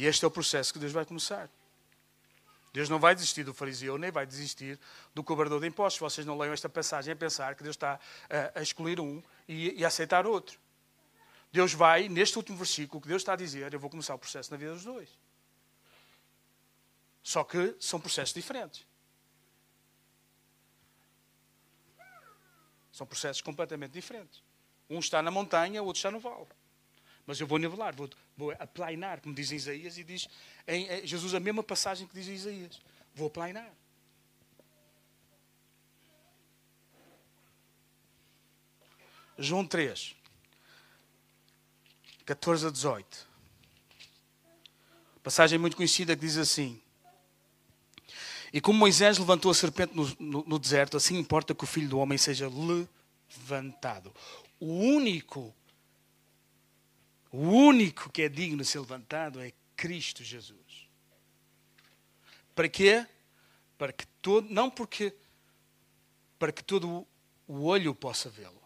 E 0.00 0.06
este 0.06 0.24
é 0.24 0.28
o 0.28 0.30
processo 0.30 0.72
que 0.72 0.78
Deus 0.78 0.92
vai 0.92 1.04
começar. 1.04 1.46
Deus 2.72 2.88
não 2.88 2.98
vai 2.98 3.14
desistir 3.14 3.44
do 3.44 3.52
fariseu, 3.52 3.98
nem 3.98 4.10
vai 4.10 4.24
desistir 4.24 4.80
do 5.14 5.22
cobrador 5.22 5.60
de 5.60 5.66
impostos. 5.66 6.00
Vocês 6.00 6.26
não 6.26 6.38
leiam 6.38 6.54
esta 6.54 6.70
passagem 6.70 7.12
a 7.12 7.16
pensar 7.16 7.54
que 7.54 7.62
Deus 7.62 7.76
está 7.76 8.00
a, 8.30 8.60
a 8.60 8.62
escolher 8.62 8.98
um 8.98 9.22
e, 9.46 9.78
e 9.78 9.84
a 9.84 9.88
aceitar 9.88 10.26
outro. 10.26 10.58
Deus 11.52 11.74
vai, 11.74 12.08
neste 12.08 12.38
último 12.38 12.56
versículo, 12.56 12.98
que 12.98 13.08
Deus 13.08 13.20
está 13.20 13.34
a 13.34 13.36
dizer, 13.36 13.74
eu 13.74 13.78
vou 13.78 13.90
começar 13.90 14.14
o 14.14 14.18
processo 14.18 14.50
na 14.50 14.56
vida 14.56 14.72
dos 14.72 14.84
dois. 14.84 15.10
Só 17.22 17.44
que 17.44 17.76
são 17.78 18.00
processos 18.00 18.32
diferentes. 18.32 18.86
São 22.90 23.06
processos 23.06 23.42
completamente 23.42 23.92
diferentes. 23.92 24.42
Um 24.88 24.98
está 24.98 25.20
na 25.20 25.30
montanha, 25.30 25.82
o 25.82 25.84
outro 25.84 25.98
está 25.98 26.10
no 26.10 26.20
vale. 26.20 26.46
Mas 27.26 27.38
eu 27.38 27.46
vou 27.46 27.58
nivelar, 27.58 27.94
vou, 27.94 28.08
vou 28.40 28.52
aplainar, 28.58 29.20
como 29.20 29.34
diz 29.34 29.52
Isaías, 29.52 29.98
e 29.98 30.02
diz 30.02 30.26
em, 30.66 31.06
Jesus 31.06 31.34
a 31.34 31.40
mesma 31.40 31.62
passagem 31.62 32.06
que 32.06 32.14
diz 32.14 32.26
Isaías. 32.26 32.80
Vou 33.14 33.26
aplainar. 33.26 33.70
João 39.38 39.66
3, 39.66 40.14
14 42.24 42.66
a 42.66 42.70
18. 42.70 43.28
Passagem 45.22 45.58
muito 45.58 45.76
conhecida 45.76 46.14
que 46.16 46.22
diz 46.22 46.38
assim: 46.38 46.80
E 48.52 48.60
como 48.60 48.78
Moisés 48.78 49.18
levantou 49.18 49.50
a 49.50 49.54
serpente 49.54 49.94
no, 49.94 50.06
no, 50.18 50.44
no 50.46 50.58
deserto, 50.58 50.96
assim 50.96 51.18
importa 51.18 51.54
que 51.54 51.64
o 51.64 51.66
filho 51.66 51.88
do 51.88 51.98
homem 51.98 52.16
seja 52.16 52.50
levantado. 52.50 54.14
O 54.58 54.66
único 54.66 55.54
o 57.30 57.38
único 57.38 58.10
que 58.10 58.22
é 58.22 58.28
digno 58.28 58.62
de 58.62 58.68
ser 58.68 58.80
levantado 58.80 59.40
é 59.40 59.52
Cristo 59.76 60.24
Jesus. 60.24 60.88
Para 62.54 62.68
quê? 62.68 63.06
Para 63.78 63.92
que 63.92 64.06
todo, 64.20 64.48
não 64.50 64.68
porque 64.68 65.14
para 66.38 66.52
que 66.52 66.64
todo 66.64 67.06
o 67.46 67.64
olho 67.64 67.94
possa 67.94 68.28
vê-lo, 68.28 68.60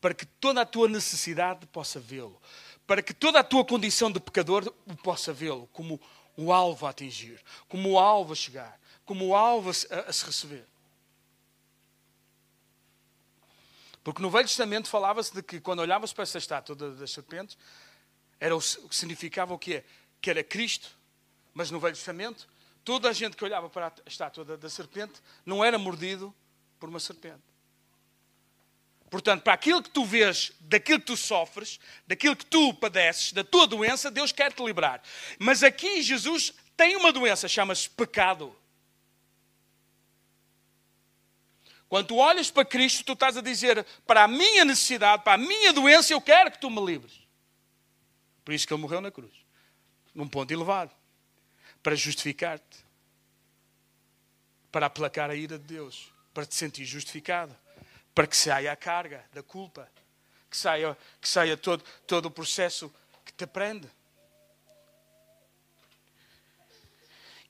para 0.00 0.14
que 0.14 0.26
toda 0.26 0.60
a 0.60 0.66
tua 0.66 0.88
necessidade 0.88 1.66
possa 1.66 1.98
vê-lo, 1.98 2.40
para 2.86 3.02
que 3.02 3.14
toda 3.14 3.40
a 3.40 3.44
tua 3.44 3.64
condição 3.64 4.10
de 4.10 4.20
pecador 4.20 4.70
possa 5.02 5.32
vê-lo 5.32 5.66
como 5.68 6.00
um 6.36 6.52
alvo 6.52 6.86
a 6.86 6.90
atingir, 6.90 7.42
como 7.68 7.90
um 7.90 7.98
alvo 7.98 8.32
a 8.32 8.36
chegar, 8.36 8.80
como 9.04 9.28
um 9.28 9.34
alvo 9.34 9.70
a, 9.70 10.00
a 10.08 10.12
se 10.12 10.24
receber. 10.24 10.66
Porque 14.02 14.22
no 14.22 14.30
Velho 14.30 14.46
Testamento 14.46 14.88
falava-se 14.88 15.34
de 15.34 15.42
que 15.42 15.60
quando 15.60 15.80
olhavas 15.80 16.12
para 16.12 16.22
essa 16.22 16.38
estátua 16.38 16.74
das 16.74 17.10
serpentes, 17.10 17.56
era 18.38 18.56
o 18.56 18.60
que 18.60 18.96
significava 18.96 19.52
o 19.52 19.58
quê? 19.58 19.84
Que 20.20 20.30
era 20.30 20.42
Cristo. 20.42 20.96
Mas 21.52 21.70
no 21.70 21.78
Velho 21.78 21.94
Testamento, 21.94 22.48
toda 22.84 23.08
a 23.10 23.12
gente 23.12 23.36
que 23.36 23.44
olhava 23.44 23.68
para 23.68 23.88
a 23.88 23.92
estátua 24.06 24.44
da, 24.44 24.56
da 24.56 24.70
serpente 24.70 25.20
não 25.44 25.62
era 25.62 25.78
mordido 25.78 26.34
por 26.78 26.88
uma 26.88 26.98
serpente. 26.98 27.42
Portanto, 29.10 29.42
para 29.42 29.54
aquilo 29.54 29.82
que 29.82 29.90
tu 29.90 30.04
vês, 30.04 30.52
daquilo 30.60 31.00
que 31.00 31.06
tu 31.06 31.16
sofres, 31.16 31.80
daquilo 32.06 32.36
que 32.36 32.46
tu 32.46 32.72
padeces, 32.74 33.32
da 33.32 33.42
tua 33.42 33.66
doença, 33.66 34.10
Deus 34.10 34.30
quer 34.30 34.52
te 34.52 34.62
livrar. 34.62 35.02
Mas 35.38 35.64
aqui 35.64 36.00
Jesus 36.00 36.54
tem 36.76 36.96
uma 36.96 37.12
doença, 37.12 37.48
chama-se 37.48 37.90
pecado. 37.90 38.56
Quando 41.90 42.06
tu 42.06 42.18
olhas 42.18 42.52
para 42.52 42.64
Cristo, 42.64 43.02
tu 43.02 43.14
estás 43.14 43.36
a 43.36 43.40
dizer: 43.40 43.84
para 44.06 44.22
a 44.22 44.28
minha 44.28 44.64
necessidade, 44.64 45.24
para 45.24 45.34
a 45.34 45.36
minha 45.36 45.72
doença, 45.72 46.12
eu 46.12 46.20
quero 46.20 46.52
que 46.52 46.58
tu 46.58 46.70
me 46.70 46.80
livres. 46.80 47.20
Por 48.44 48.54
isso 48.54 48.64
que 48.64 48.72
ele 48.72 48.80
morreu 48.80 49.00
na 49.00 49.10
cruz. 49.10 49.32
Num 50.14 50.28
ponto 50.28 50.52
elevado. 50.52 50.92
Para 51.82 51.96
justificar-te. 51.96 52.86
Para 54.70 54.86
aplacar 54.86 55.30
a 55.30 55.34
ira 55.34 55.58
de 55.58 55.64
Deus. 55.64 56.12
Para 56.32 56.46
te 56.46 56.54
sentir 56.54 56.84
justificado. 56.84 57.56
Para 58.14 58.28
que 58.28 58.36
saia 58.36 58.70
a 58.70 58.76
carga 58.76 59.24
da 59.32 59.42
culpa. 59.42 59.90
Que 60.48 60.56
saia, 60.56 60.96
que 61.20 61.28
saia 61.28 61.56
todo, 61.56 61.82
todo 62.06 62.26
o 62.26 62.30
processo 62.30 62.94
que 63.24 63.32
te 63.32 63.48
prende. 63.48 63.90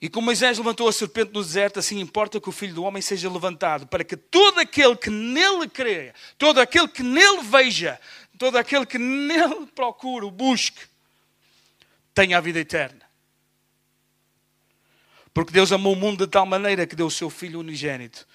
E 0.01 0.09
como 0.09 0.26
Moisés 0.26 0.57
levantou 0.57 0.88
a 0.88 0.92
serpente 0.92 1.32
no 1.34 1.42
deserto, 1.42 1.78
assim 1.78 2.01
importa 2.01 2.40
que 2.40 2.48
o 2.48 2.53
Filho 2.53 2.74
do 2.74 2.84
Homem 2.84 3.03
seja 3.03 3.30
levantado, 3.30 3.86
para 3.86 4.03
que 4.03 4.16
todo 4.16 4.59
aquele 4.59 4.96
que 4.96 5.11
nele 5.11 5.68
creia, 5.68 6.14
todo 6.38 6.59
aquele 6.59 6.88
que 6.88 7.03
nele 7.03 7.42
veja, 7.42 8.01
todo 8.38 8.57
aquele 8.57 8.86
que 8.86 8.96
nele 8.96 9.66
procure, 9.74 10.24
o 10.24 10.30
busque, 10.30 10.86
tenha 12.14 12.38
a 12.38 12.40
vida 12.40 12.59
eterna. 12.59 13.03
Porque 15.34 15.53
Deus 15.53 15.70
amou 15.70 15.92
o 15.92 15.96
mundo 15.96 16.24
de 16.24 16.30
tal 16.30 16.46
maneira 16.46 16.86
que 16.86 16.96
deu 16.96 17.07
o 17.07 17.11
seu 17.11 17.28
Filho 17.28 17.61
unigênito, 17.61 18.26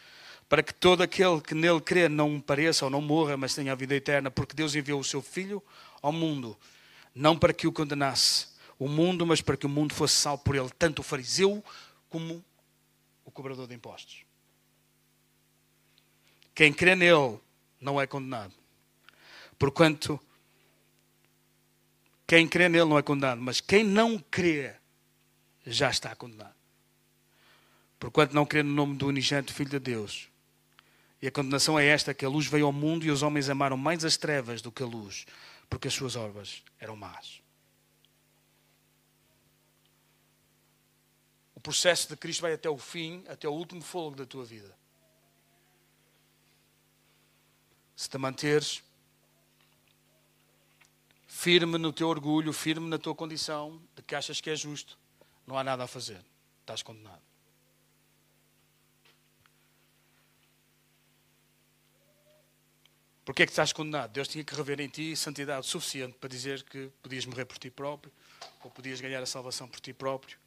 para 0.47 0.61
que 0.61 0.71
todo 0.71 1.01
aquele 1.01 1.41
que 1.41 1.55
nele 1.55 1.81
crê 1.81 2.07
não 2.07 2.39
pareça 2.39 2.85
ou 2.85 2.91
não 2.91 3.01
morra, 3.01 3.35
mas 3.35 3.55
tenha 3.55 3.71
a 3.71 3.75
vida 3.75 3.95
eterna, 3.95 4.29
porque 4.29 4.55
Deus 4.55 4.75
enviou 4.75 4.99
o 4.99 5.03
seu 5.03 5.21
Filho 5.21 5.63
ao 5.99 6.11
mundo, 6.11 6.55
não 7.15 7.35
para 7.35 7.51
que 7.51 7.65
o 7.65 7.71
condenasse, 7.71 8.54
o 8.77 8.87
mundo, 8.87 9.25
mas 9.25 9.41
para 9.41 9.57
que 9.57 9.65
o 9.65 9.69
mundo 9.69 9.93
fosse 9.93 10.15
salvo 10.15 10.43
por 10.43 10.55
ele, 10.55 10.69
tanto 10.77 10.99
o 10.99 11.03
fariseu 11.03 11.63
como 12.09 12.43
o 13.23 13.31
cobrador 13.31 13.67
de 13.67 13.73
impostos. 13.73 14.25
Quem 16.53 16.71
crê 16.71 16.95
nele 16.95 17.39
não 17.79 17.99
é 17.99 18.07
condenado. 18.07 18.53
Porquanto 19.57 20.19
quem 22.27 22.47
crê 22.47 22.67
nele 22.67 22.85
não 22.85 22.97
é 22.97 23.03
condenado, 23.03 23.41
mas 23.41 23.61
quem 23.61 23.83
não 23.83 24.17
crê 24.17 24.73
já 25.65 25.89
está 25.89 26.15
condenado. 26.15 26.55
Porquanto 27.99 28.33
não 28.33 28.45
crê 28.45 28.63
no 28.63 28.73
nome 28.73 28.95
do 28.95 29.07
unigênito 29.07 29.53
Filho 29.53 29.69
de 29.69 29.79
Deus. 29.79 30.29
E 31.21 31.27
a 31.27 31.31
condenação 31.31 31.79
é 31.79 31.85
esta: 31.85 32.13
que 32.13 32.25
a 32.25 32.29
luz 32.29 32.47
veio 32.47 32.65
ao 32.65 32.73
mundo 32.73 33.05
e 33.05 33.11
os 33.11 33.21
homens 33.21 33.49
amaram 33.49 33.77
mais 33.77 34.03
as 34.03 34.17
trevas 34.17 34.61
do 34.61 34.71
que 34.71 34.83
a 34.83 34.85
luz, 34.85 35.25
porque 35.69 35.87
as 35.87 35.93
suas 35.93 36.15
obras 36.15 36.63
eram 36.79 36.95
más. 36.95 37.44
Processo 41.65 42.07
de 42.09 42.15
Cristo 42.15 42.41
vai 42.41 42.53
até 42.53 42.69
o 42.69 42.77
fim, 42.77 43.23
até 43.27 43.49
o 43.49 43.51
último 43.51 43.81
fogo 43.81 44.15
da 44.15 44.23
tua 44.23 44.45
vida. 44.45 44.71
Se 47.95 48.07
te 48.07 48.19
manteres 48.19 48.83
firme 51.27 51.79
no 51.79 51.91
teu 51.91 52.07
orgulho, 52.07 52.53
firme 52.53 52.87
na 52.87 52.99
tua 52.99 53.15
condição 53.15 53.81
de 53.95 54.03
que 54.03 54.13
achas 54.13 54.39
que 54.39 54.51
é 54.51 54.55
justo, 54.55 54.95
não 55.47 55.57
há 55.57 55.63
nada 55.63 55.85
a 55.85 55.87
fazer. 55.87 56.23
Estás 56.61 56.83
condenado. 56.83 57.23
Porquê 63.25 63.41
é 63.41 63.45
que 63.47 63.51
estás 63.51 63.73
condenado? 63.73 64.11
Deus 64.11 64.27
tinha 64.27 64.43
que 64.43 64.53
rever 64.53 64.79
em 64.79 64.87
ti 64.87 65.15
santidade 65.15 65.65
suficiente 65.65 66.15
para 66.19 66.29
dizer 66.29 66.61
que 66.61 66.91
podias 67.01 67.25
morrer 67.25 67.45
por 67.45 67.57
ti 67.57 67.71
próprio 67.71 68.11
ou 68.63 68.69
podias 68.69 69.01
ganhar 69.01 69.23
a 69.23 69.25
salvação 69.25 69.67
por 69.67 69.79
ti 69.79 69.93
próprio. 69.93 70.44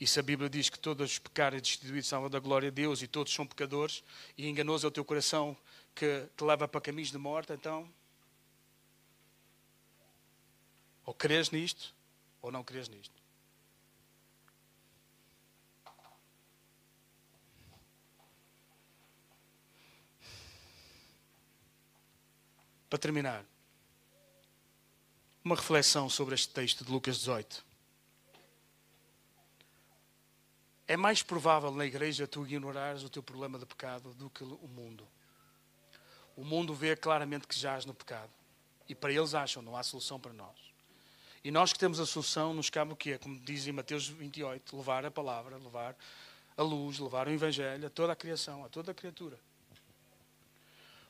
E 0.00 0.06
se 0.06 0.20
a 0.20 0.22
Bíblia 0.22 0.48
diz 0.48 0.68
que 0.68 0.78
todos 0.78 1.12
os 1.12 1.18
pecados 1.18 1.60
destituídos 1.60 2.08
são 2.08 2.30
da 2.30 2.38
glória 2.38 2.70
de 2.70 2.82
Deus 2.82 3.02
e 3.02 3.08
todos 3.08 3.32
são 3.32 3.46
pecadores 3.46 4.04
e 4.36 4.48
enganoso 4.48 4.86
é 4.86 4.88
o 4.88 4.92
teu 4.92 5.04
coração 5.04 5.56
que 5.94 6.28
te 6.36 6.44
leva 6.44 6.68
para 6.68 6.80
caminhos 6.80 7.10
de 7.10 7.18
morte, 7.18 7.52
então 7.52 7.88
ou 11.04 11.14
crês 11.14 11.50
nisto 11.50 11.94
ou 12.42 12.52
não 12.52 12.62
crês 12.62 12.88
nisto. 12.88 13.18
Para 22.88 22.98
terminar, 22.98 23.44
uma 25.44 25.56
reflexão 25.56 26.08
sobre 26.08 26.34
este 26.34 26.48
texto 26.52 26.84
de 26.84 26.90
Lucas 26.90 27.18
18. 27.18 27.67
É 30.88 30.96
mais 30.96 31.22
provável 31.22 31.70
na 31.70 31.84
igreja 31.84 32.26
tu 32.26 32.46
ignorares 32.46 33.02
o 33.02 33.10
teu 33.10 33.22
problema 33.22 33.58
de 33.58 33.66
pecado 33.66 34.14
do 34.14 34.30
que 34.30 34.42
o 34.42 34.68
mundo. 34.68 35.06
O 36.34 36.42
mundo 36.42 36.74
vê 36.74 36.96
claramente 36.96 37.46
que 37.46 37.54
jaz 37.54 37.84
no 37.84 37.92
pecado. 37.92 38.30
E 38.88 38.94
para 38.94 39.12
eles 39.12 39.34
acham, 39.34 39.62
não 39.62 39.76
há 39.76 39.82
solução 39.82 40.18
para 40.18 40.32
nós. 40.32 40.56
E 41.44 41.50
nós 41.50 41.74
que 41.74 41.78
temos 41.78 42.00
a 42.00 42.06
solução, 42.06 42.54
nos 42.54 42.70
cabe 42.70 42.94
o 42.94 42.96
quê? 42.96 43.18
Como 43.18 43.38
diz 43.40 43.66
em 43.66 43.72
Mateus 43.72 44.08
28, 44.08 44.74
levar 44.74 45.04
a 45.04 45.10
palavra, 45.10 45.58
levar 45.58 45.94
a 46.56 46.62
luz, 46.62 46.98
levar 46.98 47.28
o 47.28 47.30
Evangelho 47.30 47.86
a 47.86 47.90
toda 47.90 48.14
a 48.14 48.16
criação, 48.16 48.64
a 48.64 48.68
toda 48.70 48.92
a 48.92 48.94
criatura. 48.94 49.38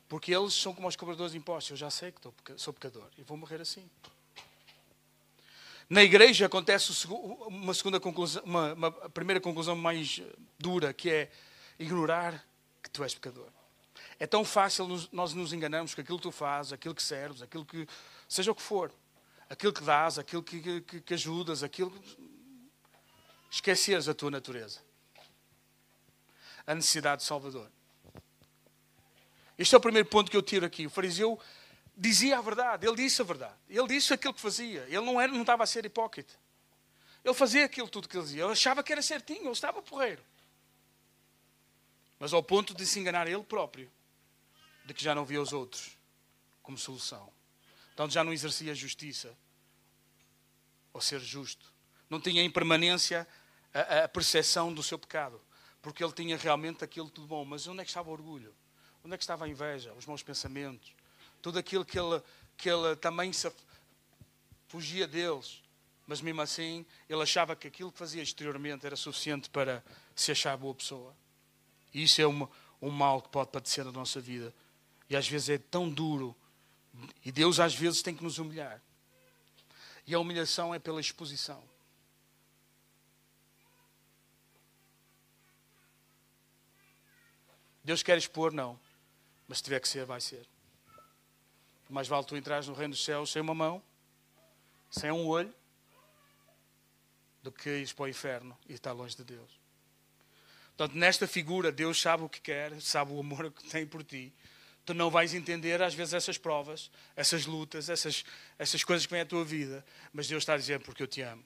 Porque 0.09 0.35
eles 0.35 0.53
são 0.53 0.73
como 0.73 0.89
os 0.89 0.95
cobradores 0.97 1.31
de 1.31 1.37
impostos. 1.37 1.71
Eu 1.71 1.77
já 1.77 1.89
sei 1.89 2.11
que 2.11 2.19
sou 2.57 2.73
pecador 2.73 3.07
e 3.17 3.23
vou 3.23 3.37
morrer 3.37 3.61
assim. 3.61 3.89
Na 5.89 6.03
igreja 6.03 6.45
acontece 6.45 7.07
uma 7.07 7.73
segunda 7.73 7.99
conclusão, 7.99 8.43
uma, 8.43 8.73
uma 8.73 8.91
primeira 8.91 9.41
conclusão 9.41 9.75
mais 9.75 10.21
dura, 10.59 10.93
que 10.93 11.09
é 11.09 11.31
ignorar 11.79 12.45
que 12.83 12.91
tu 12.91 13.03
és 13.03 13.15
pecador. 13.15 13.49
É 14.19 14.27
tão 14.27 14.45
fácil 14.45 14.87
nós 15.11 15.33
nos 15.33 15.51
enganarmos 15.51 15.95
com 15.95 16.01
aquilo 16.01 16.19
que 16.19 16.23
tu 16.23 16.31
fazes, 16.31 16.73
aquilo 16.73 16.93
que 16.93 17.01
serves, 17.01 17.41
aquilo 17.41 17.65
que 17.65 17.87
seja 18.27 18.51
o 18.51 18.55
que 18.55 18.61
for, 18.61 18.93
aquilo 19.49 19.73
que 19.73 19.81
dás, 19.81 20.19
aquilo 20.19 20.43
que, 20.43 20.81
que, 20.81 21.01
que 21.01 21.13
ajudas, 21.15 21.63
aquilo 21.63 21.89
que 21.89 22.17
esqueceres 23.49 24.07
a 24.07 24.13
tua 24.13 24.29
natureza, 24.29 24.81
a 26.67 26.75
necessidade 26.75 27.23
de 27.23 27.27
Salvador. 27.27 27.67
Este 29.57 29.73
é 29.73 29.77
o 29.77 29.81
primeiro 29.81 30.07
ponto 30.07 30.29
que 30.29 30.37
eu 30.37 30.41
tiro 30.43 30.65
aqui. 30.65 30.85
O 30.85 30.89
fariseu 30.89 31.39
dizia 31.99 32.37
a 32.37 32.41
verdade, 32.41 32.87
ele 32.87 32.95
disse 32.95 33.21
a 33.21 33.25
verdade, 33.25 33.55
ele 33.67 33.87
disse 33.87 34.13
aquilo 34.13 34.33
que 34.33 34.39
fazia, 34.39 34.85
ele 34.87 35.01
não, 35.01 35.19
era, 35.19 35.31
não 35.31 35.41
estava 35.41 35.63
a 35.63 35.67
ser 35.67 35.85
hipócrita. 35.85 36.33
Ele 37.23 37.33
fazia 37.33 37.65
aquilo 37.65 37.89
tudo 37.89 38.07
que 38.07 38.15
ele 38.15 38.23
dizia, 38.23 38.43
ele 38.43 38.53
achava 38.53 38.81
que 38.81 38.93
era 38.93 39.01
certinho, 39.01 39.43
ele 39.43 39.51
estava 39.51 39.81
porreiro. 39.81 40.23
Mas 42.17 42.31
ao 42.31 42.41
ponto 42.41 42.73
de 42.73 42.85
se 42.85 42.99
enganar 42.99 43.27
ele 43.27 43.43
próprio, 43.43 43.91
de 44.85 44.93
que 44.93 45.03
já 45.03 45.13
não 45.13 45.25
via 45.25 45.41
os 45.41 45.51
outros 45.51 45.97
como 46.63 46.77
solução. 46.77 47.31
Então 47.93 48.09
já 48.09 48.23
não 48.23 48.31
exercia 48.31 48.73
justiça 48.73 49.37
ou 50.93 51.01
ser 51.01 51.19
justo. 51.19 51.73
Não 52.09 52.19
tinha 52.19 52.41
em 52.41 52.49
permanência 52.49 53.27
a, 53.73 54.05
a 54.05 54.07
percepção 54.07 54.73
do 54.73 54.81
seu 54.81 54.97
pecado, 54.97 55.41
porque 55.81 56.01
ele 56.03 56.13
tinha 56.13 56.37
realmente 56.37 56.83
aquilo 56.83 57.09
tudo 57.09 57.27
bom. 57.27 57.43
Mas 57.43 57.67
onde 57.67 57.81
é 57.81 57.83
que 57.83 57.89
estava 57.89 58.09
o 58.09 58.13
orgulho? 58.13 58.55
Onde 59.03 59.15
é 59.15 59.17
que 59.17 59.23
estava 59.23 59.45
a 59.45 59.47
inveja, 59.47 59.93
os 59.93 60.05
maus 60.05 60.23
pensamentos? 60.23 60.93
Tudo 61.41 61.59
aquilo 61.59 61.85
que 61.85 61.97
ele, 61.99 62.21
que 62.57 62.69
ele 62.69 62.95
também 62.95 63.31
se 63.33 63.51
fugia 64.67 65.07
deles. 65.07 65.61
Mas 66.07 66.21
mesmo 66.21 66.41
assim, 66.41 66.85
ele 67.07 67.21
achava 67.21 67.55
que 67.55 67.67
aquilo 67.67 67.91
que 67.91 67.97
fazia 67.99 68.23
exteriormente 68.23 68.85
era 68.85 68.95
suficiente 68.95 69.49
para 69.49 69.83
se 70.15 70.31
achar 70.31 70.57
boa 70.57 70.73
pessoa. 70.73 71.15
E 71.93 72.03
isso 72.03 72.21
é 72.21 72.25
uma, 72.25 72.49
um 72.81 72.89
mal 72.89 73.21
que 73.21 73.29
pode 73.29 73.51
padecer 73.51 73.85
na 73.85 73.91
nossa 73.91 74.19
vida. 74.19 74.53
E 75.09 75.15
às 75.15 75.27
vezes 75.27 75.49
é 75.49 75.57
tão 75.57 75.89
duro. 75.89 76.35
E 77.23 77.31
Deus 77.31 77.59
às 77.59 77.75
vezes 77.75 78.01
tem 78.01 78.15
que 78.15 78.23
nos 78.23 78.39
humilhar. 78.39 78.81
E 80.05 80.13
a 80.13 80.19
humilhação 80.19 80.73
é 80.73 80.79
pela 80.79 80.99
exposição. 80.99 81.63
Deus 87.83 88.03
quer 88.03 88.17
expor? 88.17 88.51
Não. 88.51 88.79
Mas 89.47 89.59
se 89.59 89.63
tiver 89.63 89.79
que 89.79 89.87
ser, 89.87 90.05
vai 90.05 90.21
ser. 90.21 90.47
Mais 91.89 92.07
vale 92.07 92.25
tu 92.25 92.37
entrares 92.37 92.67
no 92.67 92.73
reino 92.73 92.93
dos 92.93 93.03
céus 93.03 93.31
sem 93.31 93.41
uma 93.41 93.55
mão, 93.55 93.81
sem 94.89 95.11
um 95.11 95.25
olho, 95.27 95.53
do 97.41 97.51
que 97.51 97.69
ires 97.69 97.93
para 97.93 98.03
o 98.03 98.07
inferno 98.07 98.57
e 98.67 98.73
estar 98.73 98.91
longe 98.91 99.15
de 99.15 99.23
Deus. 99.23 99.59
Portanto, 100.77 100.97
nesta 100.97 101.27
figura, 101.27 101.71
Deus 101.71 101.99
sabe 101.99 102.23
o 102.23 102.29
que 102.29 102.39
quer, 102.39 102.79
sabe 102.81 103.11
o 103.11 103.19
amor 103.19 103.51
que 103.51 103.63
tem 103.69 103.85
por 103.85 104.03
ti. 104.03 104.33
Tu 104.85 104.93
não 104.93 105.09
vais 105.09 105.33
entender, 105.33 105.81
às 105.81 105.93
vezes, 105.93 106.13
essas 106.13 106.37
provas, 106.37 106.89
essas 107.15 107.45
lutas, 107.45 107.89
essas, 107.89 108.23
essas 108.57 108.83
coisas 108.83 109.05
que 109.05 109.11
vêm 109.11 109.21
à 109.21 109.25
tua 109.25 109.43
vida, 109.43 109.85
mas 110.13 110.27
Deus 110.27 110.43
está 110.43 110.53
a 110.53 110.57
dizer 110.57 110.79
porque 110.79 111.03
eu 111.03 111.07
te 111.07 111.21
amo. 111.21 111.43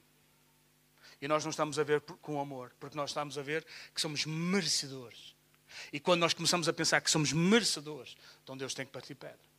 E 1.21 1.27
nós 1.27 1.43
não 1.43 1.51
estamos 1.51 1.79
a 1.79 1.83
ver 1.83 2.01
com 2.01 2.39
amor, 2.39 2.73
porque 2.79 2.97
nós 2.97 3.11
estamos 3.11 3.37
a 3.37 3.41
ver 3.41 3.65
que 3.93 4.01
somos 4.01 4.25
merecedores 4.25 5.33
e 5.91 5.99
quando 5.99 6.21
nós 6.21 6.33
começamos 6.33 6.67
a 6.67 6.73
pensar 6.73 7.01
que 7.01 7.09
somos 7.09 7.33
merecedores, 7.33 8.15
então 8.43 8.55
Deus 8.57 8.73
tem 8.73 8.85
que 8.85 8.91
partir 8.91 9.15
pedra. 9.15 9.52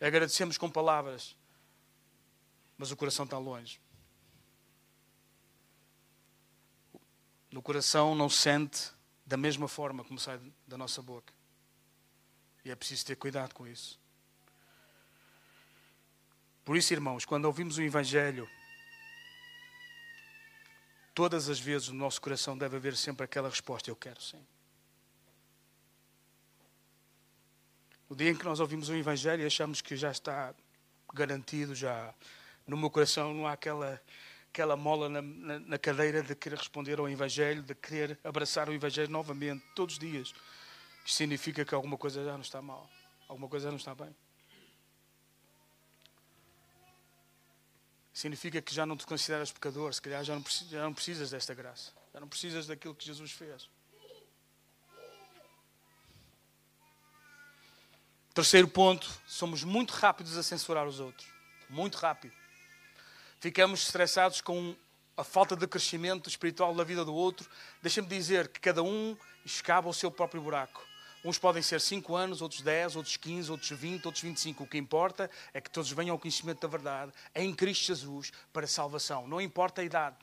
Agradecemos 0.00 0.56
com 0.56 0.70
palavras, 0.70 1.36
mas 2.76 2.90
o 2.90 2.96
coração 2.96 3.24
está 3.24 3.38
longe. 3.38 3.80
No 7.50 7.62
coração 7.62 8.14
não 8.14 8.28
sente 8.28 8.92
da 9.26 9.36
mesma 9.36 9.66
forma 9.66 10.04
como 10.04 10.18
sai 10.18 10.40
da 10.66 10.78
nossa 10.78 11.02
boca. 11.02 11.32
E 12.64 12.70
é 12.70 12.76
preciso 12.76 13.06
ter 13.06 13.16
cuidado 13.16 13.54
com 13.54 13.66
isso. 13.66 13.98
Por 16.64 16.76
isso, 16.76 16.92
irmãos, 16.92 17.24
quando 17.24 17.46
ouvimos 17.46 17.78
o 17.78 17.82
Evangelho, 17.82 18.48
Todas 21.18 21.48
as 21.48 21.58
vezes 21.58 21.88
no 21.88 21.96
nosso 21.96 22.20
coração 22.20 22.56
deve 22.56 22.76
haver 22.76 22.96
sempre 22.96 23.24
aquela 23.24 23.48
resposta: 23.48 23.90
Eu 23.90 23.96
quero 23.96 24.22
sim. 24.22 24.40
O 28.08 28.14
dia 28.14 28.30
em 28.30 28.34
que 28.34 28.44
nós 28.44 28.60
ouvimos 28.60 28.88
o 28.88 28.94
Evangelho 28.94 29.42
e 29.42 29.46
achamos 29.46 29.80
que 29.80 29.96
já 29.96 30.10
está 30.10 30.54
garantido, 31.12 31.74
já 31.74 32.14
no 32.66 32.76
meu 32.76 32.90
coração 32.90 33.34
não 33.34 33.46
há 33.46 33.52
aquela, 33.52 34.00
aquela 34.50 34.76
mola 34.76 35.08
na, 35.08 35.20
na, 35.20 35.58
na 35.58 35.78
cadeira 35.78 36.22
de 36.22 36.34
querer 36.34 36.56
responder 36.56 36.98
ao 36.98 37.08
Evangelho, 37.08 37.62
de 37.62 37.74
querer 37.74 38.18
abraçar 38.24 38.68
o 38.68 38.72
Evangelho 38.72 39.10
novamente, 39.10 39.64
todos 39.74 39.94
os 39.94 39.98
dias. 39.98 40.34
Isto 41.04 41.16
significa 41.16 41.64
que 41.64 41.74
alguma 41.74 41.96
coisa 41.96 42.24
já 42.24 42.32
não 42.32 42.40
está 42.40 42.62
mal, 42.62 42.88
alguma 43.28 43.48
coisa 43.48 43.64
já 43.64 43.70
não 43.70 43.78
está 43.78 43.94
bem. 43.94 44.14
significa 48.18 48.60
que 48.60 48.74
já 48.74 48.84
não 48.84 48.96
te 48.96 49.06
consideras 49.06 49.52
pecador, 49.52 49.94
se 49.94 50.02
calhar 50.02 50.24
já 50.24 50.34
não, 50.34 50.44
já 50.68 50.82
não 50.82 50.92
precisas 50.92 51.30
desta 51.30 51.54
graça, 51.54 51.92
já 52.12 52.18
não 52.18 52.26
precisas 52.26 52.66
daquilo 52.66 52.94
que 52.94 53.06
Jesus 53.06 53.30
fez. 53.30 53.70
Terceiro 58.38 58.68
ponto, 58.68 59.10
somos 59.26 59.64
muito 59.64 59.90
rápidos 59.90 60.38
a 60.38 60.44
censurar 60.44 60.86
os 60.86 61.00
outros. 61.00 61.26
Muito 61.68 61.96
rápido. 61.96 62.32
Ficamos 63.40 63.82
estressados 63.82 64.40
com 64.40 64.76
a 65.16 65.24
falta 65.24 65.56
de 65.56 65.66
crescimento 65.66 66.28
espiritual 66.28 66.72
da 66.72 66.84
vida 66.84 67.04
do 67.04 67.12
outro. 67.12 67.50
Deixa-me 67.82 68.06
dizer 68.06 68.46
que 68.46 68.60
cada 68.60 68.80
um 68.80 69.16
escava 69.44 69.88
o 69.88 69.92
seu 69.92 70.08
próprio 70.08 70.40
buraco. 70.40 70.86
Uns 71.24 71.36
podem 71.36 71.64
ser 71.64 71.80
5 71.80 72.14
anos, 72.14 72.40
outros 72.40 72.60
10, 72.60 72.94
outros 72.94 73.16
15, 73.16 73.50
outros 73.50 73.70
20, 73.72 74.06
outros 74.06 74.22
25. 74.22 74.62
O 74.62 74.68
que 74.68 74.78
importa 74.78 75.28
é 75.52 75.60
que 75.60 75.68
todos 75.68 75.90
venham 75.90 76.12
ao 76.12 76.18
conhecimento 76.20 76.60
da 76.60 76.68
verdade 76.68 77.12
em 77.34 77.52
Cristo 77.52 77.86
Jesus 77.86 78.30
para 78.52 78.68
salvação. 78.68 79.26
Não 79.26 79.40
importa 79.40 79.80
a 79.80 79.84
idade. 79.84 80.16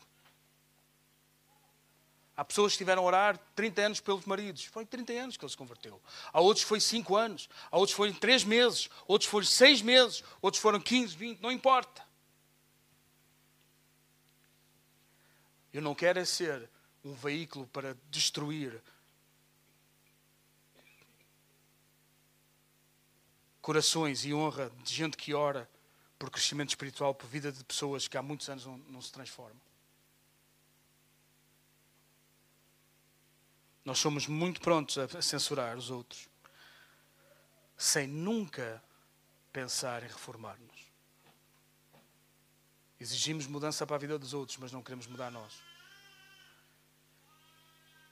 Há 2.37 2.43
pessoas 2.43 2.71
que 2.71 2.75
estiveram 2.75 3.01
a 3.03 3.05
orar 3.05 3.37
30 3.55 3.81
anos 3.81 3.99
pelos 4.01 4.25
maridos. 4.25 4.65
Foi 4.65 4.85
30 4.85 5.13
anos 5.13 5.37
que 5.37 5.45
ele 5.45 5.51
se 5.51 5.57
converteu. 5.57 6.01
Há 6.33 6.41
outros 6.41 6.65
foi 6.65 6.81
5 6.81 7.15
anos. 7.15 7.49
Há 7.71 7.77
outros 7.77 7.95
foi 7.95 8.13
3 8.13 8.43
meses. 8.43 8.89
Outros 9.07 9.29
foram 9.29 9.45
6 9.45 9.81
meses. 9.81 10.23
Outros 10.41 10.61
foram 10.61 10.79
15, 10.79 11.15
20. 11.15 11.41
Não 11.41 11.51
importa. 11.51 12.05
Eu 15.73 15.81
não 15.81 15.95
quero 15.95 16.19
é 16.19 16.25
ser 16.25 16.69
um 17.03 17.13
veículo 17.13 17.67
para 17.67 17.95
destruir 18.09 18.81
corações 23.61 24.25
e 24.25 24.33
honra 24.33 24.71
de 24.83 24.93
gente 24.93 25.17
que 25.17 25.33
ora 25.33 25.69
por 26.19 26.29
crescimento 26.29 26.69
espiritual, 26.69 27.15
por 27.15 27.27
vida 27.27 27.51
de 27.51 27.63
pessoas 27.63 28.07
que 28.07 28.17
há 28.17 28.21
muitos 28.21 28.47
anos 28.49 28.65
não, 28.65 28.77
não 28.77 29.01
se 29.01 29.11
transformam. 29.11 29.64
Nós 33.85 33.99
somos 33.99 34.25
muito 34.25 34.59
prontos 34.59 34.97
a 34.97 35.21
censurar 35.21 35.77
os 35.77 35.91
outros, 35.91 36.27
sem 37.77 38.07
nunca 38.07 38.83
pensar 39.53 40.01
em 40.01 40.07
reformar-nos. 40.07 40.85
Exigimos 42.99 43.45
mudança 43.45 43.85
para 43.85 43.95
a 43.95 43.99
vida 43.99 44.17
dos 44.17 44.33
outros, 44.33 44.57
mas 44.57 44.71
não 44.71 44.81
queremos 44.81 45.05
mudar 45.05 45.29
nós. 45.29 45.53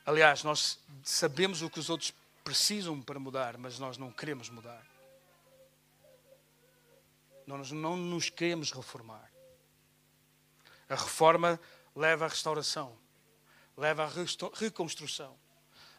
Aliás, 0.06 0.44
nós 0.44 0.80
sabemos 1.04 1.64
o 1.64 1.70
que 1.70 1.80
os 1.80 1.90
outros 1.90 2.14
precisam 2.44 3.02
para 3.02 3.20
mudar, 3.20 3.58
mas 3.58 3.80
nós 3.80 3.98
não 3.98 4.12
queremos 4.12 4.50
mudar. 4.50 4.86
Nós 7.48 7.72
não 7.72 7.98
nos 7.98 8.30
queremos 8.30 8.72
reformar. 8.72 9.32
A 10.88 10.96
reforma 10.96 11.60
leva 11.96 12.26
à 12.26 12.28
restauração, 12.28 12.96
leva 13.76 14.04
à 14.04 14.10
reconstrução, 14.54 15.36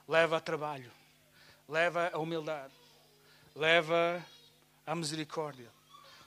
leva 0.07 0.37
a 0.37 0.41
trabalho, 0.41 0.91
leva 1.69 2.11
à 2.13 2.19
humildade, 2.19 2.75
leva 3.55 4.25
à 4.87 4.95
misericórdia, 4.95 5.71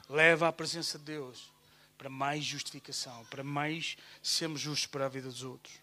leva 0.09 0.47
à 0.47 0.51
presença 0.51 0.97
de 0.97 1.05
Deus 1.05 1.51
para 1.97 2.09
mais 2.09 2.43
justificação, 2.43 3.25
para 3.25 3.43
mais 3.43 3.97
sermos 4.21 4.61
justos 4.61 4.87
para 4.87 5.05
a 5.05 5.09
vida 5.09 5.27
dos 5.27 5.43
outros. 5.43 5.79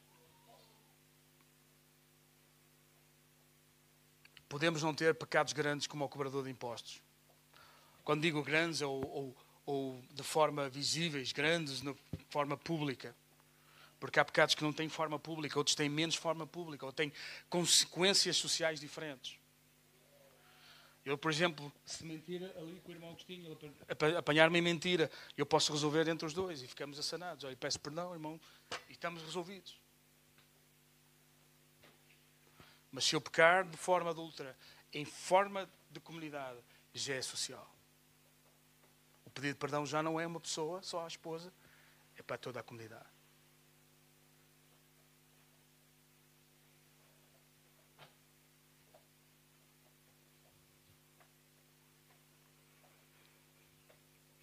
Podemos 4.49 4.83
não 4.83 4.95
ter 4.95 5.15
pecados 5.15 5.53
grandes 5.53 5.87
como 5.87 6.05
o 6.05 6.09
cobrador 6.09 6.45
de 6.45 6.51
impostos. 6.51 7.03
Quando 8.05 8.23
digo 8.23 8.43
grandes 8.43 8.83
ou, 8.83 9.05
ou, 9.05 9.37
ou 9.67 10.05
de 10.13 10.23
forma 10.23 10.69
visíveis, 10.69 11.33
grandes 11.33 11.81
de 11.81 11.97
forma 12.31 12.57
pública. 12.57 13.17
Porque 14.05 14.21
há 14.21 14.25
pecados 14.25 14.55
que 14.55 14.63
não 14.63 14.71
têm 14.71 14.87
forma 14.87 15.19
pública, 15.19 15.59
outros 15.59 15.75
têm 15.75 15.89
menos 15.89 16.15
forma 16.15 16.47
pública, 16.47 16.85
ou 16.85 16.93
têm 16.93 17.11
consequências 17.49 18.37
sociais 18.37 18.79
diferentes. 18.79 19.39
Eu, 21.07 21.17
por 21.17 21.31
exemplo, 21.31 21.73
se 21.87 22.05
mentir 22.05 22.43
ali 22.59 22.83
com 22.85 22.91
o 22.91 22.95
irmão 22.95 23.09
Agostinho, 23.13 23.57
ele 23.59 24.17
apanhar-me 24.19 24.59
em 24.59 24.61
mentira, 24.61 25.11
eu 25.39 25.47
posso 25.47 25.73
resolver 25.73 26.07
entre 26.07 26.27
os 26.27 26.35
dois 26.35 26.61
e 26.61 26.67
ficamos 26.67 26.99
assanados. 26.99 27.45
Olha, 27.45 27.57
peço 27.57 27.81
perdão, 27.81 28.13
irmão, 28.13 28.39
e 28.91 28.93
estamos 28.93 29.23
resolvidos. 29.23 29.81
Mas 32.93 33.07
se 33.07 33.17
eu 33.17 33.23
pecar 33.23 33.67
de 33.67 33.79
forma 33.79 34.11
adulta, 34.11 34.55
em 34.93 35.07
forma 35.07 35.67
de 35.91 35.99
comunidade, 35.99 36.59
já 36.93 37.15
é 37.15 37.23
social. 37.23 37.75
O 39.25 39.31
pedido 39.31 39.55
de 39.55 39.59
perdão 39.61 39.87
já 39.87 40.03
não 40.03 40.21
é 40.21 40.27
uma 40.27 40.41
pessoa, 40.41 40.83
só 40.83 41.07
a 41.07 41.09
esposa, 41.09 41.51
é 42.19 42.23
para 42.23 42.37
toda 42.37 42.61
a 42.61 42.63
comunidade. 42.63 43.14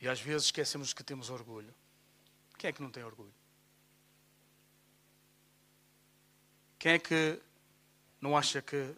E 0.02 0.10
às 0.10 0.20
vezes 0.20 0.45
esquecemos 0.45 0.93
que 0.93 1.04
temos 1.04 1.30
orgulho. 1.30 1.74
Quem 2.58 2.70
é 2.70 2.74
que 2.74 2.82
não 2.82 2.89
tem 2.89 3.04
orgulho? 3.04 3.34
Quem 6.80 6.93
é 6.93 6.99
que 6.99 7.39
não 8.20 8.36
acha 8.36 8.62
que 8.62 8.95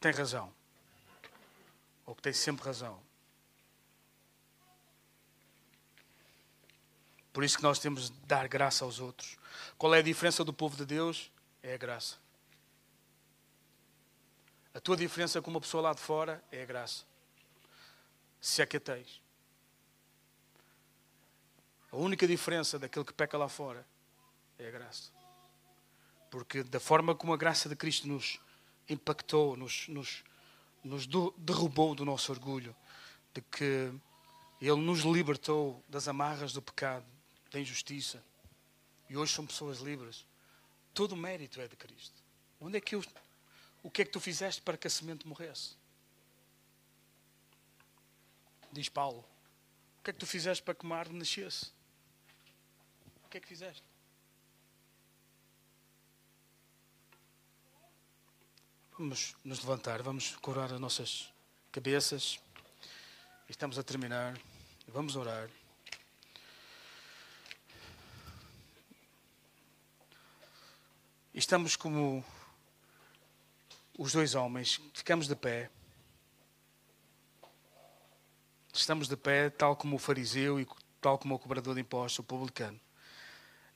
tem 0.00 0.12
razão? 0.12 0.54
Ou 2.06 2.14
que 2.14 2.22
tem 2.22 2.32
sempre 2.32 2.64
razão? 2.64 3.02
Por 7.32 7.42
isso 7.42 7.56
que 7.56 7.62
nós 7.62 7.80
temos 7.80 8.10
de 8.10 8.16
dar 8.20 8.46
graça 8.46 8.84
aos 8.84 9.00
outros. 9.00 9.36
Qual 9.76 9.92
é 9.92 9.98
a 9.98 10.02
diferença 10.02 10.44
do 10.44 10.52
povo 10.52 10.76
de 10.76 10.86
Deus? 10.86 11.32
É 11.62 11.74
a 11.74 11.78
graça. 11.78 12.16
A 14.72 14.80
tua 14.80 14.96
diferença 14.96 15.42
com 15.42 15.50
uma 15.50 15.60
pessoa 15.60 15.82
lá 15.82 15.92
de 15.92 16.00
fora 16.00 16.42
é 16.52 16.62
a 16.62 16.66
graça. 16.66 17.04
Se 18.40 18.62
é 18.62 18.66
que 18.66 18.76
a 18.76 18.80
tens. 18.80 19.20
A 21.92 21.96
única 21.96 22.26
diferença 22.26 22.78
daquele 22.78 23.04
que 23.04 23.12
peca 23.12 23.36
lá 23.36 23.50
fora 23.50 23.86
é 24.58 24.66
a 24.66 24.70
graça. 24.70 25.10
Porque 26.30 26.62
da 26.62 26.80
forma 26.80 27.14
como 27.14 27.34
a 27.34 27.36
graça 27.36 27.68
de 27.68 27.76
Cristo 27.76 28.08
nos 28.08 28.40
impactou, 28.88 29.58
nos, 29.58 29.86
nos, 29.88 30.24
nos 30.82 31.06
derrubou 31.36 31.94
do 31.94 32.02
nosso 32.02 32.32
orgulho, 32.32 32.74
de 33.34 33.42
que 33.42 33.92
Ele 34.58 34.80
nos 34.80 35.00
libertou 35.00 35.84
das 35.86 36.08
amarras 36.08 36.54
do 36.54 36.62
pecado, 36.62 37.04
da 37.50 37.60
injustiça, 37.60 38.24
e 39.10 39.16
hoje 39.16 39.34
são 39.34 39.44
pessoas 39.44 39.80
livres. 39.80 40.24
Todo 40.94 41.12
o 41.12 41.16
mérito 41.16 41.60
é 41.60 41.68
de 41.68 41.76
Cristo. 41.76 42.16
Onde 42.58 42.78
é 42.78 42.80
que 42.80 42.94
eu, 42.94 43.04
o 43.82 43.90
que 43.90 44.00
é 44.00 44.04
que 44.06 44.10
tu 44.10 44.20
fizeste 44.20 44.62
para 44.62 44.78
que 44.78 44.86
a 44.86 44.90
semente 44.90 45.28
morresse? 45.28 45.76
Diz 48.72 48.88
Paulo. 48.88 49.22
O 50.00 50.02
que 50.02 50.10
é 50.10 50.12
que 50.14 50.18
tu 50.18 50.26
fizeste 50.26 50.62
para 50.62 50.74
que 50.74 50.84
uma 50.84 50.96
árvore 50.96 51.18
nascesse? 51.18 51.70
Que 53.32 53.38
é 53.38 53.40
que 53.40 53.48
fizeste? 53.48 53.82
Vamos 58.98 59.34
nos 59.42 59.60
levantar, 59.60 60.02
vamos 60.02 60.36
curar 60.36 60.70
as 60.70 60.78
nossas 60.78 61.32
cabeças. 61.72 62.38
Estamos 63.48 63.78
a 63.78 63.82
terminar. 63.82 64.38
Vamos 64.86 65.16
orar. 65.16 65.48
Estamos 71.32 71.74
como 71.74 72.22
os 73.96 74.12
dois 74.12 74.34
homens, 74.34 74.78
ficamos 74.92 75.26
de 75.26 75.36
pé. 75.36 75.70
Estamos 78.74 79.08
de 79.08 79.16
pé, 79.16 79.48
tal 79.48 79.74
como 79.74 79.96
o 79.96 79.98
fariseu 79.98 80.60
e 80.60 80.68
tal 81.00 81.18
como 81.18 81.34
o 81.34 81.38
cobrador 81.38 81.74
de 81.74 81.80
impostos, 81.80 82.18
o 82.18 82.24
publicano. 82.24 82.78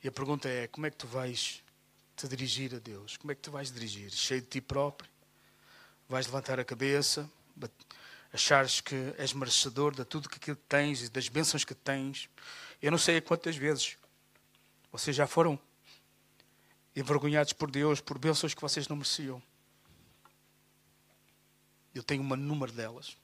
E 0.03 0.07
a 0.07 0.11
pergunta 0.11 0.47
é: 0.47 0.67
como 0.67 0.85
é 0.85 0.91
que 0.91 0.97
tu 0.97 1.07
vais 1.07 1.63
te 2.15 2.27
dirigir 2.27 2.75
a 2.75 2.79
Deus? 2.79 3.17
Como 3.17 3.31
é 3.31 3.35
que 3.35 3.41
tu 3.41 3.51
vais 3.51 3.71
dirigir? 3.71 4.11
Cheio 4.11 4.41
de 4.41 4.47
ti 4.47 4.61
próprio? 4.61 5.09
Vais 6.07 6.25
levantar 6.25 6.59
a 6.59 6.65
cabeça? 6.65 7.29
Achares 8.31 8.81
que 8.81 9.13
és 9.17 9.33
merecedor 9.33 9.95
de 9.95 10.05
tudo 10.05 10.29
que 10.29 10.53
tens 10.53 11.01
e 11.01 11.09
das 11.09 11.27
bênçãos 11.29 11.63
que 11.63 11.73
tens? 11.73 12.29
Eu 12.81 12.91
não 12.91 12.97
sei 12.97 13.19
quantas 13.21 13.55
vezes 13.55 13.97
vocês 14.91 15.15
já 15.15 15.25
foram 15.25 15.59
envergonhados 16.95 17.53
por 17.53 17.69
Deus 17.69 18.01
por 18.01 18.17
bênçãos 18.17 18.53
que 18.53 18.61
vocês 18.61 18.87
não 18.87 18.97
mereciam. 18.97 19.41
Eu 21.93 22.03
tenho 22.03 22.21
uma 22.21 22.35
número 22.35 22.71
delas. 22.71 23.17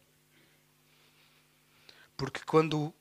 Porque 2.16 2.42
quando 2.46 2.94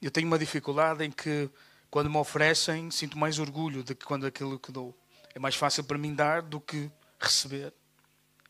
eu 0.00 0.10
tenho 0.10 0.26
uma 0.26 0.38
dificuldade 0.38 1.04
em 1.04 1.10
que 1.10 1.50
quando 1.92 2.08
me 2.08 2.16
oferecem, 2.16 2.90
sinto 2.90 3.18
mais 3.18 3.38
orgulho 3.38 3.84
do 3.84 3.94
que 3.94 4.06
quando 4.06 4.24
aquilo 4.24 4.58
que 4.58 4.72
dou. 4.72 4.96
É 5.34 5.38
mais 5.38 5.54
fácil 5.54 5.84
para 5.84 5.98
mim 5.98 6.14
dar 6.14 6.40
do 6.40 6.58
que 6.58 6.90
receber. 7.20 7.70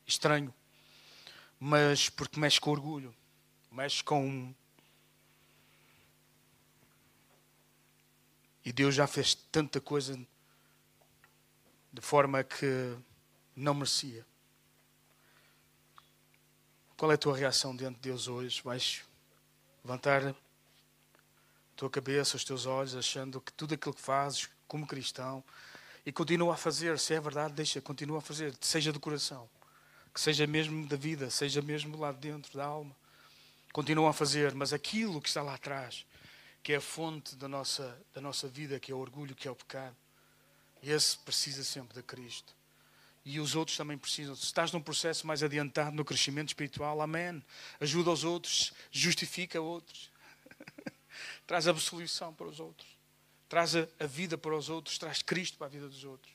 Estranho. 0.06 0.54
Mas 1.58 2.08
porque 2.08 2.38
mexe 2.38 2.60
com 2.60 2.70
orgulho. 2.70 3.12
Mexe 3.68 4.04
com. 4.04 4.54
E 8.64 8.72
Deus 8.72 8.94
já 8.94 9.08
fez 9.08 9.34
tanta 9.34 9.80
coisa 9.80 10.16
de 11.92 12.00
forma 12.00 12.44
que 12.44 12.96
não 13.56 13.74
merecia. 13.74 14.24
Qual 16.96 17.10
é 17.10 17.16
a 17.16 17.18
tua 17.18 17.36
reação 17.36 17.74
diante 17.74 17.96
de 17.96 18.02
Deus 18.02 18.28
hoje? 18.28 18.62
Vais 18.62 19.02
levantar 19.84 20.32
tua 21.76 21.90
cabeça, 21.90 22.36
os 22.36 22.44
teus 22.44 22.66
olhos, 22.66 22.94
achando 22.94 23.40
que 23.40 23.52
tudo 23.52 23.74
aquilo 23.74 23.94
que 23.94 24.00
fazes 24.00 24.48
como 24.68 24.86
cristão 24.86 25.42
e 26.04 26.12
continua 26.12 26.54
a 26.54 26.56
fazer, 26.56 26.98
se 26.98 27.14
é 27.14 27.20
verdade, 27.20 27.54
deixa, 27.54 27.80
continua 27.80 28.18
a 28.18 28.20
fazer, 28.20 28.54
seja 28.60 28.92
do 28.92 29.00
coração, 29.00 29.48
que 30.12 30.20
seja 30.20 30.46
mesmo 30.46 30.86
da 30.86 30.96
vida, 30.96 31.30
seja 31.30 31.62
mesmo 31.62 31.96
lá 31.96 32.12
dentro 32.12 32.56
da 32.56 32.64
alma. 32.64 32.94
Continua 33.72 34.10
a 34.10 34.12
fazer, 34.12 34.54
mas 34.54 34.72
aquilo 34.72 35.20
que 35.20 35.28
está 35.28 35.42
lá 35.42 35.54
atrás, 35.54 36.04
que 36.62 36.72
é 36.72 36.76
a 36.76 36.80
fonte 36.80 37.34
da 37.36 37.48
nossa, 37.48 37.98
da 38.12 38.20
nossa 38.20 38.48
vida, 38.48 38.78
que 38.78 38.92
é 38.92 38.94
o 38.94 38.98
orgulho, 38.98 39.34
que 39.34 39.48
é 39.48 39.50
o 39.50 39.56
pecado, 39.56 39.96
esse 40.82 41.16
precisa 41.18 41.64
sempre 41.64 41.94
de 41.94 42.02
Cristo. 42.02 42.54
E 43.24 43.38
os 43.38 43.54
outros 43.54 43.76
também 43.76 43.96
precisam. 43.96 44.34
Se 44.34 44.44
estás 44.44 44.72
num 44.72 44.80
processo 44.80 45.26
mais 45.26 45.44
adiantado 45.44 45.94
no 45.94 46.04
crescimento 46.04 46.48
espiritual, 46.48 47.00
amém. 47.00 47.42
Ajuda 47.80 48.10
os 48.10 48.24
outros, 48.24 48.72
justifica 48.90 49.60
outros 49.60 50.11
traz 51.46 51.68
absolução 51.68 52.34
para 52.34 52.46
os 52.46 52.60
outros, 52.60 52.88
traz 53.48 53.74
a 53.76 54.06
vida 54.06 54.36
para 54.38 54.56
os 54.56 54.68
outros, 54.68 54.98
traz 54.98 55.22
Cristo 55.22 55.58
para 55.58 55.66
a 55.66 55.70
vida 55.70 55.88
dos 55.88 56.04
outros. 56.04 56.32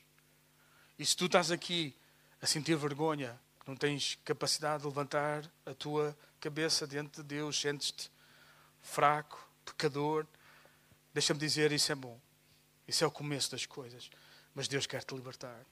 E 0.98 1.06
se 1.06 1.16
tu 1.16 1.26
estás 1.26 1.50
aqui 1.50 1.94
a 2.40 2.46
sentir 2.46 2.76
vergonha, 2.76 3.38
não 3.66 3.76
tens 3.76 4.18
capacidade 4.24 4.82
de 4.82 4.88
levantar 4.88 5.44
a 5.66 5.74
tua 5.74 6.16
cabeça 6.40 6.86
diante 6.86 7.16
de 7.16 7.22
Deus, 7.22 7.60
sentes-te 7.60 8.10
fraco, 8.80 9.46
pecador, 9.64 10.26
deixa-me 11.12 11.38
dizer, 11.38 11.72
isso 11.72 11.92
é 11.92 11.94
bom. 11.94 12.18
Isso 12.86 13.04
é 13.04 13.06
o 13.06 13.10
começo 13.10 13.50
das 13.50 13.66
coisas. 13.66 14.10
Mas 14.54 14.66
Deus 14.66 14.86
quer 14.86 15.04
te 15.04 15.14
libertar. 15.14 15.64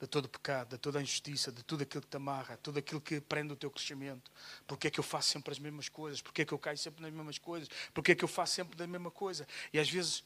De 0.00 0.06
todo 0.06 0.26
o 0.26 0.28
pecado, 0.28 0.70
de 0.70 0.78
toda 0.78 0.98
a 0.98 1.02
injustiça, 1.02 1.50
de 1.50 1.62
tudo 1.64 1.82
aquilo 1.82 2.02
que 2.02 2.08
te 2.08 2.16
amarra, 2.16 2.56
tudo 2.58 2.78
aquilo 2.78 3.00
que 3.00 3.20
prende 3.20 3.52
o 3.52 3.56
teu 3.56 3.70
crescimento. 3.70 4.30
Porque 4.66 4.86
é 4.86 4.90
que 4.90 5.00
eu 5.00 5.04
faço 5.04 5.28
sempre 5.28 5.50
as 5.50 5.58
mesmas 5.58 5.88
coisas? 5.88 6.22
Porque 6.22 6.42
é 6.42 6.44
que 6.44 6.54
eu 6.54 6.58
caio 6.58 6.78
sempre 6.78 7.02
nas 7.02 7.12
mesmas 7.12 7.38
coisas? 7.38 7.68
Porque 7.92 8.12
é 8.12 8.14
que 8.14 8.24
eu 8.24 8.28
faço 8.28 8.54
sempre 8.54 8.76
da 8.76 8.86
mesma 8.86 9.10
coisa? 9.10 9.46
E 9.72 9.78
às 9.78 9.90
vezes 9.90 10.22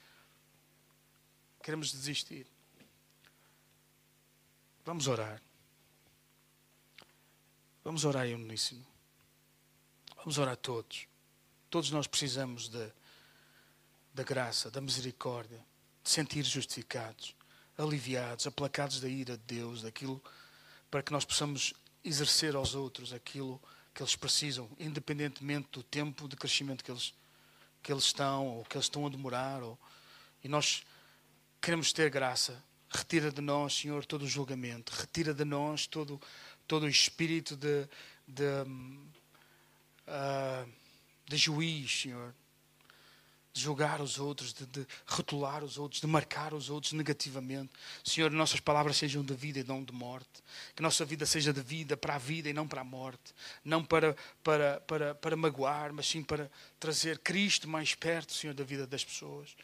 queremos 1.62 1.90
desistir. 1.90 2.46
Vamos 4.84 5.06
orar. 5.06 5.40
Vamos 7.82 8.04
orar 8.04 8.26
em 8.26 8.34
uníssono. 8.34 8.86
Vamos 10.16 10.38
orar 10.38 10.56
todos. 10.56 11.06
Todos 11.70 11.90
nós 11.90 12.06
precisamos 12.06 12.68
da, 12.68 12.90
da 14.12 14.22
graça, 14.22 14.70
da 14.70 14.80
misericórdia, 14.80 15.64
de 16.04 16.10
sentir 16.10 16.44
justificados, 16.44 17.34
aliviados, 17.76 18.46
aplacados 18.46 19.00
da 19.00 19.08
ira 19.08 19.36
de 19.36 19.44
Deus, 19.44 19.82
daquilo 19.82 20.22
para 20.90 21.02
que 21.02 21.12
nós 21.12 21.24
possamos 21.24 21.72
exercer 22.04 22.54
aos 22.54 22.74
outros 22.74 23.12
aquilo 23.12 23.60
que 23.94 24.02
eles 24.02 24.16
precisam, 24.16 24.70
independentemente 24.78 25.68
do 25.72 25.82
tempo 25.82 26.28
de 26.28 26.36
crescimento 26.36 26.84
que 26.84 26.90
eles, 26.90 27.14
que 27.82 27.92
eles 27.92 28.04
estão 28.04 28.46
ou 28.46 28.64
que 28.64 28.76
eles 28.76 28.86
estão 28.86 29.06
a 29.06 29.10
demorar. 29.10 29.62
Ou, 29.62 29.78
e 30.42 30.48
nós 30.48 30.82
queremos 31.60 31.92
ter 31.92 32.10
graça. 32.10 32.62
Retira 32.90 33.32
de 33.32 33.40
nós, 33.40 33.74
Senhor, 33.74 34.04
todo 34.04 34.22
o 34.22 34.28
julgamento. 34.28 34.92
Retira 34.92 35.32
de 35.32 35.44
nós 35.44 35.86
todo, 35.86 36.20
todo 36.66 36.82
o 36.82 36.88
espírito 36.88 37.56
de, 37.56 37.88
de, 38.28 38.44
uh, 40.06 40.70
de 41.26 41.36
juiz, 41.36 42.02
Senhor 42.02 42.34
de 43.52 43.60
julgar 43.60 44.00
os 44.00 44.18
outros, 44.18 44.52
de, 44.52 44.64
de, 44.66 44.86
rotular 45.06 45.62
os 45.62 45.76
outros, 45.76 46.00
de 46.00 46.06
marcar 46.06 46.54
os 46.54 46.70
outros 46.70 46.92
negativamente. 46.92 47.70
Senhor, 48.02 48.30
nossas 48.30 48.60
palavras 48.60 48.96
sejam 48.96 49.22
de 49.22 49.34
vida 49.34 49.58
e 49.60 49.64
não 49.64 49.84
de 49.84 49.92
morte. 49.92 50.42
Que 50.74 50.82
nossa 50.82 51.04
vida 51.04 51.26
seja 51.26 51.52
de 51.52 51.60
vida 51.60 51.96
para 51.96 52.14
a 52.14 52.18
vida 52.18 52.48
e 52.48 52.52
não 52.52 52.66
para 52.66 52.80
a 52.80 52.84
morte. 52.84 53.34
Não 53.64 53.84
para, 53.84 54.16
para, 54.42 54.80
para, 54.86 55.14
para 55.14 55.36
magoar, 55.36 55.92
mas 55.92 56.06
sim 56.06 56.22
para 56.22 56.50
trazer 56.80 57.18
Cristo 57.18 57.68
mais 57.68 57.94
perto, 57.94 58.32
Senhor, 58.32 58.54
da 58.54 58.64
vida 58.64 58.86
das 58.86 59.04
pessoas. 59.04 59.54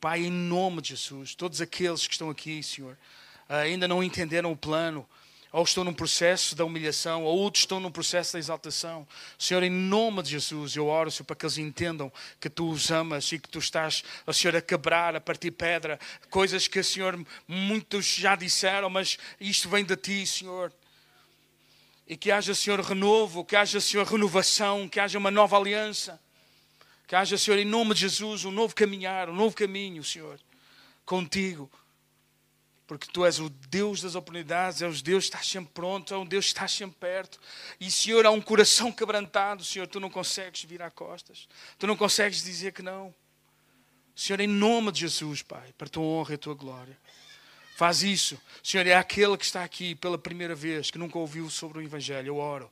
Pai, 0.00 0.24
em 0.24 0.30
nome 0.30 0.80
de 0.80 0.90
Jesus, 0.90 1.34
todos 1.34 1.60
aqueles 1.60 2.06
que 2.06 2.14
estão 2.14 2.30
aqui, 2.30 2.62
Senhor, 2.62 2.96
ainda 3.48 3.86
não 3.86 4.02
entenderam 4.02 4.52
o 4.52 4.56
plano 4.56 5.06
ou 5.54 5.62
estão 5.62 5.84
num 5.84 5.94
processo 5.94 6.56
da 6.56 6.64
humilhação, 6.64 7.22
ou 7.22 7.38
outros 7.38 7.62
estão 7.62 7.78
num 7.78 7.90
processo 7.90 8.32
da 8.32 8.40
exaltação. 8.40 9.06
Senhor, 9.38 9.62
em 9.62 9.70
nome 9.70 10.20
de 10.20 10.30
Jesus, 10.30 10.74
eu 10.74 10.88
oro, 10.88 11.12
Senhor, 11.12 11.24
para 11.24 11.36
que 11.36 11.46
eles 11.46 11.58
entendam 11.58 12.12
que 12.40 12.50
tu 12.50 12.68
os 12.68 12.90
amas 12.90 13.30
e 13.30 13.38
que 13.38 13.48
tu 13.48 13.60
estás, 13.60 14.02
ó 14.26 14.32
Senhor, 14.32 14.56
a 14.56 14.60
quebrar, 14.60 15.14
a 15.14 15.20
partir 15.20 15.52
pedra, 15.52 16.00
coisas 16.28 16.66
que, 16.66 16.82
Senhor, 16.82 17.24
muitos 17.46 18.04
já 18.04 18.34
disseram, 18.34 18.90
mas 18.90 19.16
isto 19.40 19.68
vem 19.68 19.84
de 19.84 19.94
ti, 19.94 20.26
Senhor. 20.26 20.72
E 22.08 22.16
que 22.16 22.32
haja, 22.32 22.52
Senhor, 22.52 22.80
renovo, 22.80 23.44
que 23.44 23.54
haja, 23.54 23.80
Senhor, 23.80 24.04
renovação, 24.04 24.88
que 24.88 24.98
haja 24.98 25.16
uma 25.20 25.30
nova 25.30 25.56
aliança. 25.56 26.20
Que 27.06 27.14
haja, 27.14 27.38
Senhor, 27.38 27.60
em 27.60 27.64
nome 27.64 27.94
de 27.94 28.00
Jesus, 28.00 28.44
um 28.44 28.50
novo 28.50 28.74
caminhar, 28.74 29.30
um 29.30 29.34
novo 29.36 29.54
caminho, 29.54 30.02
Senhor, 30.02 30.36
contigo 31.06 31.70
porque 32.98 33.12
tu 33.12 33.24
és 33.24 33.38
o 33.38 33.48
Deus 33.48 34.00
das 34.00 34.14
oportunidades, 34.14 34.82
és 34.82 35.00
o 35.00 35.02
Deus 35.02 35.24
que 35.24 35.30
estás 35.34 35.48
sempre 35.48 35.72
pronto, 35.72 36.14
é 36.14 36.18
um 36.18 36.24
Deus 36.24 36.46
que 36.46 36.52
estás 36.52 36.72
sempre 36.72 36.96
perto. 36.98 37.40
E, 37.80 37.90
Senhor, 37.90 38.24
há 38.24 38.30
um 38.30 38.40
coração 38.40 38.92
quebrantado, 38.92 39.64
Senhor, 39.64 39.86
tu 39.86 39.98
não 39.98 40.10
consegues 40.10 40.64
virar 40.64 40.90
costas, 40.90 41.48
tu 41.78 41.86
não 41.86 41.96
consegues 41.96 42.42
dizer 42.42 42.72
que 42.72 42.82
não. 42.82 43.14
Senhor, 44.14 44.40
em 44.40 44.46
nome 44.46 44.92
de 44.92 45.00
Jesus, 45.00 45.42
Pai, 45.42 45.72
para 45.76 45.86
a 45.86 45.90
tua 45.90 46.04
honra 46.04 46.32
e 46.32 46.34
a 46.34 46.38
tua 46.38 46.54
glória. 46.54 46.96
Faz 47.76 48.04
isso. 48.04 48.40
Senhor, 48.62 48.86
é 48.86 48.94
aquele 48.94 49.36
que 49.36 49.44
está 49.44 49.64
aqui 49.64 49.96
pela 49.96 50.16
primeira 50.16 50.54
vez, 50.54 50.90
que 50.90 50.98
nunca 50.98 51.18
ouviu 51.18 51.50
sobre 51.50 51.78
o 51.78 51.82
Evangelho. 51.82 52.28
Eu 52.28 52.36
oro 52.36 52.70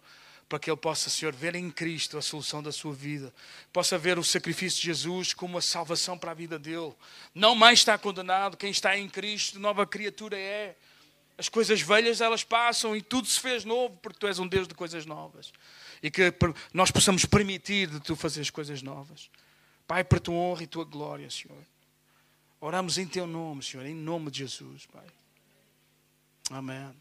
para 0.52 0.58
que 0.58 0.70
ele 0.70 0.76
possa, 0.76 1.08
Senhor, 1.08 1.32
ver 1.32 1.54
em 1.54 1.70
Cristo 1.70 2.18
a 2.18 2.20
solução 2.20 2.62
da 2.62 2.70
sua 2.70 2.92
vida, 2.92 3.32
possa 3.72 3.96
ver 3.96 4.18
o 4.18 4.22
sacrifício 4.22 4.82
de 4.82 4.84
Jesus 4.84 5.32
como 5.32 5.56
a 5.56 5.62
salvação 5.62 6.18
para 6.18 6.32
a 6.32 6.34
vida 6.34 6.58
dele. 6.58 6.92
Não 7.34 7.54
mais 7.54 7.78
está 7.78 7.96
condenado, 7.96 8.54
quem 8.58 8.70
está 8.70 8.94
em 8.94 9.08
Cristo, 9.08 9.58
nova 9.58 9.86
criatura 9.86 10.38
é. 10.38 10.76
As 11.38 11.48
coisas 11.48 11.80
velhas 11.80 12.20
elas 12.20 12.44
passam 12.44 12.94
e 12.94 13.00
tudo 13.00 13.26
se 13.28 13.40
fez 13.40 13.64
novo, 13.64 13.96
porque 14.02 14.18
tu 14.18 14.26
és 14.26 14.38
um 14.38 14.46
Deus 14.46 14.68
de 14.68 14.74
coisas 14.74 15.06
novas. 15.06 15.54
E 16.02 16.10
que 16.10 16.30
nós 16.74 16.90
possamos 16.90 17.24
permitir 17.24 17.88
de 17.88 17.98
tu 17.98 18.14
fazer 18.14 18.42
as 18.42 18.50
coisas 18.50 18.82
novas. 18.82 19.30
Pai, 19.86 20.04
para 20.04 20.20
tua 20.20 20.34
honra 20.34 20.64
e 20.64 20.66
tua 20.66 20.84
glória, 20.84 21.30
Senhor. 21.30 21.64
Oramos 22.60 22.98
em 22.98 23.06
teu 23.06 23.26
nome, 23.26 23.62
Senhor, 23.62 23.86
em 23.86 23.94
nome 23.94 24.30
de 24.30 24.40
Jesus, 24.40 24.84
Pai. 24.84 25.06
Amém. 26.50 26.92